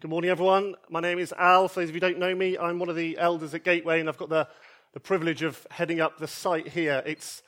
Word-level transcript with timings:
Good 0.00 0.10
morning, 0.10 0.30
everyone. 0.30 0.76
My 0.88 1.00
name 1.00 1.18
is 1.18 1.34
Al. 1.36 1.66
For 1.66 1.80
those 1.80 1.88
of 1.88 1.96
you 1.96 2.00
who 2.00 2.06
don't 2.06 2.20
know 2.20 2.32
me, 2.32 2.56
I'm 2.56 2.78
one 2.78 2.88
of 2.88 2.94
the 2.94 3.18
elders 3.18 3.52
at 3.52 3.64
Gateway, 3.64 3.98
and 3.98 4.08
I've 4.08 4.16
got 4.16 4.28
the, 4.28 4.46
the 4.92 5.00
privilege 5.00 5.42
of 5.42 5.66
heading 5.72 6.00
up 6.00 6.18
the 6.18 6.28
site 6.28 6.68
here. 6.68 7.02
It's 7.04 7.42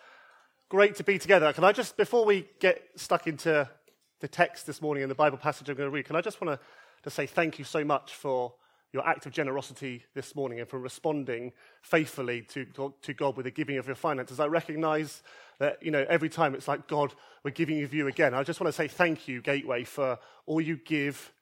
great 0.68 0.96
to 0.96 1.04
be 1.04 1.16
together. 1.16 1.52
Can 1.52 1.62
I 1.62 1.70
just, 1.70 1.96
before 1.96 2.24
we 2.24 2.48
get 2.58 2.82
stuck 2.96 3.28
into 3.28 3.70
the 4.18 4.26
text 4.26 4.66
this 4.66 4.82
morning 4.82 5.04
and 5.04 5.10
the 5.10 5.14
Bible 5.14 5.38
passage 5.38 5.68
I'm 5.68 5.76
going 5.76 5.86
to 5.86 5.94
read, 5.94 6.06
can 6.06 6.16
I 6.16 6.20
just 6.20 6.40
want 6.40 6.58
to, 6.58 6.66
to 7.04 7.10
say 7.10 7.24
thank 7.24 7.60
you 7.60 7.64
so 7.64 7.84
much 7.84 8.16
for 8.16 8.52
your 8.92 9.06
act 9.06 9.26
of 9.26 9.32
generosity 9.32 10.04
this 10.14 10.34
morning 10.34 10.58
and 10.58 10.68
for 10.68 10.80
responding 10.80 11.52
faithfully 11.82 12.42
to, 12.48 12.66
to 13.02 13.14
God 13.14 13.36
with 13.36 13.44
the 13.44 13.52
giving 13.52 13.76
of 13.76 13.86
your 13.86 13.94
finances. 13.94 14.40
I 14.40 14.46
recognize 14.46 15.22
that, 15.60 15.80
you 15.80 15.92
know, 15.92 16.04
every 16.08 16.28
time 16.28 16.56
it's 16.56 16.66
like, 16.66 16.88
God, 16.88 17.14
we're 17.44 17.52
giving 17.52 17.80
of 17.84 17.94
you 17.94 18.08
again. 18.08 18.34
I 18.34 18.42
just 18.42 18.60
want 18.60 18.66
to 18.66 18.76
say 18.76 18.88
thank 18.88 19.28
you, 19.28 19.40
Gateway, 19.40 19.84
for 19.84 20.18
all 20.46 20.60
you 20.60 20.78
give 20.78 21.32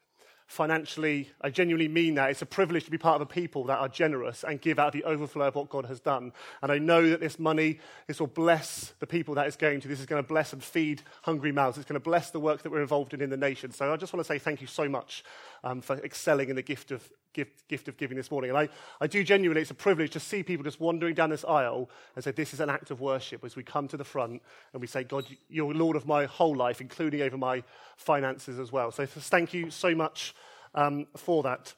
financially. 0.48 1.30
I 1.42 1.50
genuinely 1.50 1.88
mean 1.88 2.14
that. 2.14 2.30
It's 2.30 2.42
a 2.42 2.46
privilege 2.46 2.84
to 2.86 2.90
be 2.90 2.96
part 2.98 3.16
of 3.16 3.20
a 3.20 3.26
people 3.26 3.64
that 3.64 3.79
are 3.79 3.89
generous 3.89 4.44
and 4.44 4.61
give 4.61 4.79
out 4.79 4.94
the 4.94 5.04
overflow 5.04 5.48
of 5.48 5.54
what 5.54 5.68
God 5.68 5.84
has 5.84 6.00
done. 6.00 6.32
And 6.62 6.72
I 6.72 6.79
know 6.79 7.11
that 7.11 7.20
this 7.20 7.39
money, 7.39 7.79
this 8.06 8.18
will 8.18 8.29
bless 8.29 8.94
the 8.98 9.06
people 9.06 9.34
that 9.34 9.46
it's 9.46 9.56
going 9.56 9.80
to. 9.82 9.89
This 9.89 10.00
is 10.00 10.06
going 10.06 10.22
to 10.22 10.26
bless 10.26 10.54
and 10.54 10.64
feed 10.64 11.03
hungry 11.22 11.53
mouths. 11.53 11.76
It's 11.76 11.86
going 11.86 12.00
to 12.00 12.04
bless 12.04 12.30
the 12.30 12.40
work 12.40 12.62
that 12.62 12.70
we're 12.70 12.80
involved 12.80 13.12
in 13.12 13.20
in 13.20 13.29
the 13.29 13.36
nation. 13.36 13.72
So 13.72 13.92
I 13.92 13.96
just 13.98 14.14
want 14.14 14.25
to 14.25 14.32
say 14.32 14.39
thank 14.39 14.62
you 14.62 14.66
so 14.66 14.89
much 14.89 15.22
um, 15.62 15.82
for 15.82 15.98
excelling 15.98 16.48
in 16.48 16.56
the 16.56 16.62
gift 16.62 16.92
of, 16.92 17.06
gift, 17.38 17.68
gift 17.68 17.86
of 17.86 17.96
giving 17.96 18.16
this 18.16 18.32
morning. 18.32 18.50
And 18.50 18.58
I, 18.58 18.68
I 19.00 19.06
do 19.06 19.22
genuinely, 19.22 19.62
it's 19.62 19.70
a 19.70 19.74
privilege 19.74 20.10
to 20.10 20.20
see 20.20 20.42
people 20.42 20.64
just 20.64 20.80
wandering 20.80 21.14
down 21.14 21.30
this 21.30 21.44
aisle 21.44 21.88
and 22.16 22.24
say, 22.24 22.32
This 22.32 22.52
is 22.52 22.58
an 22.58 22.68
act 22.68 22.90
of 22.90 23.00
worship 23.00 23.44
as 23.44 23.54
we 23.54 23.62
come 23.62 23.86
to 23.88 23.96
the 23.96 24.04
front 24.04 24.42
and 24.72 24.80
we 24.80 24.88
say, 24.88 25.04
God, 25.04 25.24
you're 25.48 25.72
Lord 25.72 25.94
of 25.94 26.04
my 26.04 26.24
whole 26.24 26.56
life, 26.56 26.80
including 26.80 27.22
over 27.22 27.38
my 27.38 27.62
finances 27.96 28.58
as 28.58 28.72
well. 28.72 28.90
So 28.90 29.06
thank 29.06 29.54
you 29.54 29.70
so 29.70 29.94
much 29.94 30.34
um, 30.74 31.06
for 31.16 31.44
that. 31.44 31.74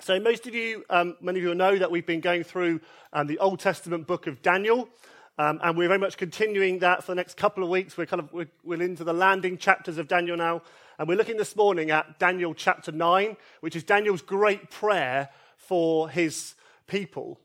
So, 0.00 0.18
most 0.18 0.46
of 0.48 0.54
you, 0.54 0.84
um, 0.90 1.16
many 1.20 1.38
of 1.38 1.44
you 1.44 1.54
know 1.54 1.78
that 1.78 1.90
we've 1.90 2.06
been 2.06 2.20
going 2.20 2.42
through 2.42 2.80
um, 3.12 3.28
the 3.28 3.38
Old 3.38 3.60
Testament 3.60 4.06
book 4.06 4.26
of 4.26 4.42
Daniel. 4.42 4.88
Um, 5.36 5.58
and 5.62 5.76
we're 5.76 5.88
very 5.88 5.98
much 5.98 6.16
continuing 6.16 6.78
that 6.80 7.02
for 7.02 7.12
the 7.12 7.16
next 7.16 7.36
couple 7.36 7.62
of 7.62 7.68
weeks. 7.68 7.96
We're 7.96 8.06
kind 8.06 8.20
of 8.20 8.32
we're, 8.32 8.48
we're, 8.62 8.82
into 8.82 9.04
the 9.04 9.12
landing 9.12 9.58
chapters 9.58 9.98
of 9.98 10.08
Daniel 10.08 10.36
now, 10.36 10.62
and 10.98 11.08
we're 11.08 11.16
looking 11.16 11.36
this 11.36 11.56
morning 11.56 11.90
at 11.90 12.18
Daniel 12.18 12.54
chapter 12.54 12.92
nine, 12.92 13.36
which 13.60 13.74
is 13.74 13.82
Daniel's 13.82 14.22
great 14.22 14.70
prayer 14.70 15.28
for 15.56 16.08
his 16.08 16.54
people. 16.86 17.40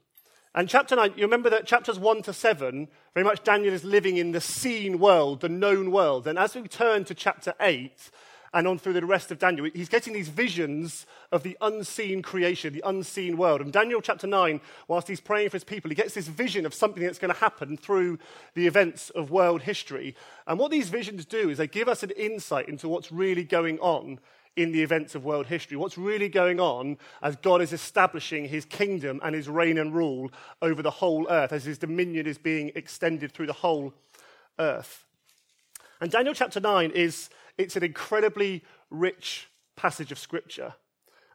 And 0.53 0.67
chapter 0.69 0.95
nine, 0.95 1.13
you 1.15 1.23
remember 1.23 1.49
that 1.49 1.65
chapters 1.65 1.97
one 1.97 2.21
to 2.23 2.33
seven, 2.33 2.87
very 3.13 3.23
much 3.23 3.43
Daniel 3.43 3.73
is 3.73 3.83
living 3.83 4.17
in 4.17 4.31
the 4.31 4.41
seen 4.41 4.99
world, 4.99 5.41
the 5.41 5.49
known 5.49 5.91
world. 5.91 6.27
And 6.27 6.37
as 6.37 6.55
we 6.55 6.67
turn 6.67 7.05
to 7.05 7.13
chapter 7.13 7.53
eight, 7.59 8.11
and 8.53 8.67
on 8.67 8.79
through 8.79 8.93
the 8.93 9.05
rest 9.05 9.31
of 9.31 9.39
Daniel. 9.39 9.69
He's 9.73 9.89
getting 9.89 10.13
these 10.13 10.29
visions 10.29 11.05
of 11.31 11.43
the 11.43 11.57
unseen 11.61 12.21
creation, 12.21 12.73
the 12.73 12.83
unseen 12.85 13.37
world. 13.37 13.61
And 13.61 13.71
Daniel 13.71 14.01
chapter 14.01 14.27
9, 14.27 14.61
whilst 14.87 15.07
he's 15.07 15.21
praying 15.21 15.49
for 15.49 15.57
his 15.57 15.63
people, 15.63 15.89
he 15.89 15.95
gets 15.95 16.13
this 16.13 16.27
vision 16.27 16.65
of 16.65 16.73
something 16.73 17.03
that's 17.03 17.19
going 17.19 17.33
to 17.33 17.39
happen 17.39 17.77
through 17.77 18.19
the 18.55 18.67
events 18.67 19.09
of 19.11 19.31
world 19.31 19.61
history. 19.61 20.15
And 20.47 20.57
what 20.57 20.71
these 20.71 20.89
visions 20.89 21.25
do 21.25 21.49
is 21.49 21.57
they 21.57 21.67
give 21.67 21.87
us 21.87 22.03
an 22.03 22.11
insight 22.11 22.67
into 22.67 22.89
what's 22.89 23.11
really 23.11 23.43
going 23.43 23.79
on 23.79 24.19
in 24.55 24.71
the 24.71 24.81
events 24.81 25.15
of 25.15 25.23
world 25.23 25.45
history, 25.45 25.77
what's 25.77 25.97
really 25.97 26.27
going 26.27 26.59
on 26.59 26.97
as 27.21 27.35
God 27.37 27.61
is 27.61 27.71
establishing 27.71 28.45
his 28.45 28.65
kingdom 28.65 29.21
and 29.23 29.33
his 29.33 29.47
reign 29.47 29.77
and 29.77 29.93
rule 29.93 30.31
over 30.61 30.81
the 30.81 30.91
whole 30.91 31.27
earth, 31.29 31.53
as 31.53 31.63
his 31.63 31.77
dominion 31.77 32.25
is 32.25 32.37
being 32.37 32.71
extended 32.75 33.31
through 33.31 33.47
the 33.47 33.53
whole 33.53 33.93
earth. 34.57 35.05
And 36.01 36.11
Daniel 36.11 36.33
chapter 36.33 36.59
9 36.59 36.91
is 36.91 37.29
it's 37.59 37.75
an 37.75 37.83
incredibly 37.83 38.63
rich 38.89 39.49
passage 39.75 40.11
of 40.11 40.17
scripture. 40.17 40.73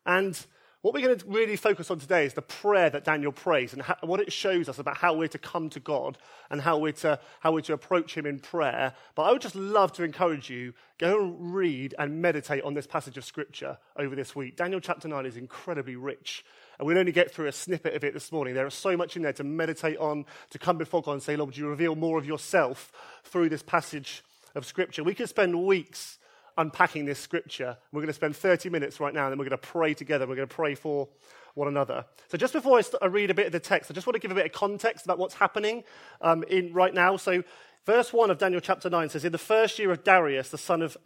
And 0.07 0.39
what 0.81 0.95
we're 0.95 1.03
going 1.03 1.19
to 1.19 1.27
really 1.27 1.57
focus 1.57 1.91
on 1.91 1.99
today 1.99 2.25
is 2.25 2.33
the 2.33 2.43
prayer 2.43 2.89
that 2.91 3.05
Daniel 3.05 3.31
prays 3.31 3.75
and 3.75 3.83
how, 3.83 3.97
what 4.01 4.21
it 4.21 4.33
shows 4.33 4.69
us 4.69 4.79
about 4.79 4.97
how 4.97 5.15
we're 5.15 5.29
to 5.29 5.39
come 5.39 5.69
to 5.71 5.81
God 5.81 6.17
and 6.51 6.63
how 6.63 6.79
we're, 6.79 6.93
to, 6.93 7.19
how 7.41 7.53
we're 7.53 7.61
to 7.63 7.75
approach 7.75 8.17
Him 8.17 8.25
in 8.25 8.39
prayer. 8.39 8.95
But 9.15 9.23
I 9.23 9.33
would 9.33 9.43
just 9.43 9.55
love 9.55 9.93
to 9.95 10.03
encourage 10.03 10.49
you 10.49 10.73
go 10.99 11.23
and 11.23 11.55
read 11.55 11.95
and 11.99 12.23
meditate 12.23 12.65
on 12.65 12.73
this 12.73 12.87
passage 12.87 13.19
of 13.19 13.25
Scripture 13.25 13.79
over 13.99 14.17
this 14.17 14.35
week. 14.35 14.57
Daniel 14.57 14.81
chapter 14.81 15.09
9 15.09 15.27
is 15.27 15.37
incredibly 15.37 15.97
rich. 15.97 16.45
And 16.79 16.87
we'll 16.87 16.99
only 16.99 17.13
get 17.13 17.31
through 17.31 17.49
a 17.49 17.53
snippet 17.53 17.95
of 17.95 18.03
it 18.03 18.15
this 18.15 18.33
morning. 18.33 18.55
There 18.55 18.67
is 18.67 18.75
so 18.75 18.97
much 18.97 19.17
in 19.17 19.23
there 19.23 19.33
to 19.35 19.45
meditate 19.45 19.99
on, 19.99 20.25
to 20.51 20.59
come 20.59 20.79
before 20.79 21.03
God 21.03 21.13
and 21.13 21.23
say, 21.23 21.37
Lord, 21.37 21.49
would 21.49 21.57
you 21.57 21.69
reveal 21.69 21.97
more 21.97 22.19
of 22.19 22.27
yourself 22.27 22.93
through 23.25 23.51
this 23.51 23.63
passage 23.63 24.23
of 24.55 24.67
Scripture. 24.67 25.05
We 25.05 25.15
could 25.15 25.29
spend 25.29 25.65
weeks 25.65 26.19
unpacking 26.57 27.05
this 27.05 27.19
Scripture. 27.19 27.77
We're 27.93 28.01
going 28.01 28.09
to 28.09 28.13
spend 28.13 28.37
30 28.37 28.71
minutes 28.71 29.01
right 29.01 29.13
now, 29.13 29.25
and 29.25 29.33
then 29.33 29.39
we're 29.39 29.49
going 29.49 29.59
to 29.61 29.67
pray 29.67 29.95
together. 29.95 30.27
We're 30.27 30.37
going 30.37 30.49
to 30.49 30.55
pray 30.55 30.75
for 30.75 31.09
one 31.55 31.69
another. 31.69 32.05
So, 32.29 32.39
just 32.39 32.53
before 32.53 32.79
I, 32.79 32.81
st- 32.83 33.03
I 33.03 33.07
read 33.07 33.31
a 33.31 33.35
bit 33.35 33.47
of 33.47 33.53
the 33.53 33.61
text, 33.61 33.91
I 33.91 33.95
just 33.95 34.07
want 34.07 34.15
to 34.15 34.21
give 34.21 34.31
a 34.31 34.35
bit 34.35 34.47
of 34.47 34.53
context 34.53 35.05
about 35.05 35.19
what's 35.19 35.35
happening 35.35 35.85
um, 36.21 36.45
in 36.45 36.73
right 36.73 36.93
now. 36.93 37.17
So, 37.17 37.43
verse 37.87 38.13
1 38.13 38.31
of 38.31 38.39
Daniel 38.39 38.61
chapter 38.61 38.91
9 38.91 39.09
says, 39.09 39.25
In 39.25 39.33
the 39.33 39.39
first 39.39 39.79
year 39.79 39.91
of 39.91 40.05
Darius, 40.05 40.51
the 40.51 40.59
son 40.59 40.83
of 40.83 40.97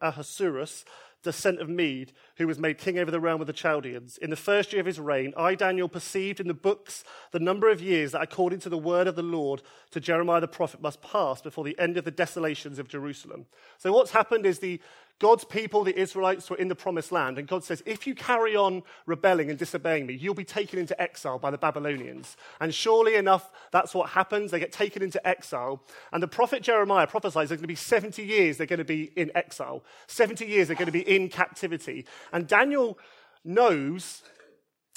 Ahasuerus, 0.00 0.84
descent 1.24 1.60
of 1.60 1.68
Mede, 1.68 2.12
who 2.36 2.46
was 2.46 2.58
made 2.58 2.78
king 2.78 2.98
over 2.98 3.10
the 3.10 3.18
realm 3.18 3.40
of 3.40 3.48
the 3.48 3.52
Chaldeans. 3.52 4.16
In 4.18 4.30
the 4.30 4.36
first 4.36 4.72
year 4.72 4.80
of 4.80 4.86
his 4.86 5.00
reign, 5.00 5.34
I, 5.36 5.56
Daniel, 5.56 5.88
perceived 5.88 6.38
in 6.38 6.46
the 6.46 6.54
books 6.54 7.02
the 7.32 7.40
number 7.40 7.68
of 7.68 7.82
years 7.82 8.12
that, 8.12 8.22
according 8.22 8.60
to 8.60 8.68
the 8.68 8.78
word 8.78 9.08
of 9.08 9.16
the 9.16 9.22
Lord 9.22 9.62
to 9.90 10.00
Jeremiah 10.00 10.40
the 10.40 10.46
prophet, 10.46 10.80
must 10.80 11.02
pass 11.02 11.40
before 11.40 11.64
the 11.64 11.78
end 11.78 11.96
of 11.96 12.04
the 12.04 12.12
desolations 12.12 12.78
of 12.78 12.86
Jerusalem. 12.88 13.46
So, 13.78 13.92
what's 13.92 14.12
happened 14.12 14.46
is 14.46 14.60
the 14.60 14.80
God's 15.20 15.44
people, 15.44 15.84
the 15.84 15.98
Israelites, 15.98 16.50
were 16.50 16.56
in 16.56 16.68
the 16.68 16.74
promised 16.74 17.12
land. 17.12 17.38
And 17.38 17.46
God 17.46 17.62
says, 17.62 17.82
if 17.86 18.06
you 18.06 18.14
carry 18.14 18.56
on 18.56 18.82
rebelling 19.06 19.48
and 19.48 19.58
disobeying 19.58 20.06
me, 20.06 20.14
you'll 20.14 20.34
be 20.34 20.44
taken 20.44 20.78
into 20.78 21.00
exile 21.00 21.38
by 21.38 21.50
the 21.50 21.58
Babylonians. 21.58 22.36
And 22.60 22.74
surely 22.74 23.14
enough, 23.14 23.50
that's 23.70 23.94
what 23.94 24.10
happens. 24.10 24.50
They 24.50 24.58
get 24.58 24.72
taken 24.72 25.02
into 25.02 25.24
exile. 25.26 25.82
And 26.12 26.22
the 26.22 26.28
prophet 26.28 26.62
Jeremiah 26.62 27.06
prophesies 27.06 27.48
there's 27.48 27.60
going 27.60 27.62
to 27.62 27.68
be 27.68 27.74
70 27.74 28.24
years 28.24 28.56
they're 28.56 28.66
going 28.66 28.78
to 28.78 28.84
be 28.84 29.12
in 29.16 29.30
exile, 29.36 29.84
70 30.08 30.46
years 30.46 30.68
they're 30.68 30.76
going 30.76 30.86
to 30.86 30.92
be 30.92 31.08
in 31.08 31.28
captivity. 31.28 32.06
And 32.32 32.48
Daniel 32.48 32.98
knows 33.44 34.22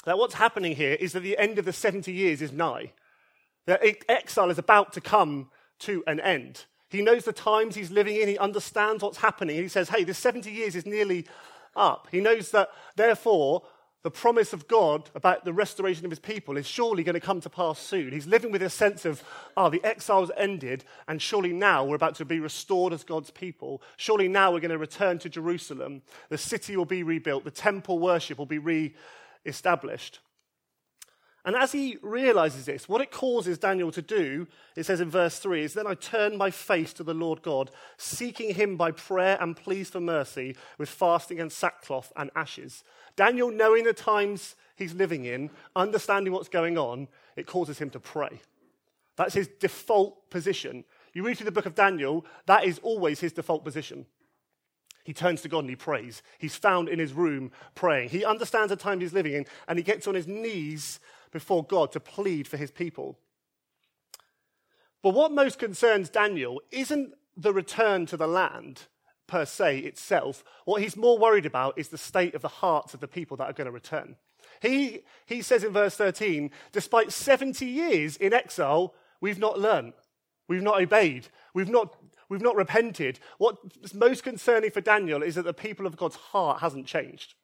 that 0.04 0.18
what's 0.18 0.34
happening 0.34 0.74
here 0.74 0.94
is 0.94 1.12
that 1.12 1.20
the 1.20 1.38
end 1.38 1.58
of 1.58 1.64
the 1.64 1.72
70 1.72 2.12
years 2.12 2.42
is 2.42 2.50
nigh. 2.50 2.92
That 3.66 3.82
exile 4.08 4.50
is 4.50 4.58
about 4.58 4.94
to 4.94 5.00
come 5.00 5.50
to 5.80 6.02
an 6.06 6.18
end. 6.18 6.64
He 6.88 7.02
knows 7.02 7.24
the 7.24 7.32
times 7.32 7.74
he's 7.74 7.90
living 7.90 8.16
in. 8.16 8.28
He 8.28 8.38
understands 8.38 9.02
what's 9.02 9.18
happening. 9.18 9.56
He 9.56 9.68
says, 9.68 9.88
hey, 9.88 10.04
this 10.04 10.18
70 10.18 10.50
years 10.50 10.74
is 10.74 10.86
nearly 10.86 11.26
up. 11.76 12.08
He 12.10 12.20
knows 12.20 12.50
that, 12.52 12.70
therefore, 12.96 13.62
the 14.02 14.10
promise 14.10 14.52
of 14.52 14.68
God 14.68 15.10
about 15.14 15.44
the 15.44 15.52
restoration 15.52 16.04
of 16.04 16.10
his 16.10 16.20
people 16.20 16.56
is 16.56 16.66
surely 16.66 17.02
going 17.02 17.14
to 17.14 17.20
come 17.20 17.40
to 17.40 17.50
pass 17.50 17.78
soon. 17.78 18.12
He's 18.12 18.26
living 18.26 18.52
with 18.52 18.62
a 18.62 18.70
sense 18.70 19.04
of, 19.04 19.22
oh, 19.56 19.68
the 19.68 19.84
exile's 19.84 20.30
ended, 20.36 20.84
and 21.08 21.20
surely 21.20 21.52
now 21.52 21.84
we're 21.84 21.96
about 21.96 22.14
to 22.16 22.24
be 22.24 22.40
restored 22.40 22.92
as 22.92 23.04
God's 23.04 23.30
people. 23.30 23.82
Surely 23.96 24.28
now 24.28 24.52
we're 24.52 24.60
going 24.60 24.70
to 24.70 24.78
return 24.78 25.18
to 25.18 25.28
Jerusalem. 25.28 26.02
The 26.28 26.38
city 26.38 26.76
will 26.76 26.84
be 26.84 27.02
rebuilt, 27.02 27.44
the 27.44 27.50
temple 27.50 27.98
worship 27.98 28.38
will 28.38 28.46
be 28.46 28.58
re 28.58 28.94
established. 29.44 30.20
And 31.44 31.56
as 31.56 31.72
he 31.72 31.98
realizes 32.02 32.66
this, 32.66 32.88
what 32.88 33.00
it 33.00 33.10
causes 33.10 33.58
Daniel 33.58 33.92
to 33.92 34.02
do, 34.02 34.46
it 34.76 34.84
says 34.84 35.00
in 35.00 35.08
verse 35.08 35.38
3, 35.38 35.62
is 35.64 35.74
then 35.74 35.86
I 35.86 35.94
turned 35.94 36.36
my 36.36 36.50
face 36.50 36.92
to 36.94 37.04
the 37.04 37.14
Lord 37.14 37.42
God, 37.42 37.70
seeking 37.96 38.54
him 38.54 38.76
by 38.76 38.90
prayer 38.90 39.38
and 39.40 39.56
pleas 39.56 39.88
for 39.88 40.00
mercy 40.00 40.56
with 40.78 40.88
fasting 40.88 41.40
and 41.40 41.50
sackcloth 41.50 42.12
and 42.16 42.30
ashes. 42.34 42.82
Daniel, 43.16 43.50
knowing 43.50 43.84
the 43.84 43.92
times 43.92 44.56
he's 44.76 44.94
living 44.94 45.24
in, 45.24 45.50
understanding 45.74 46.32
what's 46.32 46.48
going 46.48 46.76
on, 46.76 47.08
it 47.36 47.46
causes 47.46 47.78
him 47.78 47.90
to 47.90 48.00
pray. 48.00 48.40
That's 49.16 49.34
his 49.34 49.48
default 49.48 50.30
position. 50.30 50.84
You 51.12 51.24
read 51.24 51.36
through 51.36 51.46
the 51.46 51.52
book 51.52 51.66
of 51.66 51.74
Daniel, 51.74 52.26
that 52.46 52.64
is 52.64 52.78
always 52.80 53.20
his 53.20 53.32
default 53.32 53.64
position. 53.64 54.06
He 55.04 55.14
turns 55.14 55.40
to 55.42 55.48
God 55.48 55.60
and 55.60 55.70
he 55.70 55.76
prays. 55.76 56.22
He's 56.38 56.54
found 56.54 56.88
in 56.88 56.98
his 56.98 57.14
room 57.14 57.50
praying. 57.74 58.10
He 58.10 58.26
understands 58.26 58.68
the 58.68 58.76
time 58.76 59.00
he's 59.00 59.14
living 59.14 59.32
in 59.32 59.46
and 59.66 59.78
he 59.78 59.82
gets 59.82 60.06
on 60.06 60.14
his 60.14 60.26
knees 60.26 61.00
before 61.30 61.64
God 61.64 61.92
to 61.92 62.00
plead 62.00 62.48
for 62.48 62.56
his 62.56 62.70
people. 62.70 63.18
But 65.02 65.14
what 65.14 65.32
most 65.32 65.58
concerns 65.58 66.08
Daniel 66.08 66.60
isn't 66.70 67.14
the 67.36 67.52
return 67.52 68.06
to 68.06 68.16
the 68.16 68.26
land 68.26 68.82
per 69.28 69.44
se 69.44 69.78
itself. 69.80 70.42
What 70.64 70.82
he's 70.82 70.96
more 70.96 71.18
worried 71.18 71.46
about 71.46 71.78
is 71.78 71.88
the 71.88 71.98
state 71.98 72.34
of 72.34 72.42
the 72.42 72.48
hearts 72.48 72.94
of 72.94 73.00
the 73.00 73.06
people 73.06 73.36
that 73.36 73.44
are 73.44 73.52
going 73.52 73.66
to 73.66 73.70
return. 73.70 74.16
He, 74.60 75.04
he 75.26 75.42
says 75.42 75.62
in 75.62 75.72
verse 75.72 75.94
13, 75.94 76.50
despite 76.72 77.12
70 77.12 77.64
years 77.64 78.16
in 78.16 78.32
exile, 78.32 78.94
we've 79.20 79.38
not 79.38 79.60
learned. 79.60 79.92
We've 80.48 80.62
not 80.62 80.80
obeyed. 80.80 81.28
We've 81.54 81.68
not, 81.68 81.94
we've 82.28 82.40
not 82.40 82.56
repented. 82.56 83.20
What's 83.36 83.94
most 83.94 84.24
concerning 84.24 84.70
for 84.70 84.80
Daniel 84.80 85.22
is 85.22 85.36
that 85.36 85.44
the 85.44 85.54
people 85.54 85.86
of 85.86 85.96
God's 85.96 86.16
heart 86.16 86.60
hasn't 86.60 86.86
changed. 86.86 87.34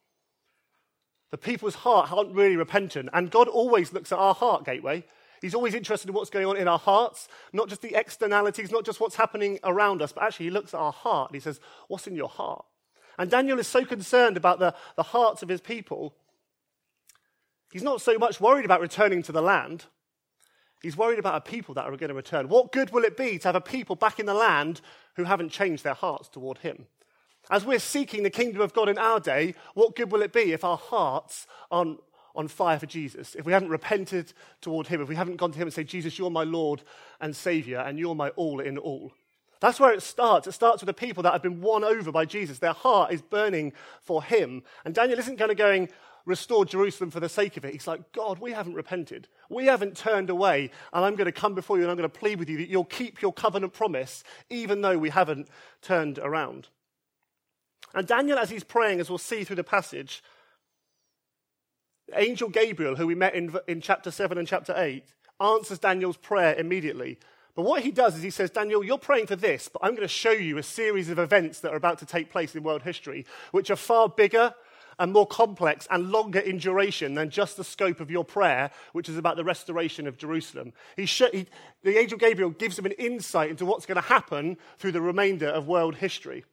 The 1.35 1.39
people's 1.39 1.75
heart 1.75 2.13
aren't 2.13 2.33
really 2.33 2.55
repentant. 2.55 3.09
And 3.13 3.29
God 3.29 3.49
always 3.49 3.93
looks 3.93 4.13
at 4.13 4.21
our 4.21 4.37
heart, 4.37 4.65
Gateway. 4.65 5.03
He's 5.43 5.57
always 5.57 5.75
interested 5.75 6.09
in 6.09 6.15
what's 6.15 6.31
going 6.31 6.47
on 6.47 6.57
in 6.57 6.69
our 6.69 6.79
hearts, 6.79 7.27
not 7.53 7.69
just 7.69 7.83
the 7.83 7.99
externalities, 7.99 8.71
not 8.71 8.85
just 8.85 9.01
what's 9.01 9.17
happening 9.17 9.59
around 9.65 10.01
us, 10.01 10.13
but 10.13 10.23
actually 10.23 10.47
he 10.47 10.51
looks 10.53 10.75
at 10.75 10.79
our 10.79 10.93
heart 10.93 11.31
and 11.31 11.35
he 11.35 11.41
says, 11.41 11.59
What's 11.89 12.07
in 12.07 12.15
your 12.15 12.29
heart? 12.29 12.65
And 13.19 13.29
Daniel 13.29 13.59
is 13.59 13.67
so 13.67 13.85
concerned 13.85 14.37
about 14.37 14.61
the, 14.61 14.77
the 14.95 15.03
hearts 15.03 15.43
of 15.43 15.49
his 15.49 15.61
people. 15.61 16.15
He's 17.73 17.83
not 17.83 18.01
so 18.01 18.17
much 18.17 18.41
worried 18.41 18.65
about 18.65 18.81
returning 18.81 19.25
to 19.25 19.33
the 19.33 19.43
land. 19.43 19.87
He's 20.83 20.97
worried 20.97 21.19
about 21.19 21.35
a 21.35 21.41
people 21.41 21.75
that 21.75 21.85
are 21.85 21.97
going 21.97 22.11
to 22.11 22.15
return. 22.15 22.49
What 22.49 22.71
good 22.71 22.91
will 22.91 23.03
it 23.03 23.17
be 23.17 23.41
to 23.41 23.49
have 23.49 23.57
a 23.57 23.61
people 23.61 23.97
back 23.97 24.21
in 24.21 24.27
the 24.27 24.35
land 24.35 24.83
who 25.17 25.25
haven't 25.25 25.49
changed 25.49 25.83
their 25.83 25.95
hearts 25.95 26.29
toward 26.29 26.59
him? 26.59 26.87
As 27.51 27.65
we're 27.65 27.79
seeking 27.79 28.23
the 28.23 28.31
kingdom 28.31 28.63
of 28.63 28.73
God 28.73 28.89
in 28.89 28.99
our 28.99 29.21
day, 29.21 29.55
what 29.75 29.97
good 29.97 30.11
will 30.11 30.23
it 30.23 30.33
be 30.33 30.53
if 30.53 30.65
our 30.65 30.79
hearts 30.79 31.47
aren't 31.71 32.01
on 32.35 32.49
fire 32.49 32.79
for 32.79 32.87
Jesus, 32.87 33.35
if 33.35 33.45
we 33.45 33.53
haven't 33.53 33.69
repented 33.69 34.33
toward 34.61 34.89
him, 34.89 35.01
if 35.01 35.09
we 35.09 35.15
haven't 35.15 35.37
gone 35.37 35.53
to 35.53 35.59
him 35.59 35.69
and 35.69 35.73
said, 35.73 35.87
Jesus, 35.87 36.19
you're 36.19 36.31
my 36.31 36.43
Lord 36.43 36.83
and 37.21 37.35
Savior, 37.35 37.79
and 37.79 37.99
you're 37.99 38.15
my 38.15 38.31
all 38.31 38.61
in 38.61 38.77
all? 38.77 39.13
That's 39.61 39.79
where 39.79 39.93
it 39.93 40.03
starts. 40.03 40.47
It 40.47 40.53
starts 40.53 40.83
with 40.83 40.89
the 40.89 40.95
people 40.95 41.23
that 41.23 41.33
have 41.33 41.43
been 41.43 41.61
won 41.61 41.85
over 41.85 42.11
by 42.11 42.25
Jesus. 42.25 42.59
Their 42.59 42.73
heart 42.73 43.13
is 43.13 43.23
burning 43.23 43.73
for 44.01 44.23
him. 44.23 44.63
And 44.85 44.95
Daniel 44.95 45.19
isn't 45.19 45.39
kind 45.39 45.51
of 45.51 45.57
going, 45.57 45.89
restore 46.27 46.65
Jerusalem 46.65 47.11
for 47.11 47.21
the 47.21 47.29
sake 47.29 47.57
of 47.57 47.65
it. 47.65 47.73
He's 47.73 47.87
like, 47.87 48.13
God, 48.13 48.41
we 48.41 48.53
haven't 48.53 48.75
repented. 48.75 49.29
We 49.49 49.67
haven't 49.67 49.97
turned 49.97 50.29
away. 50.29 50.71
And 50.93 51.05
I'm 51.05 51.15
going 51.15 51.27
to 51.27 51.33
come 51.33 51.55
before 51.55 51.77
you 51.77 51.85
and 51.85 51.91
I'm 51.91 51.97
going 51.97 52.11
to 52.11 52.19
plead 52.19 52.39
with 52.39 52.51
you 52.51 52.59
that 52.59 52.69
you'll 52.69 52.85
keep 52.85 53.23
your 53.23 53.33
covenant 53.33 53.73
promise, 53.73 54.25
even 54.51 54.83
though 54.83 54.99
we 54.99 55.11
haven't 55.11 55.49
turned 55.81 56.19
around. 56.19 56.69
And 57.95 58.07
Daniel, 58.07 58.39
as 58.39 58.51
he's 58.51 58.65
praying, 58.65 59.01
as 59.01 59.09
we'll 59.09 59.19
see 59.19 59.45
through 59.45 59.57
the 59.57 59.65
passage, 59.65 60.23
Angel 62.15 62.49
Gabriel, 62.49 62.97
who 62.97 63.07
we 63.07 63.15
met 63.15 63.35
in, 63.35 63.55
in 63.67 63.81
chapter 63.81 64.11
7 64.11 64.37
and 64.37 64.47
chapter 64.47 64.75
8, 64.77 65.05
answers 65.41 65.79
Daniel's 65.79 66.17
prayer 66.17 66.55
immediately. 66.55 67.19
But 67.55 67.63
what 67.63 67.83
he 67.83 67.93
does 67.93 68.17
is 68.17 68.23
he 68.23 68.31
says, 68.31 68.51
Daniel, 68.51 68.85
you're 68.85 68.99
praying 68.99 69.29
for 69.29 69.37
this, 69.37 69.69
but 69.69 69.81
I'm 69.83 69.93
going 69.93 70.03
to 70.03 70.09
show 70.09 70.33
you 70.33 70.59
a 70.59 70.63
series 70.63 71.09
of 71.09 71.19
events 71.21 71.61
that 71.61 71.73
are 71.73 71.77
about 71.77 71.99
to 72.01 72.07
take 72.07 72.31
place 72.31 72.55
in 72.55 72.65
world 72.65 72.83
history, 72.83 73.27
which 73.53 73.71
are 73.71 73.77
far 73.77 74.09
bigger 74.09 74.55
and 74.99 75.13
more 75.13 75.27
complex 75.27 75.87
and 75.91 76.11
longer 76.11 76.39
in 76.39 76.59
duration 76.59 77.15
than 77.15 77.31
just 77.31 77.57
the 77.57 77.65
scope 77.65 78.01
of 78.01 78.11
your 78.11 78.25
prayer, 78.25 78.71
which 78.93 79.09
is 79.09 79.17
about 79.17 79.37
the 79.37 79.45
restoration 79.45 80.07
of 80.07 80.19
Jerusalem. 80.19 80.73
He 80.97 81.07
sh- 81.07 81.23
he, 81.33 81.47
the 81.83 81.99
angel 81.99 82.19
Gabriel 82.19 82.51
gives 82.51 82.79
him 82.79 82.87
an 82.87 82.93
insight 82.93 83.51
into 83.51 83.67
what's 83.67 83.87
going 83.87 83.97
to 83.97 84.09
happen 84.09 84.57
through 84.79 84.93
the 84.93 85.01
remainder 85.01 85.49
of 85.49 85.67
world 85.67 85.97
history. 85.97 86.45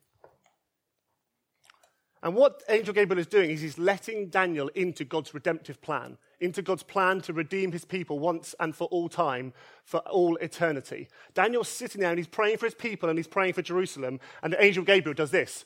And 2.23 2.35
what 2.35 2.61
Angel 2.69 2.93
Gabriel 2.93 3.19
is 3.19 3.27
doing 3.27 3.49
is 3.49 3.61
he's 3.61 3.79
letting 3.79 4.27
Daniel 4.27 4.67
into 4.75 5.03
God's 5.03 5.33
redemptive 5.33 5.81
plan, 5.81 6.17
into 6.39 6.61
God's 6.61 6.83
plan 6.83 7.21
to 7.21 7.33
redeem 7.33 7.71
his 7.71 7.83
people 7.83 8.19
once 8.19 8.53
and 8.59 8.75
for 8.75 8.85
all 8.85 9.09
time, 9.09 9.53
for 9.83 10.01
all 10.01 10.35
eternity. 10.37 11.07
Daniel's 11.33 11.67
sitting 11.67 12.01
there 12.01 12.11
and 12.11 12.19
he's 12.19 12.27
praying 12.27 12.57
for 12.57 12.67
his 12.67 12.75
people 12.75 13.09
and 13.09 13.17
he's 13.17 13.27
praying 13.27 13.53
for 13.53 13.63
Jerusalem. 13.63 14.19
And 14.43 14.53
the 14.53 14.63
Angel 14.63 14.83
Gabriel 14.83 15.15
does 15.15 15.31
this. 15.31 15.65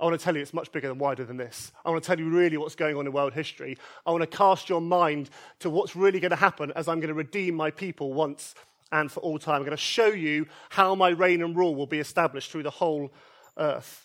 I 0.00 0.04
want 0.04 0.18
to 0.18 0.24
tell 0.24 0.34
you 0.34 0.42
it's 0.42 0.52
much 0.52 0.72
bigger 0.72 0.90
and 0.90 1.00
wider 1.00 1.24
than 1.24 1.36
this. 1.36 1.70
I 1.84 1.90
want 1.90 2.02
to 2.02 2.06
tell 2.06 2.18
you 2.18 2.28
really 2.28 2.56
what's 2.56 2.74
going 2.74 2.96
on 2.96 3.06
in 3.06 3.12
world 3.12 3.32
history. 3.32 3.78
I 4.04 4.10
want 4.10 4.22
to 4.22 4.36
cast 4.36 4.68
your 4.68 4.80
mind 4.80 5.30
to 5.60 5.70
what's 5.70 5.94
really 5.94 6.18
going 6.18 6.30
to 6.30 6.36
happen 6.36 6.72
as 6.74 6.88
I'm 6.88 6.98
going 6.98 7.08
to 7.08 7.14
redeem 7.14 7.54
my 7.54 7.70
people 7.70 8.12
once 8.12 8.56
and 8.90 9.10
for 9.10 9.20
all 9.20 9.38
time. 9.38 9.56
I'm 9.56 9.62
going 9.62 9.70
to 9.70 9.76
show 9.76 10.08
you 10.08 10.46
how 10.70 10.96
my 10.96 11.10
reign 11.10 11.42
and 11.42 11.56
rule 11.56 11.76
will 11.76 11.86
be 11.86 12.00
established 12.00 12.50
through 12.50 12.64
the 12.64 12.70
whole 12.70 13.12
earth. 13.56 14.04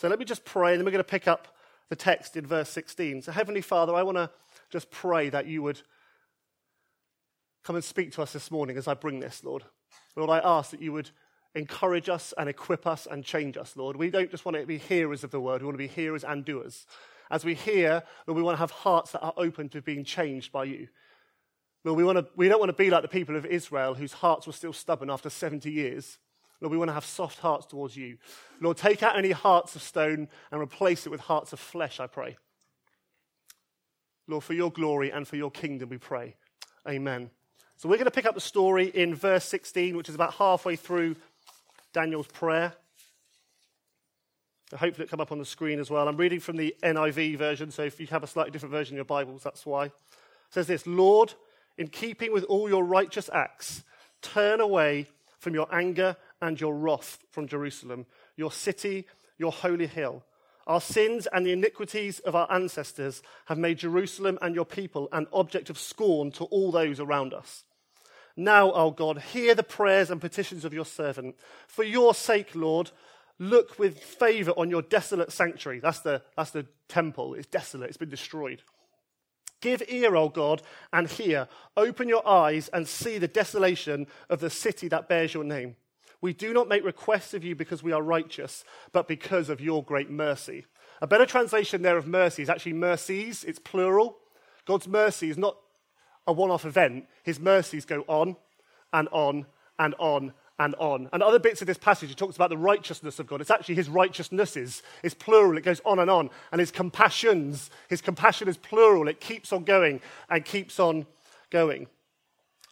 So 0.00 0.08
let 0.08 0.18
me 0.18 0.24
just 0.24 0.46
pray, 0.46 0.70
and 0.72 0.80
then 0.80 0.86
we're 0.86 0.92
going 0.92 1.04
to 1.04 1.10
pick 1.10 1.28
up 1.28 1.46
the 1.90 1.94
text 1.94 2.34
in 2.34 2.46
verse 2.46 2.70
16. 2.70 3.20
So, 3.20 3.32
Heavenly 3.32 3.60
Father, 3.60 3.94
I 3.94 4.02
want 4.02 4.16
to 4.16 4.30
just 4.70 4.90
pray 4.90 5.28
that 5.28 5.46
you 5.46 5.62
would 5.62 5.82
come 7.64 7.76
and 7.76 7.84
speak 7.84 8.10
to 8.12 8.22
us 8.22 8.32
this 8.32 8.50
morning 8.50 8.78
as 8.78 8.88
I 8.88 8.94
bring 8.94 9.20
this, 9.20 9.44
Lord. 9.44 9.62
Lord, 10.16 10.30
I 10.30 10.38
ask 10.38 10.70
that 10.70 10.80
you 10.80 10.94
would 10.94 11.10
encourage 11.54 12.08
us 12.08 12.32
and 12.38 12.48
equip 12.48 12.86
us 12.86 13.06
and 13.10 13.22
change 13.22 13.58
us, 13.58 13.76
Lord. 13.76 13.94
We 13.94 14.08
don't 14.08 14.30
just 14.30 14.46
want 14.46 14.56
to 14.56 14.64
be 14.64 14.78
hearers 14.78 15.22
of 15.22 15.32
the 15.32 15.40
word, 15.40 15.60
we 15.60 15.66
want 15.66 15.74
to 15.74 15.86
be 15.86 15.86
hearers 15.86 16.24
and 16.24 16.46
doers. 16.46 16.86
As 17.30 17.44
we 17.44 17.52
hear, 17.52 18.02
Lord, 18.26 18.38
we 18.38 18.42
want 18.42 18.56
to 18.56 18.60
have 18.60 18.70
hearts 18.70 19.12
that 19.12 19.20
are 19.20 19.34
open 19.36 19.68
to 19.68 19.82
being 19.82 20.04
changed 20.04 20.50
by 20.50 20.64
you. 20.64 20.88
Lord, 21.84 21.98
we, 21.98 22.04
want 22.04 22.16
to, 22.16 22.26
we 22.36 22.48
don't 22.48 22.58
want 22.58 22.70
to 22.70 22.82
be 22.82 22.88
like 22.88 23.02
the 23.02 23.08
people 23.08 23.36
of 23.36 23.44
Israel 23.44 23.92
whose 23.92 24.14
hearts 24.14 24.46
were 24.46 24.54
still 24.54 24.72
stubborn 24.72 25.10
after 25.10 25.28
70 25.28 25.70
years. 25.70 26.16
Lord, 26.60 26.72
we 26.72 26.78
want 26.78 26.90
to 26.90 26.94
have 26.94 27.04
soft 27.04 27.38
hearts 27.38 27.66
towards 27.66 27.96
you. 27.96 28.18
Lord, 28.60 28.76
take 28.76 29.02
out 29.02 29.16
any 29.16 29.30
hearts 29.30 29.76
of 29.76 29.82
stone 29.82 30.28
and 30.50 30.60
replace 30.60 31.06
it 31.06 31.10
with 31.10 31.20
hearts 31.20 31.52
of 31.52 31.60
flesh, 31.60 32.00
I 32.00 32.06
pray. 32.06 32.36
Lord, 34.26 34.44
for 34.44 34.52
your 34.52 34.70
glory 34.70 35.10
and 35.10 35.26
for 35.26 35.36
your 35.36 35.50
kingdom, 35.50 35.88
we 35.88 35.98
pray. 35.98 36.36
Amen. 36.88 37.30
So 37.76 37.88
we're 37.88 37.96
going 37.96 38.04
to 38.04 38.10
pick 38.10 38.26
up 38.26 38.34
the 38.34 38.40
story 38.40 38.86
in 38.86 39.14
verse 39.14 39.46
16, 39.46 39.96
which 39.96 40.08
is 40.08 40.14
about 40.14 40.34
halfway 40.34 40.76
through 40.76 41.16
Daniel's 41.92 42.26
prayer. 42.26 42.74
Hopefully, 44.72 45.04
it 45.04 45.10
come 45.10 45.20
up 45.20 45.32
on 45.32 45.38
the 45.38 45.44
screen 45.44 45.80
as 45.80 45.90
well. 45.90 46.06
I'm 46.06 46.16
reading 46.16 46.38
from 46.38 46.56
the 46.56 46.76
NIV 46.84 47.38
version, 47.38 47.70
so 47.72 47.82
if 47.82 47.98
you 47.98 48.06
have 48.08 48.22
a 48.22 48.26
slightly 48.26 48.52
different 48.52 48.72
version 48.72 48.94
in 48.94 48.96
your 48.96 49.04
Bibles, 49.04 49.42
that's 49.42 49.66
why. 49.66 49.86
It 49.86 49.92
says 50.50 50.68
this 50.68 50.86
Lord, 50.86 51.34
in 51.76 51.88
keeping 51.88 52.32
with 52.32 52.44
all 52.44 52.68
your 52.68 52.84
righteous 52.84 53.28
acts, 53.32 53.82
turn 54.22 54.60
away 54.60 55.08
from 55.40 55.54
your 55.54 55.66
anger 55.74 56.16
and 56.40 56.60
your 56.60 56.74
wrath 56.74 57.18
from 57.30 57.48
Jerusalem, 57.48 58.06
your 58.36 58.52
city, 58.52 59.06
your 59.38 59.50
holy 59.50 59.86
hill. 59.86 60.22
Our 60.66 60.80
sins 60.80 61.26
and 61.32 61.44
the 61.44 61.52
iniquities 61.52 62.20
of 62.20 62.36
our 62.36 62.46
ancestors 62.52 63.22
have 63.46 63.58
made 63.58 63.78
Jerusalem 63.78 64.38
and 64.40 64.54
your 64.54 64.66
people 64.66 65.08
an 65.10 65.26
object 65.32 65.70
of 65.70 65.78
scorn 65.78 66.30
to 66.32 66.44
all 66.44 66.70
those 66.70 67.00
around 67.00 67.34
us. 67.34 67.64
Now, 68.36 68.70
O 68.72 68.90
God, 68.90 69.18
hear 69.18 69.54
the 69.54 69.62
prayers 69.62 70.10
and 70.10 70.20
petitions 70.20 70.64
of 70.64 70.72
your 70.72 70.84
servant. 70.84 71.36
For 71.66 71.82
your 71.82 72.14
sake, 72.14 72.54
Lord, 72.54 72.90
look 73.38 73.78
with 73.78 73.98
favor 73.98 74.52
on 74.52 74.70
your 74.70 74.82
desolate 74.82 75.32
sanctuary. 75.32 75.80
That's 75.80 76.00
the, 76.00 76.22
that's 76.36 76.52
the 76.52 76.66
temple. 76.88 77.34
It's 77.34 77.48
desolate, 77.48 77.88
it's 77.88 77.96
been 77.96 78.10
destroyed. 78.10 78.62
Give 79.60 79.82
ear, 79.88 80.16
O 80.16 80.28
God, 80.28 80.62
and 80.92 81.08
hear. 81.08 81.48
Open 81.76 82.08
your 82.08 82.26
eyes 82.26 82.68
and 82.72 82.88
see 82.88 83.18
the 83.18 83.28
desolation 83.28 84.06
of 84.28 84.40
the 84.40 84.50
city 84.50 84.88
that 84.88 85.08
bears 85.08 85.34
your 85.34 85.44
name. 85.44 85.76
We 86.22 86.32
do 86.32 86.52
not 86.52 86.68
make 86.68 86.84
requests 86.84 87.34
of 87.34 87.44
you 87.44 87.54
because 87.54 87.82
we 87.82 87.92
are 87.92 88.02
righteous, 88.02 88.64
but 88.92 89.08
because 89.08 89.48
of 89.48 89.60
your 89.60 89.82
great 89.82 90.10
mercy. 90.10 90.66
A 91.00 91.06
better 91.06 91.24
translation 91.24 91.82
there 91.82 91.96
of 91.96 92.06
mercy 92.06 92.42
is 92.42 92.50
actually 92.50 92.74
mercies, 92.74 93.44
it's 93.44 93.58
plural. 93.58 94.18
God's 94.66 94.86
mercy 94.86 95.30
is 95.30 95.38
not 95.38 95.56
a 96.26 96.32
one 96.32 96.50
off 96.50 96.66
event, 96.66 97.06
his 97.22 97.40
mercies 97.40 97.86
go 97.86 98.04
on 98.06 98.36
and 98.92 99.08
on 99.10 99.46
and 99.78 99.94
on 99.98 100.34
and 100.60 100.74
on. 100.74 101.08
And 101.12 101.22
other 101.22 101.38
bits 101.38 101.62
of 101.62 101.66
this 101.66 101.78
passage, 101.78 102.10
he 102.10 102.14
talks 102.14 102.36
about 102.36 102.50
the 102.50 102.58
righteousness 102.58 103.18
of 103.18 103.26
God. 103.26 103.40
It's 103.40 103.50
actually 103.50 103.76
his 103.76 103.88
righteousnesses. 103.88 104.82
It's 105.02 105.14
plural. 105.14 105.56
It 105.56 105.62
goes 105.62 105.80
on 105.86 105.98
and 105.98 106.10
on. 106.10 106.28
And 106.52 106.60
his 106.60 106.70
compassions, 106.70 107.70
his 107.88 108.02
compassion 108.02 108.46
is 108.46 108.58
plural. 108.58 109.08
It 109.08 109.20
keeps 109.20 109.54
on 109.54 109.64
going 109.64 110.02
and 110.28 110.44
keeps 110.44 110.78
on 110.78 111.06
going. 111.48 111.86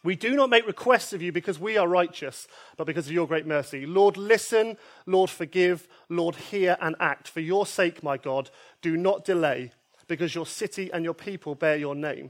We 0.03 0.15
do 0.15 0.35
not 0.35 0.51
make 0.51 0.67
requests 0.67 1.13
of 1.13 1.21
you 1.23 1.31
because 1.31 1.59
we 1.59 1.77
are 1.77 1.87
righteous, 1.87 2.47
but 2.77 2.85
because 2.85 3.07
of 3.07 3.11
your 3.11 3.27
great 3.27 3.47
mercy. 3.47 3.87
Lord, 3.87 4.17
listen. 4.17 4.77
Lord, 5.07 5.31
forgive. 5.31 5.87
Lord, 6.09 6.35
hear 6.35 6.77
and 6.79 6.95
act. 6.99 7.27
For 7.27 7.41
your 7.41 7.65
sake, 7.65 8.03
my 8.03 8.17
God, 8.17 8.51
do 8.83 8.95
not 8.95 9.25
delay, 9.25 9.71
because 10.07 10.35
your 10.35 10.45
city 10.45 10.93
and 10.93 11.03
your 11.03 11.15
people 11.15 11.55
bear 11.55 11.75
your 11.75 11.95
name. 11.95 12.29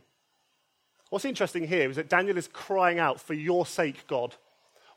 What's 1.09 1.25
interesting 1.25 1.67
here 1.67 1.89
is 1.89 1.97
that 1.97 2.09
Daniel 2.09 2.37
is 2.37 2.47
crying 2.47 2.97
out, 2.97 3.19
For 3.19 3.33
your 3.33 3.65
sake, 3.65 4.07
God. 4.07 4.35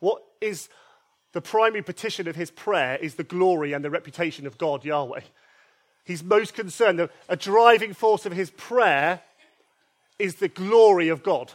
What 0.02 0.24
is 0.40 0.68
the 1.32 1.40
primary 1.40 1.82
petition 1.84 2.26
of 2.26 2.34
his 2.34 2.50
prayer 2.50 2.96
is 2.96 3.14
the 3.14 3.22
glory 3.22 3.72
and 3.72 3.84
the 3.84 3.90
reputation 3.90 4.48
of 4.48 4.58
God, 4.58 4.84
Yahweh. 4.84 5.20
He's 6.04 6.24
most 6.24 6.54
concerned. 6.54 6.98
that 6.98 7.12
A 7.28 7.36
driving 7.36 7.94
force 7.94 8.26
of 8.26 8.32
his 8.32 8.50
prayer 8.50 9.20
is 10.18 10.34
the 10.34 10.48
glory 10.48 11.08
of 11.08 11.22
God. 11.22 11.52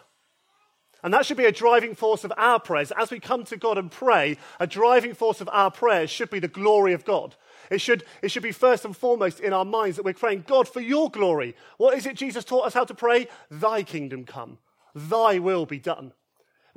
And 1.04 1.14
that 1.14 1.26
should 1.26 1.36
be 1.36 1.44
a 1.44 1.52
driving 1.52 1.94
force 1.94 2.24
of 2.24 2.32
our 2.38 2.58
prayers. 2.58 2.94
As 2.98 3.12
we 3.12 3.20
come 3.20 3.44
to 3.44 3.58
God 3.58 3.78
and 3.78 3.92
pray, 3.92 4.38
a 4.62 4.66
driving 4.66 5.14
force 5.14 5.42
of 5.42 5.50
our 5.52 5.70
prayers 5.70 6.10
should 6.10 6.30
be 6.30 6.40
the 6.40 6.48
glory 6.48 6.94
of 6.94 7.04
God. 7.04 7.36
It 7.70 7.82
should, 7.82 8.06
it 8.22 8.32
should 8.32 8.44
be 8.44 8.54
first 8.54 8.86
and 8.86 8.96
foremost 8.96 9.42
in 9.42 9.52
our 9.52 9.66
minds 9.66 9.98
that 9.98 10.06
we're 10.06 10.14
praying, 10.14 10.46
God, 10.48 10.70
for 10.70 10.80
your 10.80 11.12
glory. 11.12 11.54
What 11.76 11.98
is 11.98 12.06
it 12.06 12.16
Jesus 12.16 12.46
taught 12.46 12.66
us 12.66 12.74
how 12.74 12.86
to 12.86 12.96
pray? 12.96 13.28
Thy 13.52 13.84
kingdom 13.84 14.24
come, 14.24 14.58
thy 14.96 15.38
will 15.38 15.66
be 15.66 15.80
done. 15.80 16.14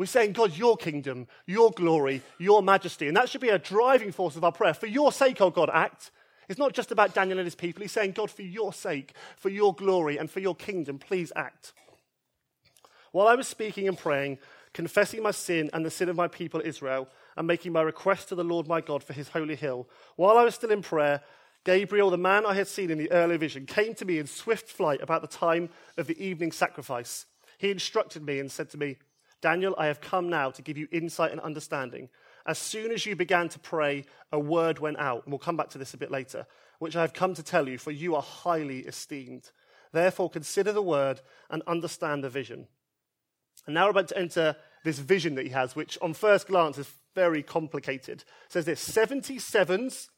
We're 0.00 0.06
saying, 0.06 0.32
God, 0.32 0.56
your 0.56 0.78
kingdom, 0.78 1.26
your 1.44 1.72
glory, 1.72 2.22
your 2.38 2.62
majesty. 2.62 3.06
And 3.06 3.14
that 3.18 3.28
should 3.28 3.42
be 3.42 3.50
a 3.50 3.58
driving 3.58 4.12
force 4.12 4.34
of 4.34 4.42
our 4.44 4.50
prayer. 4.50 4.72
For 4.72 4.86
your 4.86 5.12
sake, 5.12 5.42
oh 5.42 5.50
God, 5.50 5.68
act. 5.70 6.10
It's 6.48 6.58
not 6.58 6.72
just 6.72 6.90
about 6.90 7.12
Daniel 7.12 7.38
and 7.38 7.46
his 7.46 7.54
people. 7.54 7.82
He's 7.82 7.92
saying, 7.92 8.12
God, 8.12 8.30
for 8.30 8.40
your 8.40 8.72
sake, 8.72 9.12
for 9.36 9.50
your 9.50 9.74
glory, 9.74 10.16
and 10.16 10.30
for 10.30 10.40
your 10.40 10.54
kingdom, 10.54 10.98
please 10.98 11.34
act. 11.36 11.74
While 13.12 13.28
I 13.28 13.34
was 13.34 13.46
speaking 13.46 13.88
and 13.88 13.98
praying, 13.98 14.38
confessing 14.72 15.22
my 15.22 15.32
sin 15.32 15.68
and 15.74 15.84
the 15.84 15.90
sin 15.90 16.08
of 16.08 16.16
my 16.16 16.28
people 16.28 16.62
Israel, 16.64 17.06
and 17.36 17.46
making 17.46 17.72
my 17.72 17.82
request 17.82 18.30
to 18.30 18.34
the 18.34 18.42
Lord 18.42 18.66
my 18.66 18.80
God 18.80 19.04
for 19.04 19.12
his 19.12 19.28
holy 19.28 19.54
hill, 19.54 19.86
while 20.16 20.38
I 20.38 20.44
was 20.44 20.54
still 20.54 20.70
in 20.70 20.80
prayer, 20.80 21.20
Gabriel, 21.64 22.08
the 22.08 22.16
man 22.16 22.46
I 22.46 22.54
had 22.54 22.68
seen 22.68 22.90
in 22.90 22.96
the 22.96 23.12
early 23.12 23.36
vision, 23.36 23.66
came 23.66 23.92
to 23.96 24.06
me 24.06 24.18
in 24.18 24.26
swift 24.26 24.70
flight 24.70 25.02
about 25.02 25.20
the 25.20 25.28
time 25.28 25.68
of 25.98 26.06
the 26.06 26.18
evening 26.18 26.52
sacrifice. 26.52 27.26
He 27.58 27.70
instructed 27.70 28.24
me 28.24 28.40
and 28.40 28.50
said 28.50 28.70
to 28.70 28.78
me, 28.78 28.96
Daniel, 29.40 29.74
I 29.78 29.86
have 29.86 30.00
come 30.00 30.28
now 30.28 30.50
to 30.50 30.62
give 30.62 30.76
you 30.76 30.88
insight 30.92 31.32
and 31.32 31.40
understanding. 31.40 32.08
as 32.46 32.58
soon 32.58 32.90
as 32.90 33.04
you 33.04 33.14
began 33.14 33.48
to 33.50 33.58
pray, 33.58 34.04
a 34.32 34.38
word 34.38 34.78
went 34.78 34.98
out. 34.98 35.24
And 35.24 35.32
we'll 35.32 35.38
come 35.38 35.56
back 35.56 35.68
to 35.70 35.78
this 35.78 35.94
a 35.94 35.98
bit 35.98 36.10
later, 36.10 36.46
which 36.78 36.96
I 36.96 37.02
have 37.02 37.12
come 37.12 37.34
to 37.34 37.42
tell 37.42 37.68
you, 37.68 37.78
for 37.78 37.90
you 37.90 38.14
are 38.16 38.22
highly 38.22 38.80
esteemed. 38.80 39.50
Therefore, 39.92 40.30
consider 40.30 40.72
the 40.72 40.82
word 40.82 41.20
and 41.50 41.62
understand 41.66 42.24
the 42.24 42.30
vision. 42.30 42.66
And 43.66 43.74
now 43.74 43.84
we're 43.84 43.90
about 43.90 44.08
to 44.08 44.18
enter 44.18 44.56
this 44.84 44.98
vision 44.98 45.34
that 45.34 45.44
he 45.44 45.50
has, 45.50 45.76
which 45.76 45.98
on 46.00 46.14
first 46.14 46.46
glance 46.46 46.78
is 46.78 46.90
very 47.14 47.42
complicated. 47.42 48.20
It 48.46 48.52
says 48.52 48.64
this 48.64 48.88
77s 48.88 50.08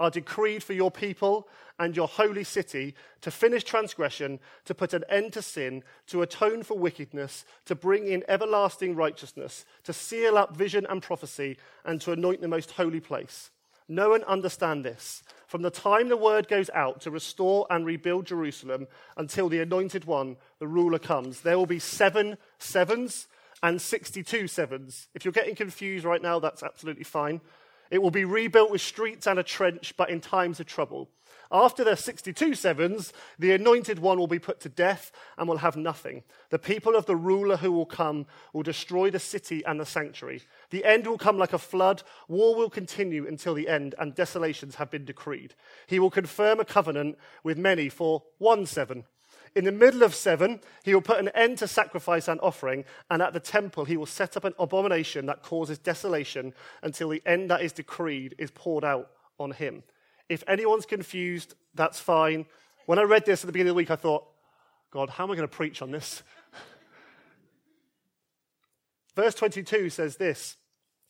are 0.00 0.10
decreed 0.10 0.62
for 0.62 0.72
your 0.72 0.90
people 0.90 1.48
and 1.78 1.96
your 1.96 2.08
holy 2.08 2.44
city 2.44 2.94
to 3.20 3.30
finish 3.30 3.64
transgression, 3.64 4.38
to 4.64 4.74
put 4.74 4.92
an 4.92 5.04
end 5.08 5.32
to 5.32 5.42
sin, 5.42 5.82
to 6.06 6.22
atone 6.22 6.62
for 6.62 6.78
wickedness, 6.78 7.44
to 7.64 7.74
bring 7.74 8.06
in 8.06 8.22
everlasting 8.28 8.94
righteousness, 8.94 9.64
to 9.82 9.92
seal 9.92 10.38
up 10.38 10.56
vision 10.56 10.86
and 10.88 11.02
prophecy, 11.02 11.56
and 11.84 12.00
to 12.00 12.12
anoint 12.12 12.40
the 12.40 12.48
most 12.48 12.72
holy 12.72 13.00
place. 13.00 13.50
Know 13.88 14.14
and 14.14 14.24
understand 14.24 14.84
this. 14.84 15.22
From 15.46 15.62
the 15.62 15.70
time 15.70 16.08
the 16.08 16.16
word 16.16 16.48
goes 16.48 16.70
out 16.70 17.00
to 17.02 17.10
restore 17.10 17.66
and 17.70 17.84
rebuild 17.84 18.26
Jerusalem 18.26 18.86
until 19.16 19.48
the 19.48 19.60
anointed 19.60 20.04
one, 20.04 20.36
the 20.58 20.66
ruler, 20.66 20.98
comes, 20.98 21.40
there 21.40 21.58
will 21.58 21.66
be 21.66 21.78
seven 21.78 22.38
sevens 22.58 23.28
and 23.62 23.80
62 23.80 24.48
sevens. 24.48 25.08
If 25.14 25.24
you're 25.24 25.32
getting 25.32 25.54
confused 25.54 26.04
right 26.04 26.22
now, 26.22 26.38
that's 26.38 26.62
absolutely 26.62 27.04
fine. 27.04 27.40
It 27.94 28.02
will 28.02 28.10
be 28.10 28.24
rebuilt 28.24 28.72
with 28.72 28.80
streets 28.80 29.28
and 29.28 29.38
a 29.38 29.44
trench, 29.44 29.94
but 29.96 30.10
in 30.10 30.20
times 30.20 30.58
of 30.58 30.66
trouble. 30.66 31.10
After 31.52 31.84
the 31.84 31.94
62 31.94 32.56
sevens, 32.56 33.12
the 33.38 33.52
anointed 33.52 34.00
one 34.00 34.18
will 34.18 34.26
be 34.26 34.40
put 34.40 34.58
to 34.62 34.68
death 34.68 35.12
and 35.38 35.48
will 35.48 35.58
have 35.58 35.76
nothing. 35.76 36.24
The 36.50 36.58
people 36.58 36.96
of 36.96 37.06
the 37.06 37.14
ruler 37.14 37.56
who 37.56 37.70
will 37.70 37.86
come 37.86 38.26
will 38.52 38.64
destroy 38.64 39.12
the 39.12 39.20
city 39.20 39.64
and 39.64 39.78
the 39.78 39.86
sanctuary. 39.86 40.42
The 40.70 40.84
end 40.84 41.06
will 41.06 41.18
come 41.18 41.38
like 41.38 41.52
a 41.52 41.58
flood. 41.58 42.02
War 42.26 42.56
will 42.56 42.68
continue 42.68 43.28
until 43.28 43.54
the 43.54 43.68
end, 43.68 43.94
and 43.96 44.12
desolations 44.12 44.74
have 44.74 44.90
been 44.90 45.04
decreed. 45.04 45.54
He 45.86 46.00
will 46.00 46.10
confirm 46.10 46.58
a 46.58 46.64
covenant 46.64 47.16
with 47.44 47.58
many 47.58 47.88
for 47.88 48.24
one 48.38 48.66
seven. 48.66 49.04
In 49.56 49.64
the 49.64 49.72
middle 49.72 50.02
of 50.02 50.14
seven, 50.14 50.60
he 50.82 50.94
will 50.94 51.00
put 51.00 51.20
an 51.20 51.28
end 51.28 51.58
to 51.58 51.68
sacrifice 51.68 52.26
and 52.26 52.40
offering, 52.40 52.84
and 53.08 53.22
at 53.22 53.32
the 53.32 53.40
temple 53.40 53.84
he 53.84 53.96
will 53.96 54.06
set 54.06 54.36
up 54.36 54.44
an 54.44 54.54
abomination 54.58 55.26
that 55.26 55.42
causes 55.42 55.78
desolation 55.78 56.52
until 56.82 57.10
the 57.10 57.22
end 57.24 57.50
that 57.50 57.62
is 57.62 57.72
decreed 57.72 58.34
is 58.36 58.50
poured 58.50 58.84
out 58.84 59.10
on 59.38 59.52
him. 59.52 59.84
If 60.28 60.42
anyone's 60.48 60.86
confused, 60.86 61.54
that's 61.74 62.00
fine. 62.00 62.46
When 62.86 62.98
I 62.98 63.02
read 63.02 63.26
this 63.26 63.44
at 63.44 63.46
the 63.46 63.52
beginning 63.52 63.70
of 63.70 63.74
the 63.74 63.78
week, 63.78 63.90
I 63.90 63.96
thought, 63.96 64.26
God, 64.90 65.10
how 65.10 65.24
am 65.24 65.30
I 65.30 65.36
going 65.36 65.48
to 65.48 65.56
preach 65.56 65.82
on 65.82 65.92
this? 65.92 66.22
verse 69.16 69.34
22 69.34 69.90
says 69.90 70.16
this. 70.16 70.56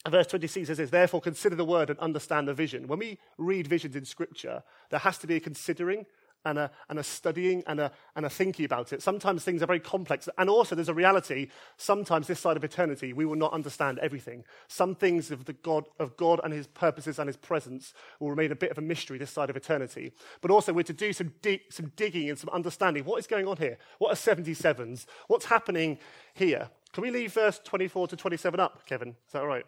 Verse 0.07 0.27
26 0.27 0.69
says 0.69 0.77
this, 0.77 0.91
therefore 0.91 1.23
consider 1.23 1.57
the 1.57 1.65
word 1.65 1.89
and 1.89 1.99
understand 1.99 2.47
the 2.47 2.53
vision. 2.53 2.89
When 2.89 2.99
we 2.99 3.19
read 3.39 3.67
visions 3.67 3.97
in 3.97 4.05
scripture, 4.05 4.63
there 4.91 5.01
has 5.01 5.17
to 5.19 5.27
be 5.27 5.37
a 5.37 5.41
considering 5.41 6.05
and 6.45 6.59
a, 6.59 6.71
and 6.89 6.99
a 6.99 7.03
studying 7.03 7.63
and 7.67 7.81
a, 7.81 7.93
and 8.17 8.27
a 8.27 8.31
thinking 8.31 8.65
about 8.65 8.93
it. 8.93 9.03
Sometimes 9.03 9.45
things 9.45 9.63
are 9.63 9.67
very 9.67 9.81
complex. 9.81 10.29
And 10.39 10.51
also, 10.51 10.75
there's 10.75 10.89
a 10.89 10.95
reality. 10.95 11.49
Sometimes, 11.77 12.27
this 12.27 12.41
side 12.41 12.57
of 12.57 12.65
eternity, 12.65 13.13
we 13.13 13.25
will 13.25 13.37
not 13.37 13.53
understand 13.53 13.99
everything. 14.01 14.45
Some 14.69 14.95
things 14.95 15.31
of, 15.31 15.45
the 15.45 15.53
God, 15.53 15.85
of 15.99 16.17
God 16.17 16.41
and 16.45 16.53
his 16.53 16.67
purposes 16.67 17.19
and 17.19 17.29
his 17.29 17.37
presence 17.37 17.95
will 18.21 18.31
remain 18.31 18.53
a 18.53 18.57
bit 18.57 18.71
of 18.71 18.79
a 18.79 18.83
mystery 18.83 19.19
this 19.19 19.31
side 19.31 19.51
of 19.51 19.57
eternity. 19.57 20.13
But 20.41 20.51
also, 20.51 20.73
we're 20.73 20.83
to 20.83 20.93
do 20.93 21.13
some, 21.13 21.33
some 21.71 21.93
digging 21.97 22.29
and 22.31 22.39
some 22.39 22.51
understanding. 22.51 23.05
What 23.05 23.19
is 23.19 23.27
going 23.27 23.47
on 23.49 23.57
here? 23.57 23.79
What 23.99 24.13
are 24.13 24.35
77s? 24.35 25.07
What's 25.29 25.47
happening 25.47 25.99
here? 26.35 26.71
Can 26.93 27.03
we 27.03 27.11
leave 27.11 27.33
verse 27.33 27.61
24 27.65 28.09
to 28.09 28.17
27 28.17 28.61
up, 28.61 28.87
Kevin? 28.87 29.09
Is 29.09 29.33
that 29.33 29.43
all 29.43 29.49
right? 29.49 29.67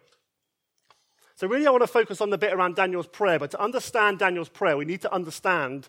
So, 1.35 1.45
really, 1.47 1.67
I 1.67 1.69
want 1.69 1.83
to 1.83 1.87
focus 1.87 2.19
on 2.19 2.31
the 2.31 2.37
bit 2.37 2.51
around 2.51 2.75
Daniel's 2.75 3.05
prayer. 3.05 3.37
But 3.37 3.51
to 3.51 3.61
understand 3.61 4.17
Daniel's 4.17 4.49
prayer, 4.49 4.75
we 4.75 4.85
need 4.85 5.01
to 5.01 5.13
understand 5.13 5.87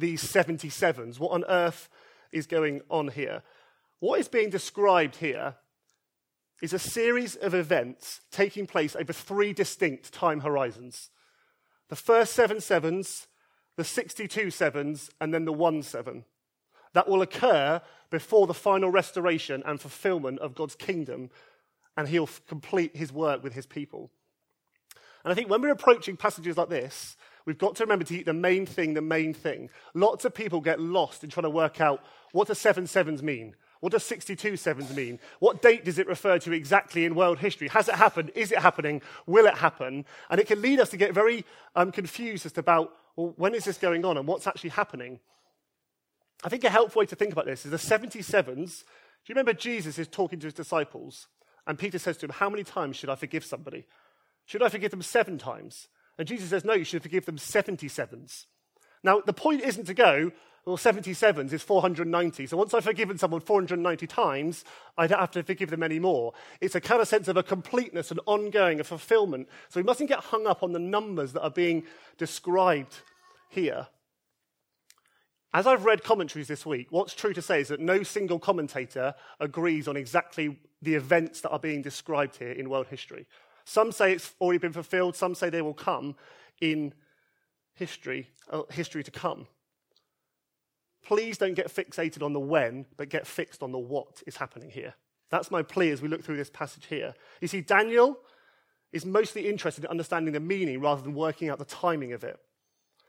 these 0.00 0.22
77s. 0.22 1.18
What 1.18 1.32
on 1.32 1.44
earth 1.48 1.88
is 2.32 2.46
going 2.46 2.80
on 2.90 3.08
here? 3.08 3.42
What 4.00 4.18
is 4.18 4.28
being 4.28 4.50
described 4.50 5.16
here 5.16 5.56
is 6.62 6.72
a 6.72 6.78
series 6.78 7.36
of 7.36 7.54
events 7.54 8.20
taking 8.30 8.66
place 8.66 8.96
over 8.96 9.12
three 9.12 9.52
distinct 9.52 10.12
time 10.12 10.40
horizons. 10.40 11.10
The 11.88 11.96
first 11.96 12.32
seven 12.32 12.60
sevens, 12.60 13.28
the 13.76 13.84
62 13.84 14.50
sevens, 14.50 15.10
and 15.20 15.32
then 15.32 15.44
the 15.44 15.52
one 15.52 15.82
seven. 15.82 16.24
That 16.92 17.08
will 17.08 17.22
occur 17.22 17.80
before 18.10 18.46
the 18.46 18.54
final 18.54 18.90
restoration 18.90 19.62
and 19.64 19.80
fulfillment 19.80 20.40
of 20.40 20.54
God's 20.54 20.74
kingdom, 20.74 21.30
and 21.96 22.08
he'll 22.08 22.28
complete 22.48 22.96
his 22.96 23.12
work 23.12 23.42
with 23.42 23.54
his 23.54 23.66
people. 23.66 24.10
And 25.24 25.32
I 25.32 25.34
think 25.34 25.50
when 25.50 25.62
we're 25.62 25.70
approaching 25.70 26.16
passages 26.16 26.56
like 26.56 26.68
this, 26.68 27.16
We've 27.46 27.58
got 27.58 27.76
to 27.76 27.84
remember 27.84 28.04
to 28.06 28.16
eat 28.16 28.26
the 28.26 28.32
main 28.32 28.66
thing 28.66 28.94
the 28.94 29.00
main 29.00 29.34
thing. 29.34 29.70
Lots 29.94 30.24
of 30.24 30.34
people 30.34 30.60
get 30.60 30.80
lost 30.80 31.24
in 31.24 31.30
trying 31.30 31.44
to 31.44 31.50
work 31.50 31.80
out 31.80 32.04
what 32.32 32.48
does 32.48 32.58
seven 32.58 32.86
sevens 32.86 33.22
mean? 33.22 33.54
What 33.80 33.92
does 33.92 34.04
62 34.04 34.56
sevens 34.56 34.94
mean? 34.94 35.18
What 35.38 35.62
date 35.62 35.86
does 35.86 35.98
it 35.98 36.06
refer 36.06 36.38
to 36.40 36.52
exactly 36.52 37.06
in 37.06 37.14
world 37.14 37.38
history? 37.38 37.68
Has 37.68 37.88
it 37.88 37.94
happened? 37.94 38.30
Is 38.34 38.52
it 38.52 38.58
happening? 38.58 39.00
Will 39.26 39.46
it 39.46 39.56
happen? 39.56 40.04
And 40.28 40.38
it 40.38 40.46
can 40.46 40.60
lead 40.60 40.80
us 40.80 40.90
to 40.90 40.98
get 40.98 41.14
very 41.14 41.46
um, 41.74 41.90
confused 41.90 42.44
as 42.44 42.52
to 42.52 42.60
about, 42.60 42.92
well, 43.16 43.32
when 43.36 43.54
is 43.54 43.64
this 43.64 43.78
going 43.78 44.04
on 44.04 44.18
and 44.18 44.26
what's 44.26 44.46
actually 44.46 44.70
happening? 44.70 45.18
I 46.44 46.50
think 46.50 46.62
a 46.64 46.70
helpful 46.70 47.00
way 47.00 47.06
to 47.06 47.16
think 47.16 47.32
about 47.32 47.46
this 47.46 47.64
is 47.64 47.70
the 47.70 47.78
77s. 47.78 48.84
Do 49.24 49.32
you 49.32 49.34
remember 49.34 49.54
Jesus 49.54 49.98
is 49.98 50.08
talking 50.08 50.38
to 50.40 50.46
his 50.46 50.54
disciples? 50.54 51.26
And 51.66 51.78
Peter 51.78 51.98
says 51.98 52.18
to 52.18 52.26
him, 52.26 52.32
How 52.32 52.50
many 52.50 52.64
times 52.64 52.96
should 52.96 53.10
I 53.10 53.14
forgive 53.14 53.44
somebody? 53.44 53.86
Should 54.44 54.62
I 54.62 54.68
forgive 54.68 54.90
them 54.90 55.02
seven 55.02 55.38
times? 55.38 55.88
And 56.20 56.28
Jesus 56.28 56.50
says, 56.50 56.66
no, 56.66 56.74
you 56.74 56.84
should 56.84 57.02
forgive 57.02 57.24
them 57.24 57.38
77s. 57.38 58.44
Now, 59.02 59.22
the 59.24 59.32
point 59.32 59.62
isn't 59.62 59.86
to 59.86 59.94
go, 59.94 60.30
well, 60.66 60.76
77s 60.76 61.50
is 61.50 61.62
490. 61.62 62.46
So 62.46 62.58
once 62.58 62.74
I've 62.74 62.84
forgiven 62.84 63.16
someone 63.16 63.40
490 63.40 64.06
times, 64.06 64.62
I 64.98 65.06
don't 65.06 65.18
have 65.18 65.30
to 65.30 65.42
forgive 65.42 65.70
them 65.70 65.82
anymore. 65.82 66.34
It's 66.60 66.74
a 66.74 66.80
kind 66.82 67.00
of 67.00 67.08
sense 67.08 67.28
of 67.28 67.38
a 67.38 67.42
completeness, 67.42 68.10
an 68.10 68.18
ongoing, 68.26 68.80
a 68.80 68.84
fulfillment. 68.84 69.48
So 69.70 69.80
we 69.80 69.84
mustn't 69.84 70.10
get 70.10 70.18
hung 70.18 70.46
up 70.46 70.62
on 70.62 70.72
the 70.72 70.78
numbers 70.78 71.32
that 71.32 71.40
are 71.40 71.50
being 71.50 71.84
described 72.18 72.96
here. 73.48 73.86
As 75.54 75.66
I've 75.66 75.86
read 75.86 76.04
commentaries 76.04 76.48
this 76.48 76.66
week, 76.66 76.88
what's 76.90 77.14
true 77.14 77.32
to 77.32 77.40
say 77.40 77.62
is 77.62 77.68
that 77.68 77.80
no 77.80 78.02
single 78.02 78.38
commentator 78.38 79.14
agrees 79.40 79.88
on 79.88 79.96
exactly 79.96 80.58
the 80.82 80.96
events 80.96 81.40
that 81.40 81.50
are 81.50 81.58
being 81.58 81.80
described 81.80 82.36
here 82.36 82.52
in 82.52 82.68
world 82.68 82.88
history. 82.88 83.26
Some 83.64 83.92
say 83.92 84.12
it's 84.12 84.34
already 84.40 84.58
been 84.58 84.72
fulfilled, 84.72 85.16
some 85.16 85.34
say 85.34 85.50
they 85.50 85.62
will 85.62 85.74
come 85.74 86.16
in 86.60 86.94
history, 87.74 88.28
uh, 88.50 88.62
history 88.70 89.02
to 89.02 89.10
come. 89.10 89.46
Please 91.04 91.38
don't 91.38 91.54
get 91.54 91.74
fixated 91.74 92.22
on 92.22 92.32
the 92.32 92.40
when, 92.40 92.86
but 92.96 93.08
get 93.08 93.26
fixed 93.26 93.62
on 93.62 93.72
the 93.72 93.78
what 93.78 94.22
is 94.26 94.36
happening 94.36 94.70
here. 94.70 94.94
That's 95.30 95.50
my 95.50 95.62
plea 95.62 95.90
as 95.90 96.02
we 96.02 96.08
look 96.08 96.22
through 96.22 96.36
this 96.36 96.50
passage 96.50 96.86
here. 96.86 97.14
You 97.40 97.48
see, 97.48 97.60
Daniel 97.60 98.18
is 98.92 99.06
mostly 99.06 99.48
interested 99.48 99.84
in 99.84 99.90
understanding 99.90 100.34
the 100.34 100.40
meaning 100.40 100.80
rather 100.80 101.00
than 101.00 101.14
working 101.14 101.48
out 101.48 101.58
the 101.58 101.64
timing 101.64 102.12
of 102.12 102.24
it. 102.24 102.38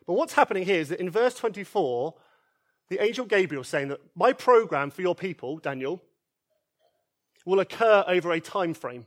But 0.06 0.14
what's 0.14 0.34
happening 0.34 0.64
here 0.64 0.80
is 0.80 0.90
that 0.90 1.00
in 1.00 1.10
verse 1.10 1.36
24, 1.36 2.14
the 2.90 3.04
angel 3.04 3.26
Gabriel 3.26 3.62
is 3.62 3.68
saying 3.68 3.90
that 3.90 4.02
my 4.16 4.34
program 4.34 4.92
for 4.92 5.02
your 5.02 5.16
people, 5.16 5.58
Daniel, 5.58 6.02
will 7.46 7.60
occur 7.60 8.04
over 8.08 8.32
a 8.32 8.40
time 8.40 8.74
frame. 8.74 9.06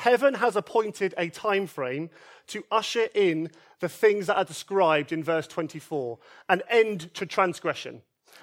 Heaven 0.00 0.32
has 0.32 0.56
appointed 0.56 1.12
a 1.18 1.28
time 1.28 1.66
frame 1.66 2.08
to 2.46 2.64
usher 2.70 3.08
in 3.14 3.50
the 3.80 3.88
things 3.88 4.28
that 4.28 4.38
are 4.38 4.46
described 4.46 5.12
in 5.12 5.22
verse 5.22 5.46
24 5.46 6.18
an 6.48 6.62
end 6.70 7.12
to 7.12 7.26
transgression, 7.26 8.00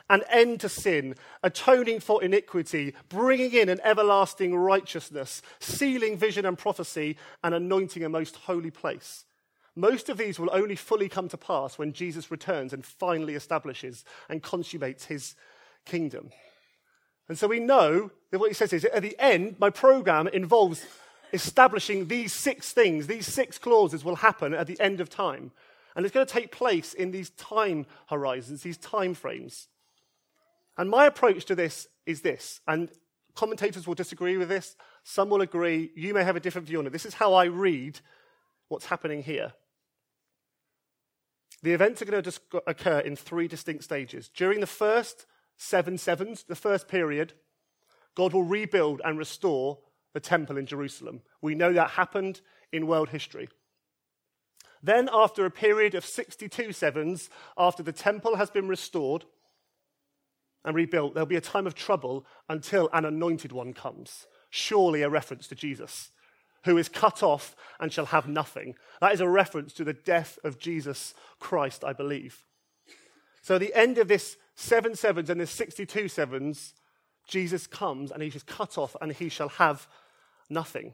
an 0.07 0.21
end 0.29 0.59
to 0.59 0.69
sin, 0.69 1.15
atoning 1.41 1.99
for 1.99 2.23
iniquity, 2.23 2.93
bringing 3.09 3.53
in 3.53 3.69
an 3.69 3.79
everlasting 3.83 4.55
righteousness, 4.55 5.41
sealing 5.59 6.15
vision 6.15 6.45
and 6.45 6.59
prophecy, 6.59 7.17
and 7.43 7.55
anointing 7.55 8.03
a 8.03 8.09
most 8.09 8.35
holy 8.35 8.69
place. 8.69 9.25
Most 9.75 10.09
of 10.09 10.19
these 10.19 10.37
will 10.37 10.51
only 10.53 10.75
fully 10.75 11.09
come 11.09 11.27
to 11.29 11.37
pass 11.37 11.79
when 11.79 11.91
Jesus 11.91 12.29
returns 12.29 12.71
and 12.71 12.85
finally 12.85 13.33
establishes 13.33 14.05
and 14.29 14.43
consummates 14.43 15.05
his 15.05 15.33
kingdom. 15.85 16.29
And 17.27 17.35
so 17.35 17.47
we 17.47 17.59
know 17.59 18.11
that 18.29 18.37
what 18.37 18.51
he 18.51 18.53
says 18.53 18.73
is 18.73 18.85
at 18.85 19.01
the 19.01 19.19
end, 19.19 19.55
my 19.57 19.71
program 19.71 20.27
involves 20.27 20.85
establishing 21.33 22.07
these 22.07 22.33
six 22.33 22.71
things, 22.73 23.07
these 23.07 23.27
six 23.27 23.57
clauses 23.57 24.03
will 24.03 24.17
happen 24.17 24.53
at 24.53 24.67
the 24.67 24.79
end 24.79 25.01
of 25.01 25.09
time. 25.09 25.51
And 25.95 26.05
it's 26.05 26.13
going 26.13 26.25
to 26.25 26.33
take 26.33 26.51
place 26.51 26.93
in 26.93 27.11
these 27.11 27.31
time 27.31 27.85
horizons, 28.07 28.61
these 28.61 28.77
time 28.77 29.13
frames. 29.13 29.67
And 30.77 30.89
my 30.89 31.05
approach 31.05 31.45
to 31.45 31.55
this 31.55 31.87
is 32.05 32.21
this, 32.21 32.61
and 32.67 32.89
commentators 33.35 33.87
will 33.87 33.95
disagree 33.95 34.37
with 34.37 34.49
this, 34.49 34.75
some 35.03 35.29
will 35.29 35.41
agree, 35.41 35.91
you 35.95 36.13
may 36.13 36.23
have 36.23 36.35
a 36.35 36.39
different 36.39 36.67
view 36.67 36.79
on 36.79 36.87
it. 36.87 36.91
This 36.91 37.05
is 37.05 37.15
how 37.15 37.33
I 37.33 37.45
read 37.45 37.99
what's 38.67 38.85
happening 38.85 39.23
here. 39.23 39.53
The 41.63 41.73
events 41.73 42.01
are 42.01 42.05
going 42.05 42.21
to 42.21 42.41
occur 42.67 42.99
in 42.99 43.15
three 43.15 43.47
distinct 43.47 43.83
stages. 43.83 44.29
During 44.29 44.59
the 44.59 44.67
first 44.67 45.25
seven 45.57 45.97
sevens, 45.97 46.43
the 46.43 46.55
first 46.55 46.87
period, 46.87 47.33
God 48.15 48.33
will 48.33 48.43
rebuild 48.43 49.01
and 49.03 49.17
restore 49.17 49.79
the 50.13 50.19
temple 50.19 50.57
in 50.57 50.65
Jerusalem. 50.65 51.21
We 51.41 51.55
know 51.55 51.73
that 51.73 51.91
happened 51.91 52.41
in 52.71 52.87
world 52.87 53.09
history. 53.09 53.49
Then, 54.81 55.09
after 55.11 55.45
a 55.45 55.51
period 55.51 55.95
of 55.95 56.05
62 56.05 56.71
sevens, 56.71 57.29
after 57.57 57.81
the 57.81 57.91
temple 57.91 58.35
has 58.35 58.49
been 58.49 58.67
restored 58.67 59.25
and 60.63 60.75
rebuilt, 60.75 61.13
there'll 61.13 61.25
be 61.25 61.35
a 61.35 61.41
time 61.41 61.67
of 61.67 61.75
trouble 61.75 62.25
until 62.47 62.89
an 62.93 63.05
anointed 63.05 63.51
one 63.51 63.73
comes. 63.73 64.27
Surely 64.49 65.01
a 65.01 65.09
reference 65.09 65.47
to 65.47 65.55
Jesus, 65.55 66.11
who 66.65 66.77
is 66.77 66.89
cut 66.89 67.23
off 67.23 67.55
and 67.79 67.91
shall 67.91 68.07
have 68.07 68.27
nothing. 68.27 68.75
That 69.01 69.13
is 69.13 69.21
a 69.21 69.27
reference 69.27 69.73
to 69.73 69.83
the 69.83 69.93
death 69.93 70.37
of 70.43 70.59
Jesus 70.59 71.13
Christ, 71.39 71.83
I 71.83 71.93
believe. 71.93 72.45
So, 73.41 73.57
the 73.57 73.73
end 73.73 73.97
of 73.97 74.07
this 74.07 74.37
seven 74.55 74.95
sevens 74.95 75.29
and 75.29 75.39
this 75.39 75.51
62 75.51 76.07
sevens, 76.09 76.73
Jesus 77.27 77.67
comes 77.67 78.11
and 78.11 78.21
he 78.21 78.29
is 78.29 78.43
cut 78.43 78.77
off 78.77 78.95
and 79.01 79.11
he 79.11 79.29
shall 79.29 79.49
have 79.49 79.87
nothing. 80.49 80.93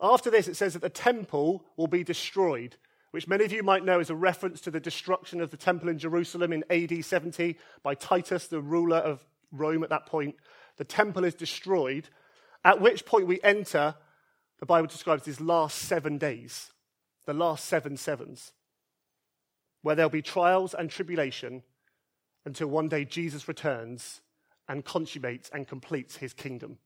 After 0.00 0.30
this, 0.30 0.48
it 0.48 0.56
says 0.56 0.74
that 0.74 0.82
the 0.82 0.88
temple 0.88 1.64
will 1.76 1.88
be 1.88 2.04
destroyed, 2.04 2.76
which 3.10 3.28
many 3.28 3.44
of 3.44 3.52
you 3.52 3.62
might 3.62 3.84
know 3.84 4.00
is 4.00 4.10
a 4.10 4.14
reference 4.14 4.60
to 4.62 4.70
the 4.70 4.80
destruction 4.80 5.40
of 5.40 5.50
the 5.50 5.56
temple 5.56 5.88
in 5.88 5.98
Jerusalem 5.98 6.52
in 6.52 6.64
AD 6.70 7.04
70 7.04 7.56
by 7.82 7.94
Titus, 7.94 8.46
the 8.46 8.60
ruler 8.60 8.98
of 8.98 9.24
Rome 9.50 9.82
at 9.82 9.90
that 9.90 10.06
point. 10.06 10.36
The 10.76 10.84
temple 10.84 11.24
is 11.24 11.34
destroyed, 11.34 12.08
at 12.64 12.80
which 12.80 13.04
point 13.04 13.26
we 13.26 13.40
enter, 13.42 13.96
the 14.60 14.66
Bible 14.66 14.88
describes 14.88 15.24
these 15.24 15.40
last 15.40 15.78
seven 15.78 16.18
days, 16.18 16.72
the 17.26 17.34
last 17.34 17.64
seven 17.64 17.96
sevens, 17.96 18.52
where 19.82 19.94
there'll 19.94 20.10
be 20.10 20.22
trials 20.22 20.74
and 20.74 20.90
tribulation 20.90 21.62
until 22.44 22.68
one 22.68 22.88
day 22.88 23.04
Jesus 23.04 23.48
returns 23.48 24.20
and 24.68 24.84
consummates 24.84 25.50
and 25.52 25.66
completes 25.66 26.16
his 26.16 26.32
kingdom. 26.32 26.78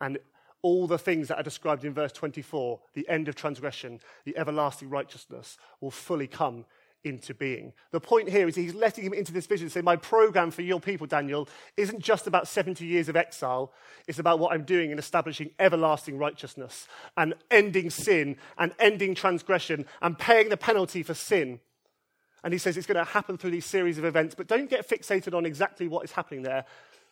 And 0.00 0.18
all 0.62 0.86
the 0.86 0.98
things 0.98 1.28
that 1.28 1.38
are 1.38 1.42
described 1.42 1.84
in 1.84 1.92
verse 1.92 2.12
24, 2.12 2.80
the 2.94 3.08
end 3.08 3.28
of 3.28 3.34
transgression, 3.34 4.00
the 4.24 4.36
everlasting 4.36 4.90
righteousness, 4.90 5.58
will 5.80 5.90
fully 5.90 6.28
come 6.28 6.64
into 7.04 7.34
being. 7.34 7.72
The 7.90 8.00
point 8.00 8.28
here 8.28 8.46
is 8.46 8.54
he's 8.54 8.74
letting 8.74 9.04
him 9.04 9.12
into 9.12 9.32
this 9.32 9.46
vision 9.46 9.64
and 9.64 9.72
say, 9.72 9.80
My 9.80 9.96
program 9.96 10.50
for 10.50 10.62
your 10.62 10.80
people, 10.80 11.06
Daniel, 11.06 11.48
isn't 11.76 12.00
just 12.00 12.28
about 12.28 12.46
70 12.46 12.86
years 12.86 13.08
of 13.08 13.16
exile. 13.16 13.72
It's 14.06 14.20
about 14.20 14.38
what 14.38 14.52
I'm 14.52 14.64
doing 14.64 14.90
in 14.90 14.98
establishing 14.98 15.50
everlasting 15.58 16.18
righteousness 16.18 16.86
and 17.16 17.34
ending 17.50 17.90
sin 17.90 18.36
and 18.56 18.72
ending 18.78 19.14
transgression 19.14 19.86
and 20.00 20.18
paying 20.18 20.48
the 20.48 20.56
penalty 20.56 21.02
for 21.02 21.14
sin. 21.14 21.60
And 22.44 22.52
he 22.52 22.58
says 22.58 22.76
it's 22.76 22.86
going 22.86 23.04
to 23.04 23.12
happen 23.12 23.36
through 23.36 23.52
these 23.52 23.66
series 23.66 23.98
of 23.98 24.04
events, 24.04 24.34
but 24.34 24.48
don't 24.48 24.70
get 24.70 24.88
fixated 24.88 25.34
on 25.34 25.46
exactly 25.46 25.88
what 25.88 26.04
is 26.04 26.12
happening 26.12 26.42
there. 26.42 26.64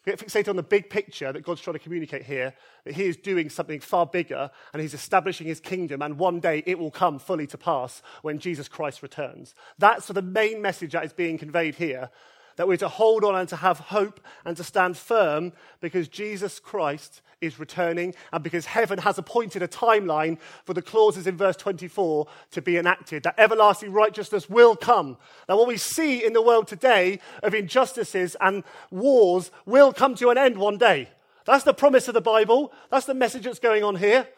Get 0.07 0.19
fixated 0.19 0.49
on 0.49 0.57
the 0.57 0.63
big 0.63 0.89
picture 0.89 1.31
that 1.31 1.45
God's 1.45 1.61
trying 1.61 1.75
to 1.75 1.79
communicate 1.79 2.23
here, 2.23 2.55
that 2.85 2.95
He 2.95 3.05
is 3.05 3.17
doing 3.17 3.51
something 3.51 3.81
far 3.81 4.07
bigger 4.07 4.51
and 4.73 4.81
He's 4.81 4.95
establishing 4.95 5.47
His 5.47 5.61
kingdom, 5.61 6.01
and 6.01 6.19
one 6.19 6.41
day 6.41 6.63
it 6.67 6.79
will 6.79 6.91
come 6.91 7.19
fully 7.19 7.47
to 7.49 7.59
pass 7.59 8.01
when 8.23 8.39
Jesus 8.39 8.67
Christ 8.67 9.03
returns. 9.03 9.55
That's 9.79 10.09
the 10.09 10.23
main 10.23 10.63
message 10.63 10.93
that 10.93 11.05
is 11.05 11.13
being 11.13 11.37
conveyed 11.37 11.75
here 11.75 12.11
that 12.57 12.69
we're 12.69 12.77
to 12.77 12.89
hold 12.89 13.25
on 13.25 13.35
and 13.35 13.49
to 13.49 13.57
have 13.57 13.79
hope 13.79 14.21
and 14.45 14.55
to 14.55 14.63
stand 14.63 14.95
firm 14.97 15.53
because 15.81 16.09
Jesus 16.09 16.61
Christ 16.61 17.23
is 17.41 17.59
returning 17.59 18.15
and 18.33 18.43
because 18.43 18.67
heaven 18.67 18.99
has 18.99 19.19
appointed 19.19 19.63
a 19.63 19.69
timeline 19.69 20.39
for 20.65 20.75
the 20.75 20.83
clauses 20.83 21.27
in 21.27 21.37
verse 21.37 21.57
24 21.57 22.27
to 22.51 22.63
be 22.63 22.77
enacted, 22.77 23.23
that 23.23 23.39
everlasting 23.39 23.93
righteousness 23.93 24.49
will 24.49 24.77
come. 24.77 25.17
Now, 25.49 25.57
what 25.57 25.69
we 25.69 25.77
see 25.77 26.25
in 26.25 26.33
the 26.33 26.43
world 26.43 26.69
today 26.69 27.21
of 27.43 27.55
injustices 27.55 28.37
and 28.41 28.63
wars 28.91 29.51
will 29.67 29.93
come 29.93 30.15
to 30.17 30.31
an 30.31 30.39
end 30.39 30.59
one 30.59 30.79
day. 30.79 31.09
That's 31.45 31.65
the 31.65 31.75
promise 31.75 32.09
of 32.09 32.15
the 32.15 32.21
Bible. 32.21 32.73
That's 32.91 33.07
the 33.07 33.15
message 33.15 33.45
that's 33.45 33.59
going 33.59 33.83
on 33.83 33.97
here. 33.97 34.29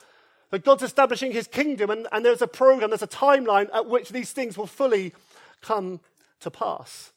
That 0.50 0.64
God's 0.64 0.82
establishing 0.82 1.32
his 1.32 1.46
kingdom, 1.46 1.90
and, 1.90 2.06
and 2.12 2.24
there's 2.24 2.42
a 2.42 2.46
program, 2.46 2.90
there's 2.90 3.02
a 3.02 3.06
timeline 3.06 3.68
at 3.74 3.88
which 3.88 4.10
these 4.10 4.32
things 4.32 4.56
will 4.56 4.66
fully 4.66 5.14
come 5.60 6.00
to 6.40 6.50
pass. 6.50 7.12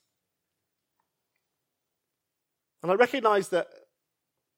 And 2.81 2.91
I 2.91 2.95
recognize 2.95 3.49
that 3.49 3.67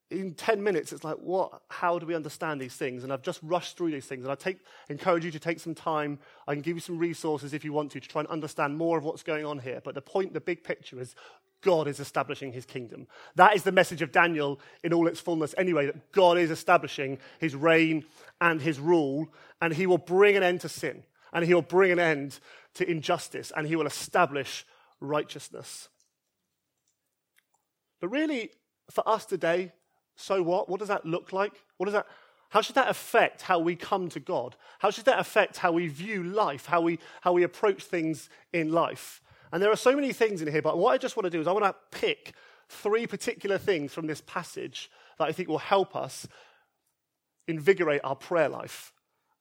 in 0.09 0.33
10 0.35 0.63
minutes, 0.63 0.93
it's 0.93 1.03
like, 1.03 1.17
what? 1.17 1.61
How 1.69 1.99
do 1.99 2.05
we 2.05 2.15
understand 2.15 2.61
these 2.61 2.75
things? 2.75 3.03
And 3.03 3.11
I've 3.11 3.21
just 3.21 3.39
rushed 3.43 3.77
through 3.77 3.91
these 3.91 4.05
things. 4.05 4.23
And 4.23 4.31
I 4.31 4.35
take, 4.35 4.59
encourage 4.89 5.25
you 5.25 5.31
to 5.31 5.39
take 5.39 5.59
some 5.59 5.75
time. 5.75 6.19
I 6.47 6.53
can 6.53 6.61
give 6.61 6.77
you 6.77 6.81
some 6.81 6.97
resources 6.97 7.53
if 7.53 7.65
you 7.65 7.73
want 7.73 7.91
to, 7.91 7.99
to 7.99 8.07
try 8.07 8.21
and 8.21 8.29
understand 8.29 8.77
more 8.77 8.97
of 8.97 9.03
what's 9.03 9.23
going 9.23 9.45
on 9.45 9.59
here. 9.59 9.81
But 9.83 9.95
the 9.95 10.01
point, 10.01 10.33
the 10.33 10.39
big 10.39 10.63
picture 10.63 10.99
is 11.01 11.13
God 11.61 11.87
is 11.87 11.99
establishing 11.99 12.53
his 12.53 12.65
kingdom. 12.65 13.07
That 13.35 13.55
is 13.55 13.63
the 13.63 13.71
message 13.71 14.01
of 14.01 14.11
Daniel 14.11 14.59
in 14.83 14.93
all 14.93 15.07
its 15.07 15.19
fullness, 15.19 15.53
anyway, 15.57 15.87
that 15.87 16.11
God 16.11 16.37
is 16.37 16.51
establishing 16.51 17.17
his 17.39 17.55
reign 17.55 18.05
and 18.39 18.61
his 18.61 18.79
rule, 18.79 19.27
and 19.61 19.73
he 19.73 19.87
will 19.87 19.97
bring 19.97 20.37
an 20.37 20.43
end 20.43 20.61
to 20.61 20.69
sin, 20.69 21.03
and 21.33 21.43
he 21.43 21.53
will 21.53 21.61
bring 21.61 21.91
an 21.91 21.99
end 21.99 22.39
to 22.75 22.89
injustice, 22.89 23.51
and 23.57 23.67
he 23.67 23.75
will 23.75 23.87
establish 23.87 24.65
righteousness. 25.01 25.89
But 27.99 28.09
really, 28.09 28.51
for 28.91 29.07
us 29.09 29.25
today, 29.25 29.73
so 30.17 30.41
what? 30.43 30.67
What 30.67 30.79
does 30.79 30.89
that 30.89 31.05
look 31.05 31.31
like? 31.31 31.53
What 31.77 31.85
does 31.85 31.93
that, 31.93 32.07
how 32.49 32.61
should 32.61 32.75
that 32.75 32.89
affect 32.89 33.43
how 33.43 33.59
we 33.59 33.75
come 33.75 34.09
to 34.09 34.19
God? 34.19 34.55
How 34.79 34.89
should 34.89 35.05
that 35.05 35.19
affect 35.19 35.57
how 35.57 35.71
we 35.71 35.87
view 35.87 36.23
life, 36.23 36.65
how 36.65 36.81
we, 36.81 36.99
how 37.21 37.33
we 37.33 37.43
approach 37.43 37.83
things 37.83 38.29
in 38.51 38.71
life? 38.71 39.21
And 39.51 39.63
there 39.63 39.71
are 39.71 39.77
so 39.77 39.95
many 39.95 40.11
things 40.11 40.41
in 40.41 40.51
here, 40.51 40.61
but 40.61 40.77
what 40.77 40.91
I 40.91 40.97
just 40.97 41.15
want 41.15 41.25
to 41.25 41.29
do 41.29 41.39
is 41.39 41.47
I 41.47 41.51
want 41.51 41.65
to 41.65 41.75
pick 41.97 42.33
three 42.67 43.07
particular 43.07 43.57
things 43.57 43.93
from 43.93 44.07
this 44.07 44.21
passage 44.21 44.91
that 45.19 45.27
I 45.27 45.31
think 45.31 45.47
will 45.47 45.57
help 45.59 45.95
us 45.95 46.27
invigorate 47.47 48.01
our 48.03 48.15
prayer 48.15 48.49
life 48.49 48.91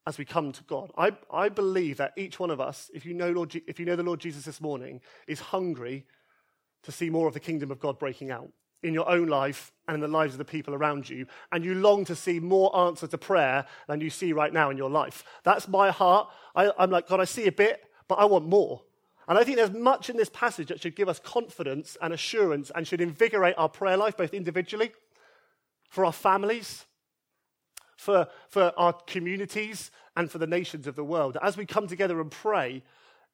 as 0.06 0.18
we 0.18 0.24
come 0.24 0.52
to 0.52 0.62
God. 0.64 0.92
I, 0.96 1.12
I 1.32 1.48
believe 1.48 1.96
that 1.96 2.12
each 2.16 2.38
one 2.38 2.50
of 2.50 2.60
us, 2.60 2.90
if 2.94 3.04
you, 3.04 3.14
know 3.14 3.32
Lord, 3.32 3.60
if 3.66 3.80
you 3.80 3.86
know 3.86 3.96
the 3.96 4.04
Lord 4.04 4.20
Jesus 4.20 4.44
this 4.44 4.60
morning, 4.60 5.00
is 5.26 5.40
hungry 5.40 6.04
to 6.84 6.92
see 6.92 7.10
more 7.10 7.26
of 7.26 7.34
the 7.34 7.40
kingdom 7.40 7.72
of 7.72 7.80
God 7.80 7.98
breaking 7.98 8.30
out 8.30 8.48
in 8.86 8.94
your 8.94 9.08
own 9.08 9.26
life 9.26 9.72
and 9.88 9.96
in 9.96 10.00
the 10.00 10.08
lives 10.08 10.34
of 10.34 10.38
the 10.38 10.44
people 10.44 10.74
around 10.74 11.08
you, 11.08 11.26
and 11.52 11.64
you 11.64 11.74
long 11.74 12.04
to 12.04 12.14
see 12.14 12.40
more 12.40 12.76
answer 12.76 13.06
to 13.06 13.18
prayer 13.18 13.66
than 13.88 14.00
you 14.00 14.10
see 14.10 14.32
right 14.32 14.52
now 14.52 14.70
in 14.70 14.76
your 14.76 14.90
life. 14.90 15.24
That's 15.44 15.68
my 15.68 15.90
heart. 15.90 16.28
I, 16.54 16.72
am 16.78 16.90
like, 16.90 17.08
God, 17.08 17.20
I 17.20 17.24
see 17.24 17.46
a 17.46 17.52
bit, 17.52 17.84
but 18.08 18.16
I 18.16 18.24
want 18.24 18.46
more. 18.46 18.82
And 19.28 19.38
I 19.38 19.44
think 19.44 19.56
there's 19.56 19.72
much 19.72 20.08
in 20.08 20.16
this 20.16 20.30
passage 20.30 20.68
that 20.68 20.80
should 20.80 20.96
give 20.96 21.08
us 21.08 21.18
confidence 21.18 21.96
and 22.00 22.14
assurance 22.14 22.70
and 22.74 22.86
should 22.86 23.00
invigorate 23.00 23.54
our 23.58 23.68
prayer 23.68 23.96
life, 23.96 24.16
both 24.16 24.34
individually, 24.34 24.92
for 25.88 26.04
our 26.04 26.12
families, 26.12 26.86
for, 27.96 28.28
for 28.48 28.72
our 28.76 28.92
communities, 28.92 29.90
and 30.16 30.30
for 30.30 30.38
the 30.38 30.46
nations 30.46 30.86
of 30.86 30.96
the 30.96 31.04
world. 31.04 31.36
As 31.42 31.56
we 31.56 31.66
come 31.66 31.86
together 31.86 32.20
and 32.20 32.30
pray 32.30 32.82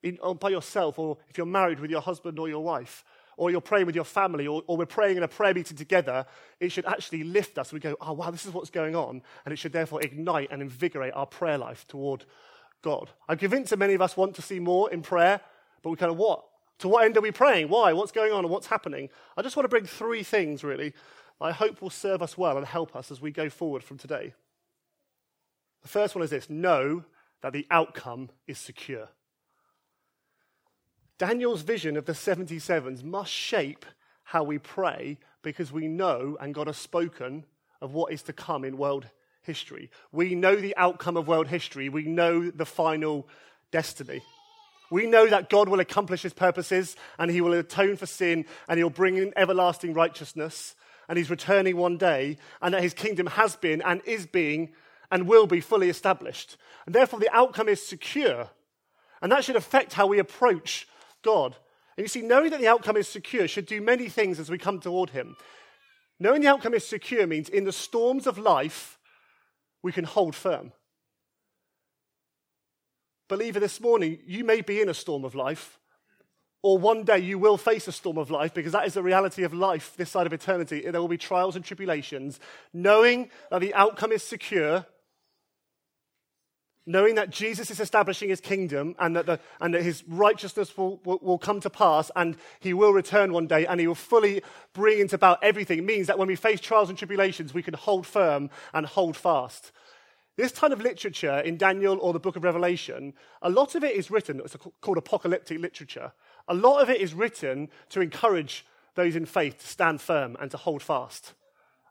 in, 0.02 0.18
by 0.40 0.48
yourself, 0.48 0.98
or 0.98 1.18
if 1.28 1.36
you're 1.36 1.46
married 1.46 1.78
with 1.78 1.90
your 1.90 2.00
husband 2.00 2.38
or 2.38 2.48
your 2.48 2.64
wife, 2.64 3.04
or 3.36 3.50
you're 3.50 3.60
praying 3.60 3.86
with 3.86 3.94
your 3.94 4.04
family, 4.04 4.46
or, 4.46 4.62
or, 4.66 4.76
we're 4.76 4.86
praying 4.86 5.16
in 5.16 5.22
a 5.22 5.28
prayer 5.28 5.54
meeting 5.54 5.76
together, 5.76 6.26
it 6.60 6.70
should 6.70 6.86
actually 6.86 7.24
lift 7.24 7.58
us. 7.58 7.72
We 7.72 7.80
go, 7.80 7.96
oh, 8.00 8.12
wow, 8.12 8.30
this 8.30 8.44
is 8.44 8.52
what's 8.52 8.70
going 8.70 8.94
on. 8.94 9.22
And 9.44 9.52
it 9.52 9.56
should 9.56 9.72
therefore 9.72 10.02
ignite 10.02 10.48
and 10.50 10.60
invigorate 10.60 11.14
our 11.14 11.26
prayer 11.26 11.58
life 11.58 11.86
toward 11.88 12.24
God. 12.82 13.10
I'm 13.28 13.38
convinced 13.38 13.70
that 13.70 13.78
many 13.78 13.94
of 13.94 14.02
us 14.02 14.16
want 14.16 14.34
to 14.36 14.42
see 14.42 14.60
more 14.60 14.90
in 14.90 15.02
prayer, 15.02 15.40
but 15.82 15.90
we 15.90 15.96
kind 15.96 16.10
of 16.10 16.18
what? 16.18 16.44
To 16.80 16.88
what 16.88 17.04
end 17.04 17.16
are 17.16 17.20
we 17.20 17.30
praying? 17.30 17.68
Why? 17.68 17.92
What's 17.92 18.12
going 18.12 18.32
on 18.32 18.44
and 18.44 18.50
what's 18.50 18.66
happening? 18.66 19.08
I 19.36 19.42
just 19.42 19.56
want 19.56 19.64
to 19.64 19.68
bring 19.68 19.86
three 19.86 20.22
things, 20.22 20.64
really, 20.64 20.92
I 21.42 21.50
hope 21.50 21.82
will 21.82 21.90
serve 21.90 22.22
us 22.22 22.38
well 22.38 22.56
and 22.56 22.66
help 22.66 22.94
us 22.94 23.10
as 23.10 23.20
we 23.20 23.32
go 23.32 23.50
forward 23.50 23.82
from 23.82 23.98
today. 23.98 24.34
The 25.82 25.88
first 25.88 26.14
one 26.14 26.22
is 26.22 26.30
this 26.30 26.48
know 26.48 27.04
that 27.42 27.52
the 27.52 27.66
outcome 27.70 28.30
is 28.46 28.58
secure. 28.58 29.08
Daniel's 31.22 31.62
vision 31.62 31.96
of 31.96 32.04
the 32.04 32.14
77s 32.14 33.04
must 33.04 33.30
shape 33.30 33.86
how 34.24 34.42
we 34.42 34.58
pray 34.58 35.18
because 35.42 35.70
we 35.70 35.86
know 35.86 36.36
and 36.40 36.52
God 36.52 36.66
has 36.66 36.76
spoken 36.76 37.44
of 37.80 37.94
what 37.94 38.12
is 38.12 38.22
to 38.22 38.32
come 38.32 38.64
in 38.64 38.76
world 38.76 39.06
history. 39.42 39.88
We 40.10 40.34
know 40.34 40.56
the 40.56 40.76
outcome 40.76 41.16
of 41.16 41.28
world 41.28 41.46
history, 41.46 41.88
we 41.88 42.06
know 42.06 42.50
the 42.50 42.66
final 42.66 43.28
destiny. 43.70 44.20
We 44.90 45.06
know 45.06 45.28
that 45.28 45.48
God 45.48 45.68
will 45.68 45.78
accomplish 45.78 46.22
his 46.22 46.32
purposes 46.32 46.96
and 47.20 47.30
he 47.30 47.40
will 47.40 47.52
atone 47.52 47.96
for 47.96 48.06
sin 48.06 48.44
and 48.66 48.78
he'll 48.78 48.90
bring 48.90 49.16
in 49.16 49.32
everlasting 49.36 49.94
righteousness 49.94 50.74
and 51.08 51.16
he's 51.16 51.30
returning 51.30 51.76
one 51.76 51.98
day 51.98 52.36
and 52.60 52.74
that 52.74 52.82
his 52.82 52.94
kingdom 52.94 53.28
has 53.28 53.54
been 53.54 53.80
and 53.82 54.02
is 54.06 54.26
being 54.26 54.72
and 55.12 55.28
will 55.28 55.46
be 55.46 55.60
fully 55.60 55.88
established. 55.88 56.56
And 56.84 56.92
therefore, 56.92 57.20
the 57.20 57.32
outcome 57.32 57.68
is 57.68 57.80
secure. 57.80 58.50
And 59.20 59.30
that 59.30 59.44
should 59.44 59.54
affect 59.54 59.92
how 59.92 60.08
we 60.08 60.18
approach 60.18 60.88
God. 61.22 61.56
And 61.96 62.04
you 62.04 62.08
see, 62.08 62.22
knowing 62.22 62.50
that 62.50 62.60
the 62.60 62.68
outcome 62.68 62.96
is 62.96 63.08
secure 63.08 63.48
should 63.48 63.66
do 63.66 63.80
many 63.80 64.08
things 64.08 64.38
as 64.38 64.50
we 64.50 64.58
come 64.58 64.80
toward 64.80 65.10
Him. 65.10 65.36
Knowing 66.18 66.42
the 66.42 66.48
outcome 66.48 66.74
is 66.74 66.86
secure 66.86 67.26
means 67.26 67.48
in 67.48 67.64
the 67.64 67.72
storms 67.72 68.26
of 68.26 68.38
life, 68.38 68.98
we 69.82 69.92
can 69.92 70.04
hold 70.04 70.34
firm. 70.34 70.72
Believer, 73.28 73.60
this 73.60 73.80
morning, 73.80 74.18
you 74.26 74.44
may 74.44 74.60
be 74.60 74.80
in 74.80 74.88
a 74.88 74.94
storm 74.94 75.24
of 75.24 75.34
life, 75.34 75.78
or 76.62 76.78
one 76.78 77.02
day 77.02 77.18
you 77.18 77.38
will 77.38 77.56
face 77.56 77.88
a 77.88 77.92
storm 77.92 78.18
of 78.18 78.30
life 78.30 78.54
because 78.54 78.72
that 78.72 78.86
is 78.86 78.94
the 78.94 79.02
reality 79.02 79.42
of 79.42 79.52
life 79.52 79.94
this 79.96 80.10
side 80.10 80.26
of 80.26 80.32
eternity. 80.32 80.82
There 80.82 81.00
will 81.00 81.08
be 81.08 81.18
trials 81.18 81.56
and 81.56 81.64
tribulations. 81.64 82.38
Knowing 82.72 83.30
that 83.50 83.60
the 83.60 83.74
outcome 83.74 84.12
is 84.12 84.22
secure 84.22 84.86
knowing 86.86 87.14
that 87.14 87.30
Jesus 87.30 87.70
is 87.70 87.80
establishing 87.80 88.28
his 88.28 88.40
kingdom 88.40 88.94
and 88.98 89.14
that, 89.14 89.26
the, 89.26 89.38
and 89.60 89.72
that 89.74 89.82
his 89.82 90.02
righteousness 90.08 90.76
will, 90.76 91.00
will, 91.04 91.18
will, 91.22 91.38
come 91.38 91.60
to 91.60 91.70
pass 91.70 92.10
and 92.16 92.36
he 92.60 92.74
will 92.74 92.92
return 92.92 93.32
one 93.32 93.46
day 93.46 93.66
and 93.66 93.78
he 93.78 93.86
will 93.86 93.94
fully 93.94 94.42
bring 94.72 95.00
into 95.00 95.14
about 95.14 95.42
everything, 95.42 95.84
means 95.86 96.08
that 96.08 96.18
when 96.18 96.28
we 96.28 96.36
face 96.36 96.60
trials 96.60 96.88
and 96.88 96.98
tribulations, 96.98 97.54
we 97.54 97.62
can 97.62 97.74
hold 97.74 98.06
firm 98.06 98.50
and 98.74 98.86
hold 98.86 99.16
fast. 99.16 99.72
This 100.36 100.52
kind 100.52 100.72
of 100.72 100.80
literature 100.80 101.40
in 101.40 101.56
Daniel 101.58 101.98
or 102.00 102.12
the 102.12 102.18
book 102.18 102.36
of 102.36 102.44
Revelation, 102.44 103.12
a 103.42 103.50
lot 103.50 103.74
of 103.74 103.84
it 103.84 103.94
is 103.94 104.10
written, 104.10 104.40
it's 104.40 104.56
called 104.80 104.98
apocalyptic 104.98 105.60
literature. 105.60 106.12
A 106.48 106.54
lot 106.54 106.80
of 106.80 106.90
it 106.90 107.00
is 107.00 107.14
written 107.14 107.68
to 107.90 108.00
encourage 108.00 108.64
those 108.94 109.14
in 109.14 109.26
faith 109.26 109.58
to 109.58 109.66
stand 109.66 110.00
firm 110.00 110.36
and 110.40 110.50
to 110.50 110.56
hold 110.56 110.82
fast. 110.82 111.34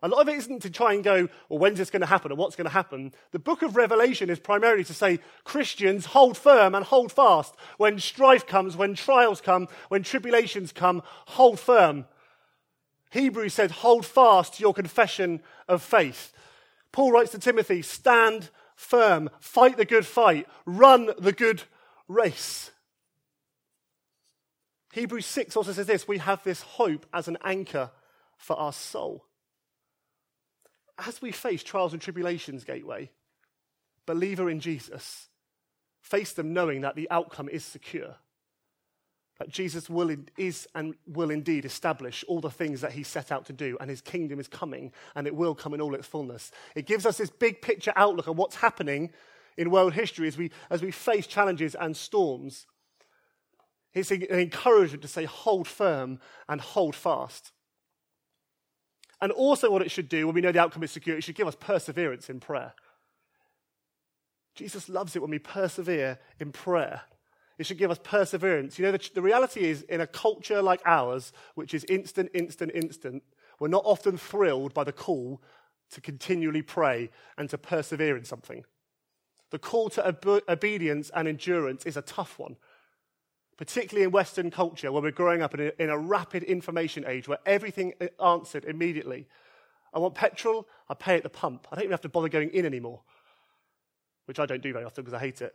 A 0.04 0.08
lot 0.08 0.22
of 0.22 0.30
it 0.30 0.38
isn't 0.38 0.62
to 0.64 0.72
try 0.72 0.94
and 0.94 1.04
go, 1.04 1.30
well, 1.48 1.60
when's 1.60 1.78
this 1.78 1.92
going 1.92 2.02
to 2.02 2.08
happen 2.08 2.32
or 2.32 2.36
what's 2.36 2.56
going 2.56 2.66
to 2.66 2.72
happen? 2.72 3.14
The 3.32 3.40
book 3.40 3.62
of 3.62 3.76
Revelation 3.76 4.32
is 4.32 4.40
primarily 4.40 4.84
to 4.86 4.96
say, 4.96 5.20
Christians, 5.44 6.08
hold 6.08 6.38
firm 6.38 6.74
and 6.74 6.84
hold 6.84 7.12
fast. 7.12 7.54
When 7.78 8.00
strife 8.00 8.48
comes, 8.48 8.76
when 8.76 8.96
trials 8.96 9.42
come, 9.42 9.68
when 9.90 10.02
tribulations 10.02 10.72
come, 10.72 11.04
hold 11.06 11.60
firm. 11.60 12.06
Hebrews 13.12 13.54
said, 13.54 13.70
hold 13.70 14.06
fast 14.06 14.56
to 14.56 14.62
your 14.62 14.74
confession 14.74 15.42
of 15.68 15.84
faith. 15.84 16.34
Paul 16.92 17.12
writes 17.12 17.32
to 17.32 17.40
Timothy, 17.40 17.84
stand 17.84 18.50
firm, 18.76 19.30
fight 19.40 19.78
the 19.78 19.86
good 19.86 20.08
fight, 20.08 20.48
run 20.66 21.12
the 21.20 21.32
good 21.32 21.62
race. 22.08 22.72
Hebrews 24.94 25.28
6 25.28 25.56
also 25.56 25.74
says 25.74 25.86
this 25.86 26.08
we 26.08 26.18
have 26.18 26.44
this 26.44 26.62
hope 26.64 27.06
as 27.14 27.28
an 27.28 27.38
anchor 27.44 27.92
for 28.38 28.58
our 28.58 28.74
soul 28.74 29.26
as 30.98 31.22
we 31.22 31.32
face 31.32 31.64
trials 31.64 31.94
and 31.94 32.02
tribulations, 32.02 32.64
Gateway, 32.64 33.10
believer 34.06 34.50
in 34.50 34.60
Jesus, 34.60 35.30
face 36.02 36.34
them 36.34 36.54
knowing 36.54 36.82
that 36.82 36.96
the 36.96 37.10
outcome 37.10 37.50
is 37.50 37.64
secure. 37.64 38.16
That 39.40 39.50
Jesus 39.50 39.90
will, 39.90 40.16
is 40.38 40.68
and 40.76 40.94
will 41.08 41.32
indeed 41.32 41.66
establish 41.66 42.24
all 42.28 42.42
the 42.42 42.52
things 42.52 42.82
that 42.82 42.92
he 42.92 43.02
set 43.02 43.32
out 43.32 43.46
to 43.46 43.54
do, 43.54 43.78
and 43.82 43.90
his 43.90 44.02
kingdom 44.02 44.40
is 44.40 44.48
coming, 44.48 44.92
and 45.16 45.26
it 45.26 45.36
will 45.36 45.56
come 45.56 45.74
in 45.74 45.82
all 45.82 45.96
its 45.96 46.06
fullness. 46.06 46.52
It 46.76 46.86
gives 46.86 47.06
us 47.06 47.18
this 47.18 47.32
big 47.32 47.62
picture 47.62 47.94
outlook 47.96 48.28
of 48.28 48.38
what's 48.38 48.58
happening 48.58 49.12
in 49.58 49.72
world 49.72 49.94
history 49.94 50.28
as 50.28 50.38
we, 50.38 50.52
as 50.70 50.82
we 50.82 50.92
face 50.92 51.26
challenges 51.26 51.76
and 51.76 51.98
storms. 51.98 52.68
It's 53.94 54.12
an 54.12 54.24
encouragement 54.30 55.02
to 55.02 55.08
say, 55.08 55.26
hold 55.26 55.68
firm 55.68 56.20
and 56.48 56.62
hold 56.62 56.96
fast. 56.96 57.52
And 59.22 59.32
also, 59.32 59.70
what 59.70 59.84
it 59.84 59.92
should 59.92 60.10
do 60.10 60.26
when 60.26 60.36
we 60.36 60.42
know 60.42 60.52
the 60.52 60.60
outcome 60.60 60.84
is 60.84 60.92
secure, 60.92 61.18
it 61.18 61.24
should 61.24 61.36
give 61.36 61.48
us 61.48 61.56
perseverance 61.56 62.30
in 62.30 62.40
prayer. 62.40 62.74
Jesus 64.56 64.90
loves 64.90 65.16
it 65.16 65.22
when 65.22 65.32
we 65.32 65.40
persevere 65.40 66.20
in 66.40 66.52
prayer. 66.52 67.02
It 67.58 67.66
should 67.66 67.78
give 67.78 67.92
us 67.92 68.00
perseverance. 68.04 68.80
You 68.80 68.86
know, 68.86 68.92
the, 68.92 69.10
the, 69.14 69.22
reality 69.22 69.70
is, 69.70 69.84
in 69.84 70.02
a 70.02 70.08
culture 70.08 70.62
like 70.62 70.82
ours, 70.86 71.32
which 71.54 71.74
is 71.74 71.84
instant, 71.86 72.32
instant, 72.34 72.72
instant, 72.74 73.24
we're 73.60 73.68
not 73.68 73.84
often 73.86 74.18
thrilled 74.18 74.74
by 74.74 74.84
the 74.84 74.92
call 74.92 75.42
to 75.92 76.02
continually 76.02 76.64
pray 76.64 77.12
and 77.38 77.50
to 77.50 77.58
persevere 77.58 78.18
in 78.18 78.24
something. 78.24 78.66
The 79.52 79.60
call 79.60 79.90
to 79.92 80.08
ob- 80.08 80.44
obedience 80.50 81.12
and 81.14 81.28
endurance 81.28 81.86
is 81.86 81.98
a 81.98 82.02
tough 82.02 82.40
one 82.40 82.56
particularly 83.62 84.04
in 84.04 84.10
Western 84.10 84.50
culture, 84.50 84.92
where 84.92 85.04
we're 85.04 85.12
growing 85.12 85.44
up 85.44 85.54
in 85.54 85.60
a, 85.60 85.72
in 85.78 85.92
a 85.92 85.96
rapid 85.96 86.42
information 86.42 87.06
age 87.06 87.28
where 87.28 87.38
everything 87.46 87.94
is 88.00 88.10
answered 88.20 88.66
immediately. 88.66 89.28
I 89.94 90.00
want 90.00 90.16
petrol, 90.16 90.68
I 90.90 90.96
pay 90.96 91.16
at 91.16 91.22
the 91.22 91.30
pump. 91.30 91.68
I 91.72 91.76
don't 91.76 91.84
even 91.84 91.92
have 91.92 92.02
to 92.02 92.10
bother 92.10 92.28
going 92.28 92.50
in 92.50 92.66
anymore, 92.66 93.02
which 94.26 94.40
I 94.40 94.48
don't 94.48 94.64
do 94.64 94.74
very 94.74 94.84
often 94.84 95.04
because 95.04 95.14
I 95.14 95.20
hate 95.20 95.44
it. 95.44 95.54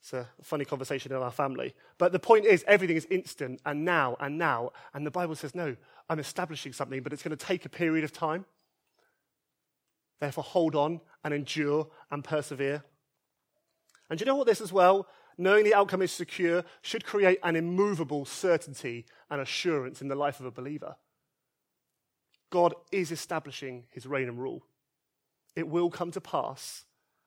It's 0.00 0.12
a 0.12 0.28
funny 0.42 0.64
conversation 0.64 1.12
in 1.12 1.18
our 1.18 1.30
family. 1.30 1.72
But 1.98 2.10
the 2.10 2.18
point 2.18 2.46
is, 2.46 2.64
everything 2.66 2.96
is 2.96 3.06
instant 3.12 3.60
and 3.64 3.84
now 3.84 4.16
and 4.18 4.36
now. 4.36 4.72
And 4.92 5.06
the 5.06 5.12
Bible 5.12 5.36
says, 5.36 5.54
no, 5.54 5.76
I'm 6.08 6.18
establishing 6.18 6.72
something, 6.72 7.00
but 7.00 7.12
it's 7.12 7.22
going 7.22 7.36
to 7.36 7.46
take 7.46 7.64
a 7.64 7.68
period 7.68 8.02
of 8.02 8.12
time. 8.12 8.44
Therefore, 10.18 10.42
hold 10.42 10.74
on 10.74 11.00
and 11.22 11.32
endure 11.32 11.90
and 12.10 12.24
persevere. 12.24 12.82
And 14.08 14.18
do 14.18 14.24
you 14.24 14.26
know 14.26 14.34
what 14.34 14.48
this 14.48 14.60
as 14.60 14.72
well? 14.72 15.06
Knowing 15.38 15.64
the 15.64 15.74
outcome 15.74 16.02
is 16.02 16.12
secure, 16.12 16.64
should 16.82 17.04
create 17.04 17.38
an 17.42 17.56
immovable 17.56 18.24
certainty 18.24 19.06
and 19.30 19.40
assurance 19.40 20.00
in 20.00 20.08
the 20.08 20.14
life 20.14 20.40
of 20.40 20.46
a 20.46 20.50
believer. 20.50 20.96
God 22.50 22.74
is 22.90 23.12
establishing 23.12 23.84
his 23.90 24.06
reign 24.06 24.28
and 24.28 24.38
rule. 24.38 24.64
It 25.56 25.68
will 25.68 25.90
come 25.90 26.10
to 26.12 26.20
pass. 26.20 26.84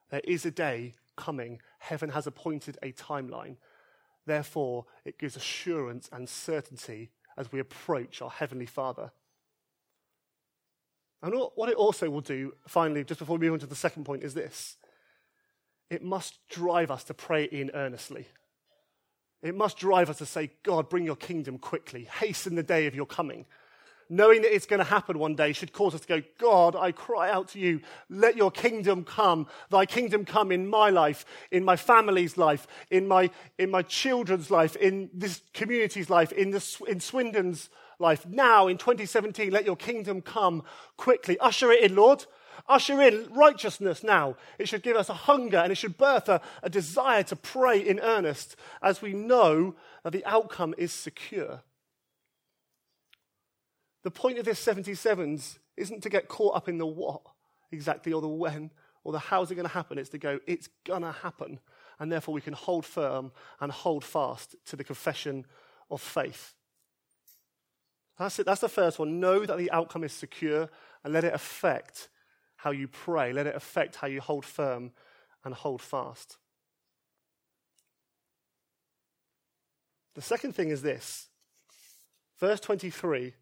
There 0.10 0.22
is 0.24 0.46
a 0.46 0.52
day 0.52 0.94
coming. 1.16 1.62
Heaven 1.80 2.10
has 2.10 2.28
appointed 2.28 2.78
a 2.84 2.92
timeline. 2.92 3.58
Therefore, 4.26 4.86
it 5.06 5.18
gives 5.18 5.36
assurance 5.36 6.10
and 6.12 6.28
certainty 6.28 7.10
as 7.38 7.52
we 7.52 7.60
approach 7.60 8.22
our 8.22 8.30
Heavenly 8.30 8.66
Father. 8.66 9.12
And 11.22 11.34
what 11.56 11.70
it 11.70 11.76
also 11.76 12.10
will 12.10 12.22
do, 12.22 12.54
finally, 12.68 13.04
just 13.06 13.20
before 13.20 13.38
we 13.38 13.46
move 13.46 13.54
on 13.54 13.60
to 13.60 13.66
the 13.66 13.76
second 13.76 14.04
point, 14.04 14.24
is 14.24 14.34
this 14.34 14.76
it 15.94 16.04
must 16.04 16.38
drive 16.50 16.92
us 16.92 17.04
to 17.06 17.14
pray 17.14 17.46
in 17.46 17.72
earnestly. 17.74 18.28
It 19.42 19.56
must 19.56 19.78
drive 19.78 20.10
us 20.10 20.18
to 20.20 20.26
say, 20.26 20.52
God, 20.64 20.90
bring 20.90 21.06
your 21.06 21.16
kingdom 21.16 21.58
quickly. 21.58 22.06
Hasten 22.20 22.56
the 22.56 22.64
day 22.64 22.88
of 22.88 22.96
your 22.96 23.06
coming. 23.06 23.46
Knowing 24.10 24.42
that 24.42 24.54
it's 24.54 24.66
going 24.66 24.80
to 24.80 24.86
happen 24.86 25.18
one 25.18 25.36
day 25.36 25.54
should 25.54 25.74
cause 25.74 25.96
us 25.96 26.02
to 26.02 26.08
go, 26.08 26.22
God, 26.38 26.76
I 26.76 26.92
cry 26.92 27.30
out 27.30 27.50
to 27.50 27.60
you. 27.60 27.82
Let 28.10 28.36
your 28.38 28.52
kingdom 28.52 29.04
come. 29.04 29.48
Thy 29.70 29.86
kingdom 29.86 30.26
come 30.26 30.52
in 30.52 30.68
my 30.68 30.90
life, 30.90 31.26
in 31.52 31.64
my 31.64 31.76
family's 31.76 32.38
life, 32.38 32.68
in 32.90 33.08
my, 33.08 33.30
in 33.58 33.70
my 33.72 33.82
children's 33.82 34.52
life, 34.52 34.76
in 34.76 35.10
this 35.14 35.42
community's 35.54 36.10
life, 36.10 36.32
in, 36.32 36.52
this, 36.52 36.82
in 36.88 37.00
Swindon's 37.00 37.70
life. 38.00 38.26
Now, 38.26 38.68
in 38.68 38.78
2017, 38.78 39.52
let 39.52 39.66
your 39.66 39.76
kingdom 39.76 40.22
come 40.22 40.64
quickly. 40.98 41.38
Usher 41.40 41.72
it 41.72 41.84
in, 41.84 41.96
Lord. 41.96 42.26
Usher 42.68 43.02
in 43.02 43.28
righteousness 43.32 44.04
now. 44.04 44.36
It 44.58 44.68
should 44.68 44.84
give 44.84 44.98
us 44.98 45.10
a 45.10 45.14
hunger 45.14 45.58
and 45.58 45.72
it 45.72 45.76
should 45.76 45.98
birth 45.98 46.30
a, 46.30 46.42
a 46.62 46.70
desire 46.70 47.24
to 47.24 47.36
pray 47.36 47.80
in 47.80 48.00
earnest 48.00 48.56
as 48.82 49.02
we 49.02 49.14
know 49.14 49.76
that 50.04 50.14
the 50.14 50.26
outcome 50.26 50.74
is 50.78 50.92
secure. 50.92 51.62
The 54.04 54.12
point 54.12 54.38
of 54.38 54.46
this 54.46 54.64
77s 54.64 55.58
isn't 55.78 56.04
to 56.04 56.10
get 56.10 56.28
caught 56.28 56.56
up 56.56 56.70
in 56.70 56.78
the 56.78 56.86
what 56.86 57.22
exactly 57.72 58.14
or 58.14 58.22
the 58.22 58.28
when 58.28 58.72
or 59.04 59.12
the 59.12 59.20
how's 59.20 59.52
it 59.52 59.56
going 59.56 59.68
to 59.68 59.74
happen. 59.74 59.98
It's 59.98 60.10
to 60.10 60.18
go, 60.18 60.40
it's 60.48 60.70
going 60.86 61.02
to 61.02 61.12
happen. 61.12 61.60
And 62.00 62.12
therefore 62.12 62.34
we 62.34 62.42
can 62.42 62.54
hold 62.54 62.86
firm 62.86 63.32
and 63.60 63.72
hold 63.72 64.04
fast 64.04 64.56
to 64.68 64.76
the 64.76 64.84
confession 64.84 65.46
of 65.90 66.02
faith. 66.02 66.54
That's 68.18 68.40
it. 68.40 68.46
That's 68.46 68.62
the 68.62 68.70
first 68.70 69.00
one. 69.00 69.20
Know 69.20 69.46
that 69.46 69.58
the 69.58 69.72
outcome 69.72 70.04
is 70.04 70.14
secure 70.14 70.70
and 71.04 71.14
let 71.14 71.24
it 71.24 71.34
affect 71.34 72.10
how 72.64 72.72
you 72.72 72.88
pray. 72.88 73.34
Let 73.34 73.46
it 73.46 73.56
affect 73.56 73.98
how 73.98 74.08
you 74.08 74.22
hold 74.22 74.46
firm 74.46 74.92
and 75.44 75.54
hold 75.54 75.82
fast. 75.82 76.38
The 80.16 80.22
second 80.22 80.54
thing 80.54 80.70
is 80.70 80.82
this. 80.82 81.28
Verse 82.40 82.62
23 82.62 83.34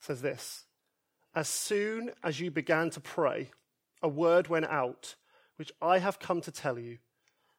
says 0.00 0.22
this 0.22 0.64
As 1.34 1.46
soon 1.46 2.10
as 2.24 2.40
you 2.40 2.50
began 2.50 2.88
to 2.90 3.00
pray, 3.00 3.50
a 4.00 4.08
word 4.08 4.48
went 4.48 4.66
out, 4.66 5.16
which 5.56 5.70
I 5.82 5.98
have 5.98 6.18
come 6.18 6.40
to 6.42 6.50
tell 6.50 6.78
you, 6.78 6.98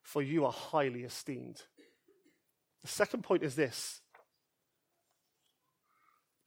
for 0.01 0.23
you 0.23 0.43
are 0.45 0.51
highly 0.51 1.04
esteemed. 1.04 1.62
The 2.82 2.88
second 2.88 3.23
point 3.23 3.43
is 3.43 3.56
this 3.56 4.01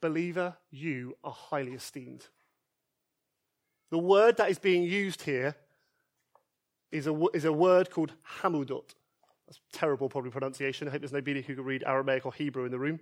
Believer, 0.00 0.56
you 0.72 1.16
are 1.22 1.30
highly 1.30 1.74
esteemed. 1.74 2.26
The 3.90 3.98
word 3.98 4.36
that 4.38 4.50
is 4.50 4.58
being 4.58 4.82
used 4.82 5.22
here 5.22 5.56
is 6.90 7.06
a, 7.06 7.26
is 7.34 7.44
a 7.44 7.52
word 7.52 7.90
called 7.90 8.12
hamudot. 8.40 8.94
That's 9.46 9.60
terrible, 9.72 10.08
probably 10.08 10.30
pronunciation. 10.30 10.88
I 10.88 10.92
hope 10.92 11.00
there's 11.00 11.12
nobody 11.12 11.42
who 11.42 11.54
can 11.54 11.64
read 11.64 11.84
Aramaic 11.86 12.24
or 12.24 12.32
Hebrew 12.32 12.64
in 12.64 12.70
the 12.70 12.78
room. 12.78 13.00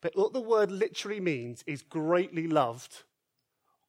But 0.00 0.16
what 0.16 0.32
the 0.32 0.40
word 0.40 0.70
literally 0.70 1.20
means 1.20 1.64
is 1.66 1.82
greatly 1.82 2.46
loved, 2.46 3.02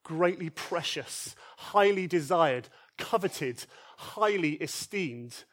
greatly 0.03 0.49
precious, 0.49 1.35
highly 1.57 2.07
desired, 2.07 2.69
coveted, 2.97 3.65
highly 3.97 4.53
esteemed. 4.53 5.43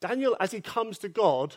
Daniel, 0.00 0.36
as 0.40 0.50
he 0.50 0.60
comes 0.60 0.98
to 0.98 1.08
God, 1.08 1.56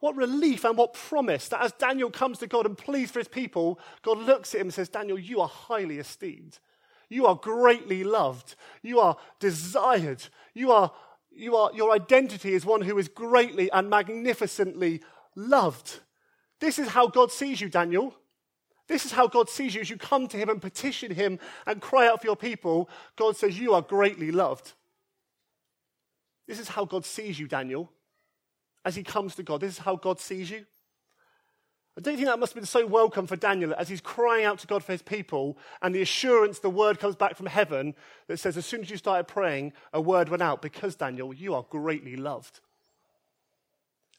what 0.00 0.16
relief 0.16 0.64
and 0.64 0.76
what 0.76 0.94
promise 0.94 1.48
that 1.48 1.62
as 1.62 1.72
Daniel 1.72 2.10
comes 2.10 2.38
to 2.38 2.46
God 2.46 2.66
and 2.66 2.76
pleads 2.76 3.10
for 3.10 3.18
his 3.18 3.28
people, 3.28 3.78
God 4.02 4.18
looks 4.18 4.54
at 4.54 4.60
him 4.60 4.68
and 4.68 4.74
says, 4.74 4.88
Daniel, 4.88 5.18
you 5.18 5.40
are 5.40 5.48
highly 5.48 5.98
esteemed. 5.98 6.58
You 7.08 7.26
are 7.26 7.36
greatly 7.36 8.04
loved. 8.04 8.56
You 8.82 9.00
are 9.00 9.16
desired. 9.38 10.24
You 10.54 10.72
are, 10.72 10.92
you 11.30 11.56
are, 11.56 11.70
your 11.74 11.92
identity 11.92 12.54
is 12.54 12.66
one 12.66 12.82
who 12.82 12.98
is 12.98 13.08
greatly 13.08 13.70
and 13.70 13.88
magnificently 13.88 15.02
loved. 15.34 16.00
This 16.60 16.78
is 16.78 16.88
how 16.88 17.06
God 17.06 17.30
sees 17.30 17.60
you, 17.60 17.68
Daniel. 17.68 18.14
This 18.88 19.04
is 19.04 19.12
how 19.12 19.26
God 19.26 19.48
sees 19.48 19.74
you 19.74 19.80
as 19.80 19.90
you 19.90 19.96
come 19.96 20.28
to 20.28 20.36
Him 20.36 20.48
and 20.48 20.62
petition 20.62 21.12
Him 21.12 21.38
and 21.66 21.80
cry 21.80 22.06
out 22.06 22.20
for 22.20 22.28
your 22.28 22.36
people. 22.36 22.88
God 23.16 23.36
says, 23.36 23.58
You 23.58 23.74
are 23.74 23.82
greatly 23.82 24.30
loved. 24.30 24.72
This 26.46 26.60
is 26.60 26.68
how 26.68 26.84
God 26.84 27.04
sees 27.04 27.38
you, 27.38 27.48
Daniel. 27.48 27.90
As 28.84 28.94
he 28.94 29.02
comes 29.02 29.34
to 29.34 29.42
God, 29.42 29.60
this 29.60 29.72
is 29.72 29.78
how 29.78 29.96
God 29.96 30.20
sees 30.20 30.48
you. 30.48 30.64
I 31.98 32.02
don't 32.02 32.16
think 32.16 32.26
that 32.26 32.38
must 32.38 32.52
have 32.52 32.60
been 32.60 32.66
so 32.66 32.86
welcome 32.86 33.26
for 33.26 33.36
Daniel 33.36 33.74
as 33.78 33.88
he's 33.88 34.02
crying 34.02 34.44
out 34.44 34.58
to 34.58 34.66
God 34.66 34.84
for 34.84 34.92
his 34.92 35.00
people, 35.00 35.56
and 35.80 35.94
the 35.94 36.02
assurance, 36.02 36.58
the 36.58 36.68
word 36.68 36.98
comes 36.98 37.16
back 37.16 37.36
from 37.36 37.46
heaven 37.46 37.94
that 38.26 38.38
says, 38.38 38.58
as 38.58 38.66
soon 38.66 38.82
as 38.82 38.90
you 38.90 38.98
started 38.98 39.26
praying, 39.26 39.72
a 39.94 40.00
word 40.00 40.28
went 40.28 40.42
out, 40.42 40.60
because 40.60 40.94
Daniel, 40.94 41.32
you 41.32 41.54
are 41.54 41.64
greatly 41.70 42.14
loved. 42.14 42.60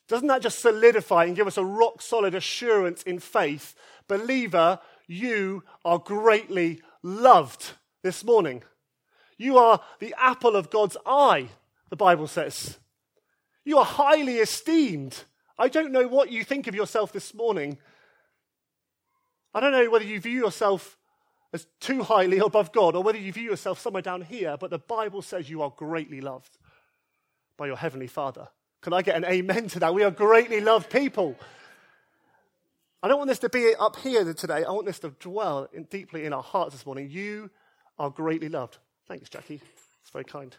Doesn't 0.08 0.28
that 0.28 0.42
just 0.42 0.60
solidify 0.60 1.26
and 1.26 1.36
give 1.36 1.46
us 1.46 1.58
a 1.58 1.66
rock 1.66 2.02
solid 2.02 2.34
assurance 2.34 3.04
in 3.04 3.20
faith? 3.20 3.76
Believer, 4.08 4.80
you 5.06 5.64
are 5.86 6.00
greatly 6.00 6.82
loved 7.04 7.74
this 8.02 8.24
morning. 8.24 8.64
You 9.38 9.60
are 9.60 9.82
the 10.00 10.16
apple 10.18 10.56
of 10.56 10.72
God's 10.72 10.98
eye, 11.06 11.50
the 11.92 11.96
Bible 11.96 12.28
says. 12.28 12.80
You 13.64 13.78
are 13.78 13.86
highly 13.86 14.38
esteemed. 14.38 15.26
I 15.58 15.68
don't 15.70 15.92
know 15.92 16.08
what 16.08 16.32
you 16.32 16.44
think 16.44 16.68
of 16.68 16.76
yourself 16.76 17.12
this 17.12 17.34
morning. 17.34 17.78
I 19.54 19.60
don't 19.60 19.72
know 19.72 19.90
whether 19.90 20.06
you 20.06 20.20
view 20.20 20.44
yourself 20.44 20.98
as 21.54 21.66
too 21.80 22.04
highly 22.04 22.38
above 22.40 22.72
God 22.72 22.96
or 22.96 23.04
whether 23.04 23.18
you 23.18 23.32
view 23.32 23.50
yourself 23.50 23.80
somewhere 23.80 24.02
down 24.02 24.22
here, 24.22 24.58
but 24.60 24.70
the 24.70 24.80
Bible 24.80 25.22
says 25.22 25.50
you 25.50 25.62
are 25.62 25.74
greatly 25.76 26.22
loved 26.22 26.58
by 27.58 27.66
your 27.66 27.78
Heavenly 27.78 28.08
Father. 28.08 28.50
Can 28.82 28.94
I 28.94 29.02
get 29.02 29.16
an 29.16 29.26
amen 29.26 29.68
to 29.70 29.80
that? 29.80 29.94
We 29.94 30.04
are 30.04 30.12
greatly 30.12 30.62
loved 30.62 30.92
people. 30.92 31.36
I 33.02 33.08
don't 33.08 33.18
want 33.18 33.30
this 33.30 33.40
to 33.40 33.50
be 33.50 33.74
up 33.80 33.96
here 33.98 34.34
today. 34.34 34.64
I 34.64 34.72
want 34.72 34.86
this 34.86 35.00
to 35.00 35.10
dwell 35.20 35.68
in, 35.74 35.84
deeply 35.84 36.26
in 36.26 36.34
our 36.34 36.44
hearts 36.44 36.74
this 36.74 36.86
morning. 36.86 37.10
You 37.10 37.50
are 37.98 38.10
greatly 38.10 38.50
loved. 38.50 38.78
Thanks, 39.08 39.30
Jackie. 39.30 39.62
It's 40.02 40.12
very 40.12 40.26
kind. 40.26 40.56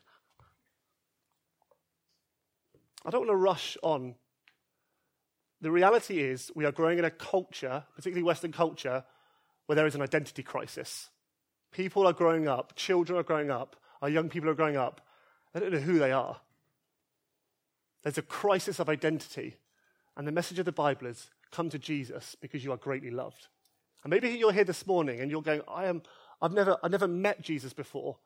I 3.04 3.10
don't 3.10 3.20
want 3.20 3.30
to 3.30 3.36
rush 3.36 3.76
on. 3.82 4.14
The 5.60 5.70
reality 5.70 6.20
is, 6.20 6.52
we 6.54 6.64
are 6.64 6.72
growing 6.72 6.98
in 6.98 7.04
a 7.04 7.10
culture, 7.10 7.84
particularly 7.96 8.22
Western 8.22 8.52
culture, 8.52 9.04
where 9.66 9.76
there 9.76 9.86
is 9.86 9.94
an 9.94 10.02
identity 10.02 10.42
crisis. 10.42 11.10
People 11.72 12.06
are 12.06 12.12
growing 12.12 12.46
up, 12.46 12.74
children 12.76 13.18
are 13.18 13.24
growing 13.24 13.50
up, 13.50 13.76
our 14.00 14.08
young 14.08 14.28
people 14.28 14.48
are 14.48 14.54
growing 14.54 14.76
up. 14.76 15.00
They 15.52 15.60
don't 15.60 15.72
know 15.72 15.78
who 15.78 15.98
they 15.98 16.12
are. 16.12 16.36
There's 18.02 18.18
a 18.18 18.22
crisis 18.22 18.78
of 18.78 18.88
identity. 18.88 19.56
And 20.16 20.26
the 20.26 20.32
message 20.32 20.58
of 20.58 20.64
the 20.64 20.72
Bible 20.72 21.08
is 21.08 21.30
come 21.50 21.70
to 21.70 21.78
Jesus 21.78 22.36
because 22.40 22.64
you 22.64 22.72
are 22.72 22.76
greatly 22.76 23.10
loved. 23.10 23.48
And 24.04 24.10
maybe 24.10 24.30
you're 24.30 24.52
here 24.52 24.64
this 24.64 24.86
morning 24.86 25.20
and 25.20 25.30
you're 25.30 25.42
going, 25.42 25.62
I 25.66 25.86
am, 25.86 26.02
I've 26.40 26.52
never, 26.52 26.76
I've 26.82 26.92
never 26.92 27.08
met 27.08 27.42
Jesus 27.42 27.72
before. 27.72 28.16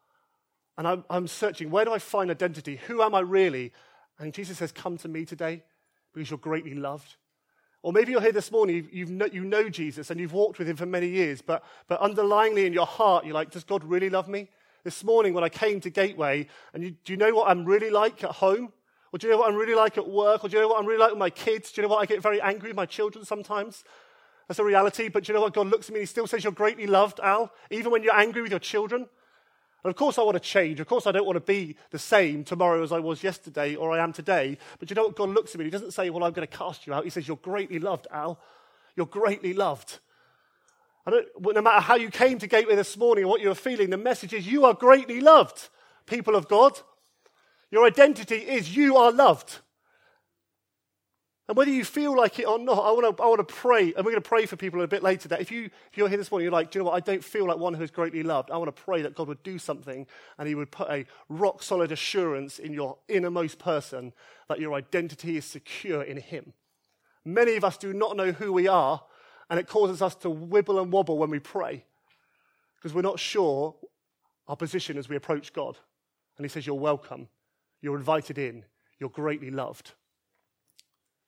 And 0.76 0.86
I'm, 0.86 1.04
I'm 1.08 1.26
searching, 1.26 1.70
where 1.70 1.84
do 1.84 1.92
I 1.92 1.98
find 1.98 2.30
identity? 2.30 2.80
Who 2.86 3.02
am 3.02 3.14
I 3.14 3.20
really? 3.20 3.72
And 4.18 4.34
Jesus 4.34 4.58
says, 4.58 4.72
Come 4.72 4.98
to 4.98 5.08
me 5.08 5.24
today 5.24 5.62
because 6.12 6.30
you're 6.30 6.38
greatly 6.38 6.74
loved. 6.74 7.16
Or 7.82 7.92
maybe 7.92 8.12
you're 8.12 8.20
here 8.20 8.32
this 8.32 8.52
morning, 8.52 8.76
you've, 8.76 9.10
you've 9.10 9.34
you 9.34 9.44
know 9.44 9.68
Jesus 9.68 10.10
and 10.10 10.20
you've 10.20 10.32
walked 10.32 10.58
with 10.58 10.68
him 10.68 10.76
for 10.76 10.86
many 10.86 11.08
years, 11.08 11.42
but, 11.42 11.64
but 11.88 12.00
underlyingly 12.00 12.64
in 12.64 12.72
your 12.72 12.86
heart, 12.86 13.24
you're 13.24 13.34
like, 13.34 13.50
Does 13.50 13.64
God 13.64 13.82
really 13.82 14.08
love 14.08 14.28
me? 14.28 14.48
This 14.84 15.02
morning 15.04 15.34
when 15.34 15.44
I 15.44 15.48
came 15.48 15.80
to 15.80 15.90
Gateway, 15.90 16.46
and 16.74 16.82
you, 16.82 16.90
do 17.04 17.12
you 17.12 17.16
know 17.16 17.34
what 17.34 17.48
I'm 17.48 17.64
really 17.64 17.90
like 17.90 18.22
at 18.24 18.30
home? 18.30 18.72
Or 19.12 19.18
do 19.18 19.26
you 19.26 19.32
know 19.32 19.38
what 19.38 19.50
I'm 19.50 19.56
really 19.56 19.74
like 19.74 19.98
at 19.98 20.08
work? 20.08 20.44
Or 20.44 20.48
do 20.48 20.56
you 20.56 20.62
know 20.62 20.68
what 20.68 20.80
I'm 20.80 20.86
really 20.86 21.00
like 21.00 21.10
with 21.10 21.18
my 21.18 21.30
kids? 21.30 21.70
Do 21.70 21.80
you 21.80 21.86
know 21.86 21.92
what? 21.92 22.00
I 22.00 22.06
get 22.06 22.22
very 22.22 22.40
angry 22.40 22.70
with 22.70 22.76
my 22.76 22.86
children 22.86 23.24
sometimes. 23.24 23.84
That's 24.48 24.58
a 24.58 24.64
reality. 24.64 25.08
But 25.08 25.24
do 25.24 25.32
you 25.32 25.34
know 25.34 25.42
what? 25.42 25.52
God 25.52 25.66
looks 25.66 25.88
at 25.88 25.92
me 25.92 26.00
and 26.00 26.02
he 26.02 26.06
still 26.06 26.26
says, 26.26 26.44
You're 26.44 26.52
greatly 26.52 26.86
loved, 26.86 27.20
Al, 27.20 27.52
even 27.70 27.92
when 27.92 28.02
you're 28.02 28.16
angry 28.16 28.42
with 28.42 28.52
your 28.52 28.60
children. 28.60 29.08
And 29.84 29.90
of 29.90 29.96
course, 29.96 30.16
I 30.16 30.22
want 30.22 30.36
to 30.36 30.40
change. 30.40 30.78
Of 30.78 30.86
course, 30.86 31.06
I 31.06 31.12
don't 31.12 31.26
want 31.26 31.36
to 31.36 31.40
be 31.40 31.76
the 31.90 31.98
same 31.98 32.44
tomorrow 32.44 32.82
as 32.82 32.92
I 32.92 33.00
was 33.00 33.22
yesterday 33.22 33.74
or 33.74 33.90
I 33.90 34.02
am 34.02 34.12
today. 34.12 34.56
But 34.78 34.90
you 34.90 34.94
know 34.94 35.04
what? 35.04 35.16
God 35.16 35.30
looks 35.30 35.54
at 35.54 35.58
me. 35.58 35.64
He 35.64 35.70
doesn't 35.70 35.90
say, 35.90 36.08
Well, 36.10 36.22
I'm 36.22 36.32
going 36.32 36.46
to 36.46 36.56
cast 36.56 36.86
you 36.86 36.94
out. 36.94 37.04
He 37.04 37.10
says, 37.10 37.26
You're 37.26 37.36
greatly 37.38 37.80
loved, 37.80 38.06
Al. 38.12 38.38
You're 38.94 39.06
greatly 39.06 39.54
loved. 39.54 39.98
no 41.06 41.62
matter 41.62 41.80
how 41.80 41.96
you 41.96 42.10
came 42.10 42.38
to 42.38 42.46
Gateway 42.46 42.76
this 42.76 42.96
morning 42.96 43.24
or 43.24 43.28
what 43.28 43.40
you 43.40 43.48
were 43.48 43.54
feeling, 43.54 43.90
the 43.90 43.96
message 43.96 44.32
is 44.32 44.46
you 44.46 44.64
are 44.66 44.74
greatly 44.74 45.20
loved, 45.20 45.68
people 46.06 46.36
of 46.36 46.46
God. 46.46 46.78
Your 47.70 47.86
identity 47.86 48.36
is 48.36 48.76
you 48.76 48.96
are 48.96 49.10
loved. 49.10 49.58
And 51.48 51.56
whether 51.56 51.72
you 51.72 51.84
feel 51.84 52.16
like 52.16 52.38
it 52.38 52.46
or 52.46 52.58
not, 52.58 52.78
I 52.78 52.92
want 52.92 53.16
to, 53.16 53.22
I 53.22 53.26
want 53.26 53.46
to 53.46 53.54
pray, 53.54 53.92
and 53.94 54.04
we're 54.04 54.12
going 54.12 54.22
to 54.22 54.28
pray 54.28 54.46
for 54.46 54.56
people 54.56 54.80
a 54.80 54.86
bit 54.86 55.02
later 55.02 55.28
that 55.28 55.40
if, 55.40 55.50
you, 55.50 55.64
if 55.90 55.96
you're 55.98 56.08
here 56.08 56.16
this 56.16 56.30
morning, 56.30 56.44
you're 56.44 56.52
like, 56.52 56.70
do 56.70 56.78
you 56.78 56.84
know 56.84 56.90
what, 56.90 56.96
I 56.96 57.00
don't 57.00 57.22
feel 57.22 57.46
like 57.46 57.58
one 57.58 57.74
who 57.74 57.82
is 57.82 57.90
greatly 57.90 58.22
loved. 58.22 58.50
I 58.50 58.56
want 58.58 58.74
to 58.74 58.82
pray 58.82 59.02
that 59.02 59.16
God 59.16 59.26
would 59.26 59.42
do 59.42 59.58
something 59.58 60.06
and 60.38 60.48
He 60.48 60.54
would 60.54 60.70
put 60.70 60.88
a 60.88 61.04
rock 61.28 61.62
solid 61.62 61.90
assurance 61.90 62.60
in 62.60 62.72
your 62.72 62.96
innermost 63.08 63.58
person 63.58 64.12
that 64.48 64.60
your 64.60 64.74
identity 64.74 65.36
is 65.36 65.44
secure 65.44 66.02
in 66.02 66.16
Him. 66.18 66.52
Many 67.24 67.56
of 67.56 67.64
us 67.64 67.76
do 67.76 67.92
not 67.92 68.16
know 68.16 68.32
who 68.32 68.52
we 68.52 68.68
are, 68.68 69.02
and 69.50 69.58
it 69.58 69.66
causes 69.66 70.00
us 70.00 70.14
to 70.16 70.28
wibble 70.28 70.80
and 70.80 70.92
wobble 70.92 71.18
when 71.18 71.30
we 71.30 71.40
pray 71.40 71.84
because 72.76 72.94
we're 72.94 73.02
not 73.02 73.18
sure 73.18 73.74
our 74.48 74.56
position 74.56 74.96
as 74.96 75.08
we 75.08 75.16
approach 75.16 75.52
God. 75.52 75.76
And 76.36 76.44
He 76.44 76.48
says, 76.48 76.66
You're 76.66 76.76
welcome, 76.76 77.28
you're 77.80 77.96
invited 77.96 78.38
in, 78.38 78.64
you're 79.00 79.10
greatly 79.10 79.50
loved. 79.50 79.92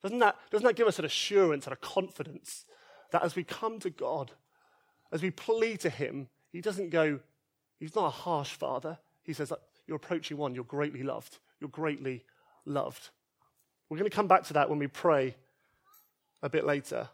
Doesn't 0.05 0.19
that, 0.19 0.35
doesn't 0.51 0.67
that 0.67 0.75
give 0.75 0.85
us 0.85 0.99
an 0.99 1.05
assurance 1.05 1.65
and 1.65 1.73
a 1.73 1.77
confidence 1.77 2.65
that 3.09 3.23
as 3.23 3.35
we 3.35 3.43
come 3.43 3.79
to 3.79 3.89
God, 3.89 4.33
as 5.11 5.23
we 5.23 5.31
plead 5.31 5.79
to 5.79 5.89
Him, 5.89 6.27
He 6.51 6.61
doesn't 6.61 6.91
go, 6.91 7.21
He's 7.79 7.95
not 7.95 8.05
a 8.05 8.11
harsh 8.11 8.53
Father. 8.53 8.99
He 9.23 9.33
says, 9.33 9.51
You're 9.87 9.95
approaching 9.95 10.37
one, 10.37 10.53
you're 10.53 10.63
greatly 10.63 11.01
loved. 11.01 11.39
You're 11.59 11.71
greatly 11.71 12.23
loved. 12.65 13.09
We're 13.89 13.97
going 13.97 14.07
to 14.07 14.15
come 14.15 14.27
back 14.27 14.43
to 14.43 14.53
that 14.53 14.69
when 14.69 14.77
we 14.77 14.85
pray 14.85 15.33
a 16.43 16.49
bit 16.49 16.67
later. 16.67 17.09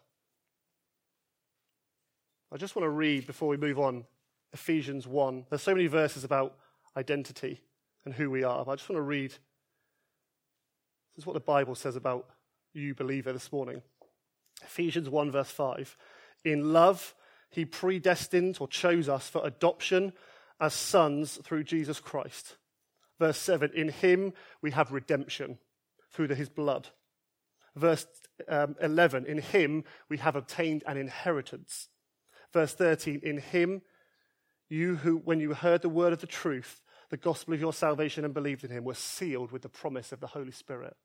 I 2.52 2.58
just 2.58 2.76
want 2.76 2.84
to 2.84 2.90
read 2.90 3.26
before 3.26 3.48
we 3.48 3.56
move 3.56 3.80
on 3.80 4.04
Ephesians 4.52 5.08
1. 5.08 5.46
There's 5.50 5.62
so 5.62 5.74
many 5.74 5.88
verses 5.88 6.26
about 6.26 6.58
identity 6.98 7.62
and 8.04 8.14
who 8.14 8.30
we 8.30 8.44
are. 8.44 8.66
but 8.66 8.72
I 8.72 8.76
just 8.76 8.90
want 8.90 8.98
to 8.98 9.04
read. 9.04 9.32
This 9.32 9.40
is 11.20 11.26
what 11.26 11.36
the 11.36 11.40
Bible 11.40 11.76
says 11.76 11.96
about 11.96 12.28
you 12.74 12.96
believer 12.96 13.34
this 13.34 13.52
morning. 13.52 13.82
Ephesians 14.64 15.10
1, 15.10 15.32
verse 15.32 15.50
5. 15.50 15.98
In 16.46 16.74
love, 16.74 17.16
he 17.50 17.66
predestined 17.66 18.58
or 18.60 18.68
chose 18.68 19.10
us 19.10 19.28
for 19.28 19.46
adoption 19.46 20.14
as 20.60 20.74
sons 20.74 21.40
through 21.44 21.64
Jesus 21.64 22.00
Christ. 22.00 22.58
Verse 23.20 23.38
7 23.38 23.72
In 23.76 23.90
him 23.90 24.34
we 24.62 24.72
have 24.72 24.92
redemption 24.92 25.58
through 26.12 26.30
his 26.30 26.50
blood. 26.50 26.90
Verse 27.76 28.06
um, 28.48 28.76
11 28.82 29.26
In 29.26 29.40
him 29.40 29.84
we 30.10 30.18
have 30.18 30.36
obtained 30.36 30.84
an 30.88 30.98
inheritance. 30.98 31.90
Verse 32.54 32.74
13 32.74 33.22
In 33.24 33.38
him 33.40 33.82
you 34.70 34.96
who, 34.96 35.18
when 35.18 35.42
you 35.42 35.54
heard 35.54 35.82
the 35.82 35.90
word 35.90 36.14
of 36.14 36.22
the 36.22 36.28
truth, 36.28 36.82
the 37.10 37.18
gospel 37.18 37.54
of 37.54 37.60
your 37.60 37.74
salvation, 37.74 38.24
and 38.24 38.34
believed 38.34 38.64
in 38.64 38.72
him, 38.72 38.86
were 38.86 38.94
sealed 38.94 39.52
with 39.52 39.64
the 39.64 39.70
promise 39.70 40.14
of 40.14 40.22
the 40.22 40.28
Holy 40.28 40.52
Spirit 40.52 40.96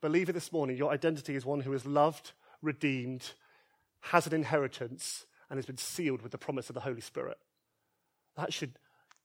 Believer 0.00 0.32
this 0.32 0.52
morning, 0.52 0.76
your 0.76 0.90
identity 0.90 1.34
is 1.34 1.44
one 1.44 1.60
who 1.60 1.72
is 1.72 1.84
loved, 1.84 2.32
redeemed, 2.62 3.32
has 4.00 4.26
an 4.26 4.34
inheritance, 4.34 5.26
and 5.48 5.58
has 5.58 5.66
been 5.66 5.76
sealed 5.76 6.22
with 6.22 6.32
the 6.32 6.38
promise 6.38 6.70
of 6.70 6.74
the 6.74 6.80
Holy 6.80 7.00
Spirit. 7.00 7.38
That 8.36 8.52
should 8.52 8.72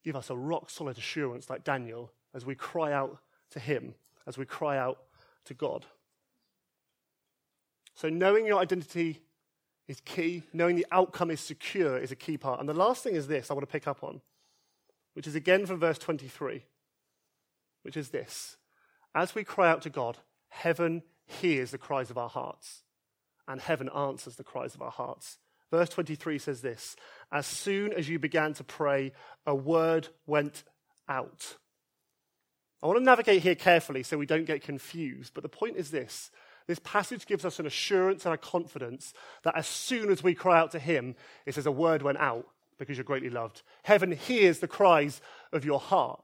give 0.04 0.16
us 0.16 0.30
a 0.30 0.36
rock 0.36 0.70
solid 0.70 0.98
assurance, 0.98 1.50
like 1.50 1.64
Daniel, 1.64 2.12
as 2.34 2.46
we 2.46 2.56
cry 2.56 2.92
out 2.92 3.20
to 3.52 3.60
Him, 3.60 3.96
as 4.28 4.38
we 4.38 4.46
cry 4.46 4.78
out 4.78 5.00
to 5.46 5.54
God. 5.54 5.86
So, 7.94 8.10
knowing 8.10 8.46
your 8.46 8.60
identity 8.60 9.22
is 9.88 10.02
key, 10.02 10.44
knowing 10.52 10.76
the 10.76 10.88
outcome 10.92 11.32
is 11.32 11.40
secure 11.40 11.98
is 11.98 12.12
a 12.12 12.16
key 12.16 12.38
part. 12.38 12.60
And 12.60 12.68
the 12.68 12.74
last 12.74 13.04
thing 13.04 13.16
is 13.16 13.28
this 13.28 13.50
I 13.50 13.54
want 13.54 13.64
to 13.64 13.72
pick 13.72 13.88
up 13.88 14.04
on, 14.04 14.22
which 15.14 15.28
is 15.28 15.36
again 15.36 15.66
from 15.66 15.80
verse 15.80 15.98
23, 15.98 16.64
which 17.84 17.96
is 17.96 18.10
this. 18.10 18.58
As 19.14 19.34
we 19.34 19.46
cry 19.46 19.70
out 19.70 19.82
to 19.84 19.90
God, 19.90 20.18
Heaven 20.56 21.04
hears 21.26 21.72
the 21.72 21.78
cries 21.78 22.10
of 22.10 22.18
our 22.18 22.30
hearts, 22.30 22.84
and 23.46 23.60
heaven 23.60 23.90
answers 23.94 24.38
the 24.38 24.44
cries 24.44 24.74
of 24.74 24.82
our 24.82 24.92
hearts. 24.92 25.38
Verse 25.70 25.90
23 25.90 26.40
says 26.40 26.62
this 26.62 26.96
As 27.30 27.46
soon 27.46 27.92
as 27.92 28.08
you 28.08 28.20
began 28.20 28.54
to 28.54 28.64
pray, 28.64 29.12
a 29.46 29.54
word 29.54 30.08
went 30.26 30.64
out. 31.10 31.58
I 32.82 32.88
want 32.88 33.00
to 33.00 33.04
navigate 33.04 33.42
here 33.42 33.56
carefully 33.56 34.02
so 34.02 34.18
we 34.18 34.26
don't 34.26 34.46
get 34.46 34.62
confused, 34.62 35.34
but 35.34 35.44
the 35.44 35.50
point 35.50 35.76
is 35.76 35.92
this 35.92 36.32
this 36.68 36.80
passage 36.80 37.26
gives 37.26 37.44
us 37.44 37.60
an 37.60 37.66
assurance 37.66 38.26
and 38.26 38.34
a 38.34 38.38
confidence 38.38 39.14
that 39.44 39.58
as 39.58 39.68
soon 39.68 40.10
as 40.10 40.24
we 40.24 40.34
cry 40.36 40.58
out 40.58 40.72
to 40.72 40.80
Him, 40.80 41.16
it 41.46 41.56
says 41.56 41.66
a 41.66 41.72
word 41.72 42.02
went 42.02 42.18
out 42.20 42.48
because 42.80 42.96
you're 42.96 43.04
greatly 43.04 43.30
loved. 43.30 43.62
Heaven 43.84 44.14
hears 44.14 44.60
the 44.60 44.70
cries 44.70 45.22
of 45.52 45.66
your 45.66 45.82
heart. 45.82 46.24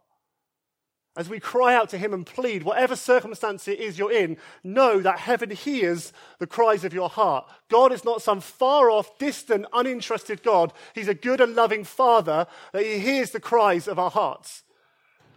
As 1.18 1.28
we 1.28 1.42
cry 1.42 1.76
out 1.76 1.90
to 1.90 1.98
Him 1.98 2.14
and 2.14 2.26
plead, 2.26 2.64
whatever 2.64 2.96
circumstance 2.96 3.68
it 3.68 3.80
is 3.80 4.00
you're 4.00 4.12
in, 4.12 4.38
know 4.64 5.02
that 5.02 5.20
heaven 5.20 5.50
hears 5.50 6.14
the 6.40 6.48
cries 6.48 6.86
of 6.86 6.94
your 6.94 7.10
heart. 7.10 7.50
God 7.70 7.92
is 7.92 8.06
not 8.06 8.22
some 8.22 8.40
far 8.40 8.90
off, 8.90 9.18
distant, 9.18 9.66
uninterested 9.74 10.42
God. 10.42 10.72
He's 10.96 11.10
a 11.10 11.14
good 11.14 11.42
and 11.42 11.54
loving 11.54 11.84
Father 11.84 12.48
that 12.72 12.86
He 12.86 13.00
hears 13.00 13.32
the 13.32 13.42
cries 13.42 13.90
of 13.90 14.00
our 14.00 14.10
hearts. 14.10 14.64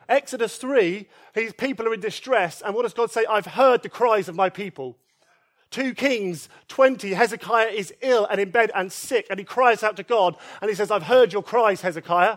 Exodus 0.08 0.56
3, 0.58 1.08
his 1.34 1.52
people 1.54 1.88
are 1.88 1.94
in 1.94 2.00
distress, 2.00 2.62
and 2.62 2.74
what 2.74 2.82
does 2.82 2.94
God 2.94 3.10
say? 3.10 3.24
I've 3.28 3.46
heard 3.46 3.82
the 3.82 3.88
cries 3.88 4.28
of 4.28 4.36
my 4.36 4.50
people. 4.50 4.98
2 5.70 5.94
Kings 5.94 6.48
20, 6.68 7.14
Hezekiah 7.14 7.68
is 7.68 7.92
ill 8.00 8.26
and 8.26 8.40
in 8.40 8.50
bed 8.50 8.70
and 8.74 8.92
sick, 8.92 9.26
and 9.30 9.38
he 9.38 9.44
cries 9.44 9.82
out 9.82 9.96
to 9.96 10.02
God, 10.02 10.36
and 10.60 10.68
he 10.68 10.76
says, 10.76 10.90
I've 10.90 11.04
heard 11.04 11.32
your 11.32 11.42
cries, 11.42 11.80
Hezekiah. 11.80 12.36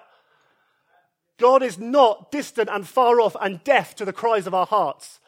God 1.38 1.62
is 1.62 1.78
not 1.78 2.32
distant 2.32 2.70
and 2.70 2.88
far 2.88 3.22
off 3.22 3.36
and 3.40 3.64
deaf 3.64 3.96
to 3.96 4.06
the 4.06 4.14
cries 4.14 4.48
of 4.48 4.54
our 4.54 4.66
hearts. 4.66 5.20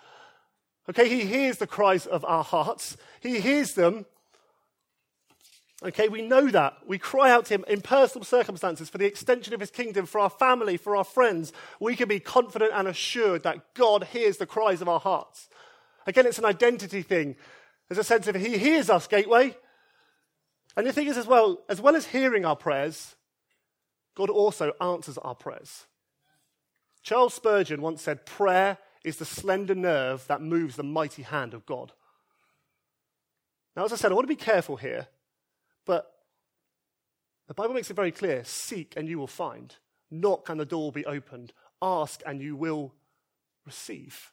Okay, 0.89 1.07
he 1.07 1.25
hears 1.25 1.57
the 1.57 1.67
cries 1.67 2.07
of 2.07 2.25
our 2.25 2.43
hearts. 2.43 2.97
He 3.21 3.39
hears 3.39 3.73
them. 3.73 4.05
Okay, 5.83 6.09
we 6.09 6.21
know 6.21 6.49
that. 6.49 6.77
We 6.85 6.97
cry 6.97 7.31
out 7.31 7.45
to 7.45 7.53
him 7.53 7.65
in 7.67 7.81
personal 7.81 8.25
circumstances 8.25 8.89
for 8.89 8.97
the 8.97 9.05
extension 9.05 9.53
of 9.53 9.59
his 9.59 9.71
kingdom, 9.71 10.05
for 10.05 10.19
our 10.19 10.29
family, 10.29 10.77
for 10.77 10.95
our 10.95 11.03
friends. 11.03 11.53
We 11.79 11.95
can 11.95 12.09
be 12.09 12.19
confident 12.19 12.71
and 12.73 12.87
assured 12.87 13.43
that 13.43 13.73
God 13.75 14.05
hears 14.05 14.37
the 14.37 14.45
cries 14.45 14.81
of 14.81 14.89
our 14.89 14.99
hearts. 14.99 15.47
Again, 16.07 16.25
it's 16.25 16.39
an 16.39 16.45
identity 16.45 17.01
thing. 17.01 17.35
There's 17.87 17.99
a 17.99 18.03
sense 18.03 18.27
of 18.27 18.35
he 18.35 18.57
hears 18.57 18.89
us, 18.89 19.07
Gateway. 19.07 19.55
And 20.75 20.85
the 20.85 20.93
thing 20.93 21.07
is, 21.07 21.17
as 21.17 21.27
well, 21.27 21.61
as 21.69 21.79
well 21.79 21.95
as 21.95 22.07
hearing 22.07 22.45
our 22.45 22.55
prayers, 22.55 23.15
God 24.15 24.29
also 24.29 24.73
answers 24.81 25.17
our 25.19 25.35
prayers. 25.35 25.85
Charles 27.09 27.33
Spurgeon 27.33 27.81
once 27.81 28.03
said, 28.03 28.27
Prayer 28.27 28.77
is 29.03 29.17
the 29.17 29.25
slender 29.25 29.73
nerve 29.73 30.27
that 30.27 30.43
moves 30.43 30.75
the 30.75 30.83
mighty 30.83 31.23
hand 31.23 31.55
of 31.55 31.65
God. 31.65 31.91
Now, 33.75 33.85
as 33.85 33.91
I 33.91 33.95
said, 33.95 34.11
I 34.11 34.13
want 34.13 34.25
to 34.25 34.35
be 34.35 34.35
careful 34.35 34.75
here, 34.75 35.07
but 35.87 36.13
the 37.47 37.55
Bible 37.55 37.73
makes 37.73 37.89
it 37.89 37.95
very 37.95 38.11
clear 38.11 38.43
seek 38.43 38.93
and 38.95 39.07
you 39.07 39.17
will 39.17 39.25
find, 39.25 39.75
knock 40.11 40.49
and 40.49 40.59
the 40.59 40.65
door 40.65 40.83
will 40.83 40.91
be 40.91 41.07
opened, 41.07 41.51
ask 41.81 42.21
and 42.27 42.43
you 42.43 42.55
will 42.55 42.93
receive. 43.65 44.31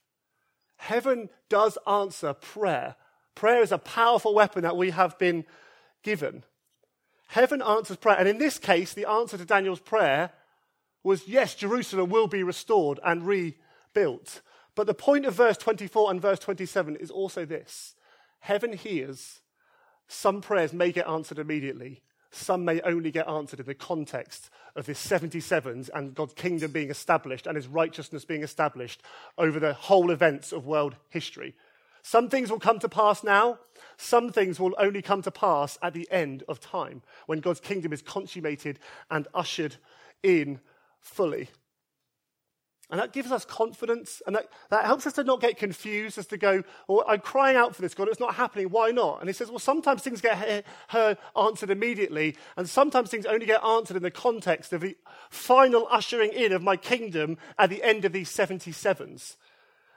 Heaven 0.77 1.31
does 1.49 1.79
answer 1.87 2.35
prayer. 2.35 2.97
Prayer 3.35 3.63
is 3.63 3.73
a 3.73 3.79
powerful 3.79 4.35
weapon 4.35 4.65
that 4.65 4.77
we 4.77 4.91
have 4.91 5.19
been 5.19 5.47
given. 6.03 6.45
Heaven 7.29 7.63
answers 7.63 7.97
prayer. 7.97 8.19
And 8.19 8.29
in 8.29 8.37
this 8.37 8.59
case, 8.59 8.93
the 8.93 9.09
answer 9.09 9.39
to 9.39 9.47
Daniel's 9.47 9.81
prayer 9.81 10.31
was 11.07 11.29
yes, 11.29 11.55
Jerusalem 11.55 12.11
will 12.11 12.27
be 12.27 12.43
restored 12.43 12.99
and 13.05 13.25
rebuilt. 13.25 14.43
But 14.75 14.89
the 14.89 14.93
point 14.93 15.25
of 15.25 15.35
verse 15.35 15.57
24 15.57 16.11
and 16.11 16.21
verse 16.21 16.41
27 16.41 16.97
is 16.97 17.13
also 17.13 17.47
this 17.47 17.95
Heaven 18.41 18.73
hears. 18.73 19.41
Some 20.09 20.41
prayers 20.41 20.73
may 20.73 20.93
get 20.93 21.09
answered 21.09 21.39
immediately, 21.39 22.03
some 22.31 22.65
may 22.65 22.81
only 22.81 23.13
get 23.13 23.29
answered 23.29 23.61
in 23.61 23.67
the 23.67 23.75
context 23.75 24.51
of 24.75 24.87
this 24.87 25.05
77s 25.05 25.91
and 25.95 26.15
God's 26.15 26.35
kingdom 26.35 26.73
being 26.73 26.91
established 26.91 27.47
and 27.47 27.57
his 27.57 27.69
righteousness 27.69 28.25
being 28.25 28.43
established 28.43 29.01
over 29.39 29.59
the 29.61 29.75
whole 29.75 30.11
events 30.11 30.53
of 30.53 30.67
world 30.67 30.97
history. 31.09 31.55
Some 32.03 32.29
things 32.29 32.51
will 32.51 32.61
come 32.61 32.79
to 32.81 32.89
pass 32.89 33.25
now, 33.25 33.59
some 33.97 34.31
things 34.31 34.61
will 34.61 34.75
only 34.79 35.03
come 35.03 35.23
to 35.23 35.31
pass 35.31 35.79
at 35.83 35.93
the 35.93 36.09
end 36.11 36.43
of 36.49 36.61
time, 36.61 37.03
when 37.27 37.41
God's 37.41 37.61
kingdom 37.61 37.93
is 37.93 38.03
consummated 38.03 38.79
and 39.11 39.27
ushered 39.35 39.77
in 40.23 40.61
fully. 41.07 41.49
And 42.89 43.01
that 43.01 43.13
gives 43.13 43.33
us 43.33 43.45
confidence, 43.45 44.23
and 44.29 44.37
that, 44.37 44.47
that 44.71 44.85
helps 44.85 45.09
us 45.09 45.15
to 45.15 45.25
not 45.25 45.41
get 45.41 45.59
confused 45.59 46.19
as 46.19 46.27
to 46.29 46.37
go, 46.37 46.63
I'm 47.09 47.19
crying 47.19 47.57
out 47.57 47.75
for 47.75 47.83
this, 47.83 47.95
God, 47.95 48.07
it's 48.07 48.21
not 48.21 48.37
happening, 48.37 48.71
why 48.71 48.93
not? 48.93 49.19
And 49.19 49.29
he 49.29 49.33
says, 49.33 49.51
well, 49.51 49.59
sometimes 49.59 50.03
things 50.03 50.21
get 50.21 50.65
heard, 50.89 51.19
answered 51.37 51.71
immediately, 51.71 52.37
and 52.57 52.69
sometimes 52.69 53.11
things 53.11 53.27
only 53.27 53.45
get 53.45 53.65
answered 53.65 53.97
in 53.97 54.05
the 54.05 54.11
context 54.13 54.73
of 54.73 54.83
the 54.83 54.97
final 55.31 55.89
ushering 55.91 56.33
in 56.33 56.53
of 56.53 56.63
my 56.63 56.77
kingdom 56.77 57.39
at 57.59 57.71
the 57.71 57.83
end 57.83 58.05
of 58.05 58.13
these 58.13 58.31
77s. 58.31 59.35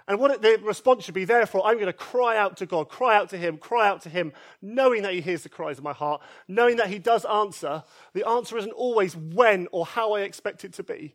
And 0.10 0.20
what 0.20 0.42
the 0.42 0.60
response 0.64 1.04
should 1.04 1.14
be, 1.14 1.26
therefore, 1.26 1.68
I'm 1.68 1.76
going 1.76 1.86
to 1.86 1.94
cry 1.94 2.36
out 2.36 2.58
to 2.58 2.66
God, 2.66 2.90
cry 2.90 3.16
out 3.16 3.30
to 3.30 3.38
Him, 3.38 3.60
cry 3.60 3.88
out 3.88 4.02
to 4.02 4.10
Him, 4.10 4.34
knowing 4.60 5.04
that 5.04 5.14
He 5.14 5.22
hears 5.22 5.44
the 5.44 5.50
cries 5.50 5.78
of 5.78 5.84
my 5.84 5.94
heart, 5.94 6.24
knowing 6.48 6.78
that 6.78 6.90
He 6.90 6.98
does 6.98 7.26
answer. 7.26 7.84
The 8.14 8.28
answer 8.28 8.58
isn't 8.58 8.72
always 8.72 9.16
when 9.16 9.68
or 9.72 9.86
how 9.86 10.14
I 10.14 10.22
expect 10.22 10.66
it 10.66 10.74
to 10.74 10.84
be, 10.84 11.14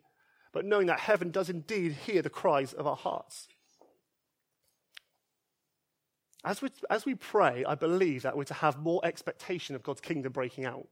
but 0.52 0.64
knowing 0.64 0.86
that 0.86 1.00
heaven 1.00 1.32
does 1.32 1.50
indeed 1.50 1.90
hear 2.06 2.22
the 2.22 2.30
cries 2.30 2.72
of 2.72 2.86
our 2.86 2.94
hearts. 2.94 3.48
As 6.44 6.62
we, 6.62 6.68
as 6.88 7.04
we 7.04 7.16
pray, 7.16 7.64
I 7.64 7.74
believe 7.74 8.22
that 8.22 8.36
we're 8.36 8.44
to 8.44 8.54
have 8.54 8.78
more 8.78 9.00
expectation 9.04 9.74
of 9.74 9.82
God's 9.82 10.02
kingdom 10.02 10.30
breaking 10.30 10.66
out. 10.66 10.86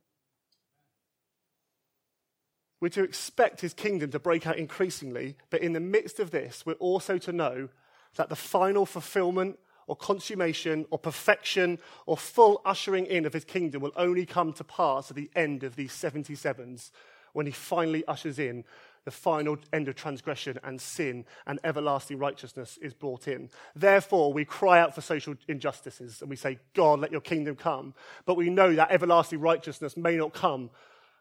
We're 2.81 2.89
to 2.89 3.05
expect 3.05 3.61
his 3.61 3.75
kingdom 3.75 4.11
to 4.11 4.19
break 4.19 4.45
out 4.45 4.59
increasingly, 4.59 5.37
but 5.51 5.61
in 5.61 5.73
the 5.73 5.79
midst 5.79 6.19
of 6.19 6.33
this, 6.33 6.67
we're 6.67 6.73
also 6.75 7.17
to 7.19 7.31
know 7.31 7.69
that 8.17 8.29
the 8.29 8.37
final 8.37 8.87
fulfillment 8.87 9.59
or 9.87 9.97
consummation 9.97 10.87
or 10.91 10.99
perfection 10.99 11.79
or 12.07 12.17
full 12.17 12.61
ushering 12.65 13.07
in 13.07 13.27
of 13.27 13.33
his 13.33 13.45
kingdom 13.45 13.83
will 13.83 13.93
only 13.97 14.25
come 14.25 14.53
to 14.53 14.65
pass 14.65 15.11
at 15.11 15.17
the 15.17 15.31
end 15.35 15.65
of 15.65 15.77
these 15.77 15.93
77s 15.93 16.91
when 17.33 17.47
he 17.47 17.53
finally 17.53 18.05
ushers 18.07 18.39
in 18.39 18.65
the 19.05 19.11
final 19.11 19.59
end 19.73 19.89
of 19.89 19.97
transgression 19.97 20.59
and 20.63 20.81
sin 20.81 21.25
and 21.47 21.59
everlasting 21.65 22.19
righteousness 22.19 22.79
is 22.81 22.95
brought 22.95 23.27
in. 23.27 23.51
Therefore, 23.75 24.33
we 24.33 24.45
cry 24.45 24.81
out 24.81 24.95
for 24.95 25.01
social 25.01 25.35
injustices 25.49 26.21
and 26.21 26.31
we 26.31 26.37
say, 26.37 26.59
God, 26.75 27.01
let 27.01 27.11
your 27.11 27.21
kingdom 27.21 27.57
come. 27.57 27.95
But 28.27 28.37
we 28.37 28.49
know 28.49 28.75
that 28.75 28.91
everlasting 28.91 29.41
righteousness 29.41 29.97
may 29.97 30.17
not 30.17 30.33
come 30.33 30.71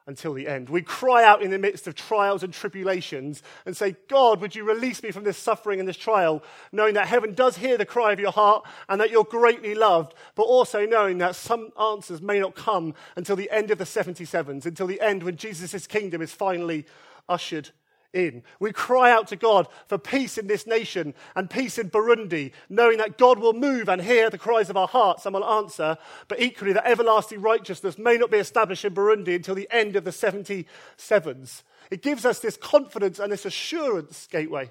until 0.07 0.33
the 0.33 0.47
end. 0.47 0.69
We 0.69 0.81
cry 0.81 1.23
out 1.23 1.41
in 1.41 1.51
the 1.51 1.59
midst 1.59 1.87
of 1.87 1.95
trials 1.95 2.43
and 2.43 2.53
tribulations 2.53 3.43
and 3.65 3.75
say, 3.75 3.95
God, 4.07 4.41
would 4.41 4.55
you 4.55 4.63
release 4.63 5.03
me 5.03 5.11
from 5.11 5.23
this 5.23 5.37
suffering 5.37 5.79
and 5.79 5.87
this 5.87 5.97
trial, 5.97 6.43
knowing 6.71 6.95
that 6.95 7.07
heaven 7.07 7.33
does 7.33 7.57
hear 7.57 7.77
the 7.77 7.85
cry 7.85 8.11
of 8.11 8.19
your 8.19 8.31
heart 8.31 8.65
and 8.89 8.99
that 8.99 9.11
you're 9.11 9.23
greatly 9.23 9.75
loved, 9.75 10.13
but 10.35 10.43
also 10.43 10.85
knowing 10.85 11.19
that 11.19 11.35
some 11.35 11.69
answers 11.79 12.21
may 12.21 12.39
not 12.39 12.55
come 12.55 12.93
until 13.15 13.35
the 13.35 13.51
end 13.51 13.71
of 13.71 13.77
the 13.77 13.83
77s, 13.83 14.65
until 14.65 14.87
the 14.87 15.01
end 15.01 15.23
when 15.23 15.35
Jesus' 15.35 15.87
kingdom 15.87 16.21
is 16.21 16.31
finally 16.31 16.85
ushered 17.29 17.69
in. 18.13 18.43
We 18.59 18.71
cry 18.71 19.11
out 19.11 19.27
to 19.27 19.35
God 19.35 19.67
for 19.87 19.97
peace 19.97 20.37
in 20.37 20.47
this 20.47 20.67
nation 20.67 21.13
and 21.35 21.49
peace 21.49 21.77
in 21.77 21.89
Burundi, 21.89 22.51
knowing 22.69 22.97
that 22.97 23.17
God 23.17 23.39
will 23.39 23.53
move 23.53 23.89
and 23.89 24.01
hear 24.01 24.29
the 24.29 24.37
cries 24.37 24.69
of 24.69 24.77
our 24.77 24.87
hearts 24.87 25.25
and 25.25 25.33
will 25.33 25.45
answer, 25.45 25.97
but 26.27 26.41
equally 26.41 26.73
that 26.73 26.85
everlasting 26.85 27.41
righteousness 27.41 27.97
may 27.97 28.17
not 28.17 28.31
be 28.31 28.37
established 28.37 28.85
in 28.85 28.93
Burundi 28.93 29.35
until 29.35 29.55
the 29.55 29.69
end 29.71 29.95
of 29.95 30.03
the 30.03 30.11
77s. 30.11 31.63
It 31.89 32.01
gives 32.01 32.25
us 32.25 32.39
this 32.39 32.57
confidence 32.57 33.19
and 33.19 33.31
this 33.31 33.45
assurance, 33.45 34.27
Gateway. 34.27 34.69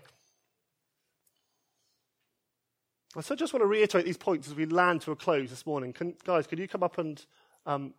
So 3.21 3.35
I 3.35 3.37
just 3.37 3.53
want 3.53 3.63
to 3.63 3.67
reiterate 3.67 4.05
these 4.05 4.17
points 4.17 4.47
as 4.47 4.55
we 4.55 4.67
land 4.67 5.01
to 5.03 5.11
a 5.11 5.17
close 5.17 5.51
this 5.51 5.67
morning. 5.67 5.93
Can, 5.93 6.15
guys, 6.25 6.47
could 6.47 6.61
you 6.61 6.69
come 6.69 6.85
up 6.85 6.97
and 6.99 7.25
um, 7.67 7.93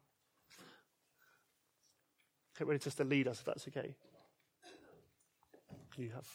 get 2.57 2.65
ready 2.65 2.79
just 2.79 2.95
to 2.97 3.03
lead 3.03 3.27
us, 3.27 3.39
if 3.39 3.45
that's 3.45 3.67
okay? 3.67 3.93
You 6.01 6.11
have. 6.11 6.27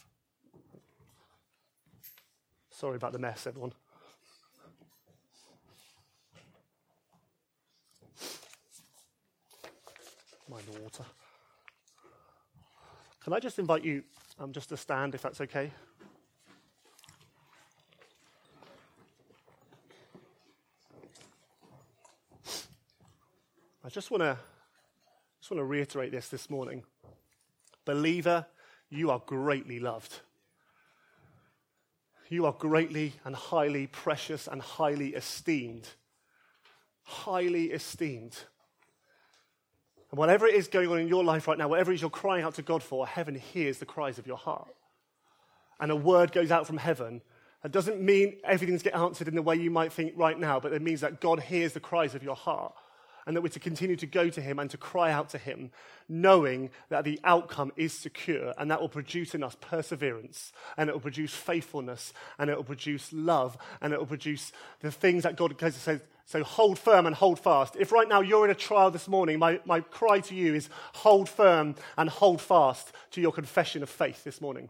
Sorry 2.71 2.95
about 2.95 3.11
the 3.11 3.19
mess, 3.19 3.47
everyone. 3.47 3.73
Mind 10.49 10.63
the 10.71 10.81
water. 10.81 11.03
Can 13.23 13.33
I 13.33 13.39
just 13.39 13.59
invite 13.59 13.83
you 13.83 14.03
um, 14.39 14.53
just 14.53 14.69
to 14.69 14.77
stand, 14.77 15.13
if 15.15 15.21
that's 15.21 15.41
okay? 15.41 15.71
I 23.83 23.89
just 23.89 24.11
want 24.11 24.21
to 24.21 24.37
just 25.39 25.51
want 25.51 25.59
to 25.59 25.65
reiterate 25.65 26.11
this 26.11 26.27
this 26.27 26.49
morning. 26.49 26.83
Believer, 27.85 28.45
you 28.89 29.11
are 29.11 29.21
greatly 29.25 29.79
loved. 29.79 30.21
You 32.29 32.45
are 32.45 32.53
greatly 32.53 33.13
and 33.23 33.35
highly 33.35 33.87
precious 33.87 34.47
and 34.47 34.61
highly 34.61 35.15
esteemed. 35.15 35.87
Highly 37.03 37.71
esteemed. 37.71 38.37
And 40.11 40.17
whatever 40.17 40.45
it 40.47 40.55
is 40.55 40.67
going 40.67 40.89
on 40.89 40.99
in 40.99 41.07
your 41.07 41.23
life 41.23 41.47
right 41.47 41.57
now, 41.57 41.67
whatever 41.67 41.91
it 41.91 41.95
is 41.95 42.01
you're 42.01 42.09
crying 42.09 42.43
out 42.43 42.55
to 42.55 42.61
God 42.61 42.83
for, 42.83 43.07
heaven 43.07 43.35
hears 43.35 43.77
the 43.77 43.85
cries 43.85 44.17
of 44.17 44.27
your 44.27 44.37
heart. 44.37 44.73
And 45.79 45.91
a 45.91 45.95
word 45.95 46.31
goes 46.31 46.51
out 46.51 46.67
from 46.67 46.77
heaven. 46.77 47.21
That 47.63 47.71
doesn't 47.71 48.01
mean 48.01 48.37
everything's 48.43 48.83
get 48.83 48.95
answered 48.95 49.27
in 49.27 49.35
the 49.35 49.41
way 49.41 49.55
you 49.55 49.71
might 49.71 49.93
think 49.93 50.13
right 50.15 50.37
now, 50.37 50.59
but 50.59 50.73
it 50.73 50.81
means 50.81 51.01
that 51.01 51.21
God 51.21 51.39
hears 51.39 51.73
the 51.73 51.79
cries 51.79 52.15
of 52.15 52.23
your 52.23 52.35
heart 52.35 52.73
and 53.27 53.35
that 53.35 53.41
we're 53.41 53.49
to 53.49 53.59
continue 53.59 53.97
to 53.97 54.07
go 54.07 54.29
to 54.29 54.41
him 54.41 54.57
and 54.57 54.69
to 54.71 54.77
cry 54.77 55.11
out 55.11 55.29
to 55.29 55.37
him, 55.37 55.69
knowing 56.07 56.69
that 56.87 57.03
the 57.03 57.19
outcome 57.25 57.73
is 57.75 57.91
secure 57.91 58.53
and 58.57 58.71
that 58.71 58.79
will 58.79 58.87
produce 58.87 59.35
in 59.35 59.43
us 59.43 59.57
perseverance 59.59 60.53
and 60.77 60.89
it 60.89 60.93
will 60.93 61.01
produce 61.01 61.33
faithfulness 61.33 62.13
and 62.39 62.49
it 62.49 62.55
will 62.55 62.63
produce 62.63 63.11
love 63.11 63.57
and 63.81 63.93
it 63.93 63.99
will 63.99 64.05
produce 64.05 64.53
the 64.79 64.89
things 64.89 65.23
that 65.23 65.35
God 65.35 65.53
says. 65.73 65.99
So 66.25 66.41
hold 66.43 66.79
firm 66.79 67.05
and 67.05 67.13
hold 67.13 67.37
fast. 67.37 67.75
If 67.77 67.91
right 67.91 68.07
now 68.07 68.21
you're 68.21 68.45
in 68.45 68.51
a 68.51 68.55
trial 68.55 68.91
this 68.91 69.09
morning, 69.09 69.39
my, 69.39 69.59
my 69.65 69.81
cry 69.81 70.21
to 70.21 70.35
you 70.35 70.55
is 70.55 70.69
hold 70.93 71.27
firm 71.27 71.75
and 71.97 72.09
hold 72.09 72.41
fast 72.41 72.93
to 73.11 73.21
your 73.21 73.33
confession 73.33 73.83
of 73.83 73.89
faith 73.89 74.23
this 74.23 74.39
morning. 74.39 74.69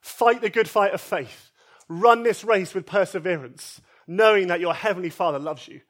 Fight 0.00 0.40
the 0.40 0.48
good 0.48 0.68
fight 0.68 0.94
of 0.94 1.00
faith. 1.02 1.50
Run 1.88 2.22
this 2.22 2.42
race 2.42 2.72
with 2.72 2.86
perseverance, 2.86 3.82
knowing 4.06 4.48
that 4.48 4.60
your 4.60 4.72
Heavenly 4.72 5.10
Father 5.10 5.38
loves 5.38 5.68
you 5.68 5.82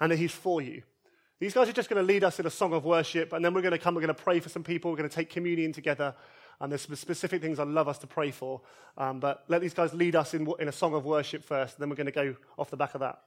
and 0.00 0.10
that 0.10 0.16
He's 0.16 0.32
for 0.32 0.60
you. 0.60 0.82
These 1.42 1.54
guys 1.54 1.68
are 1.68 1.72
just 1.72 1.88
going 1.90 2.00
to 2.00 2.06
lead 2.06 2.22
us 2.22 2.38
in 2.38 2.46
a 2.46 2.50
song 2.50 2.72
of 2.72 2.84
worship, 2.84 3.32
and 3.32 3.44
then 3.44 3.52
we're 3.52 3.62
going 3.62 3.72
to 3.72 3.78
come, 3.78 3.96
we're 3.96 4.00
going 4.00 4.14
to 4.14 4.22
pray 4.22 4.38
for 4.38 4.48
some 4.48 4.62
people, 4.62 4.92
we're 4.92 4.96
going 4.96 5.08
to 5.08 5.16
take 5.16 5.28
communion 5.28 5.72
together, 5.72 6.14
and 6.60 6.70
there's 6.70 6.82
some 6.82 6.94
specific 6.94 7.42
things 7.42 7.58
I'd 7.58 7.66
love 7.66 7.88
us 7.88 7.98
to 7.98 8.06
pray 8.06 8.30
for. 8.30 8.60
Um, 8.96 9.18
but 9.18 9.42
let 9.48 9.60
these 9.60 9.74
guys 9.74 9.92
lead 9.92 10.14
us 10.14 10.34
in, 10.34 10.46
in 10.60 10.68
a 10.68 10.72
song 10.72 10.94
of 10.94 11.04
worship 11.04 11.42
first, 11.42 11.74
and 11.74 11.82
then 11.82 11.90
we're 11.90 11.96
going 11.96 12.06
to 12.06 12.12
go 12.12 12.36
off 12.56 12.70
the 12.70 12.76
back 12.76 12.94
of 12.94 13.00
that. 13.00 13.22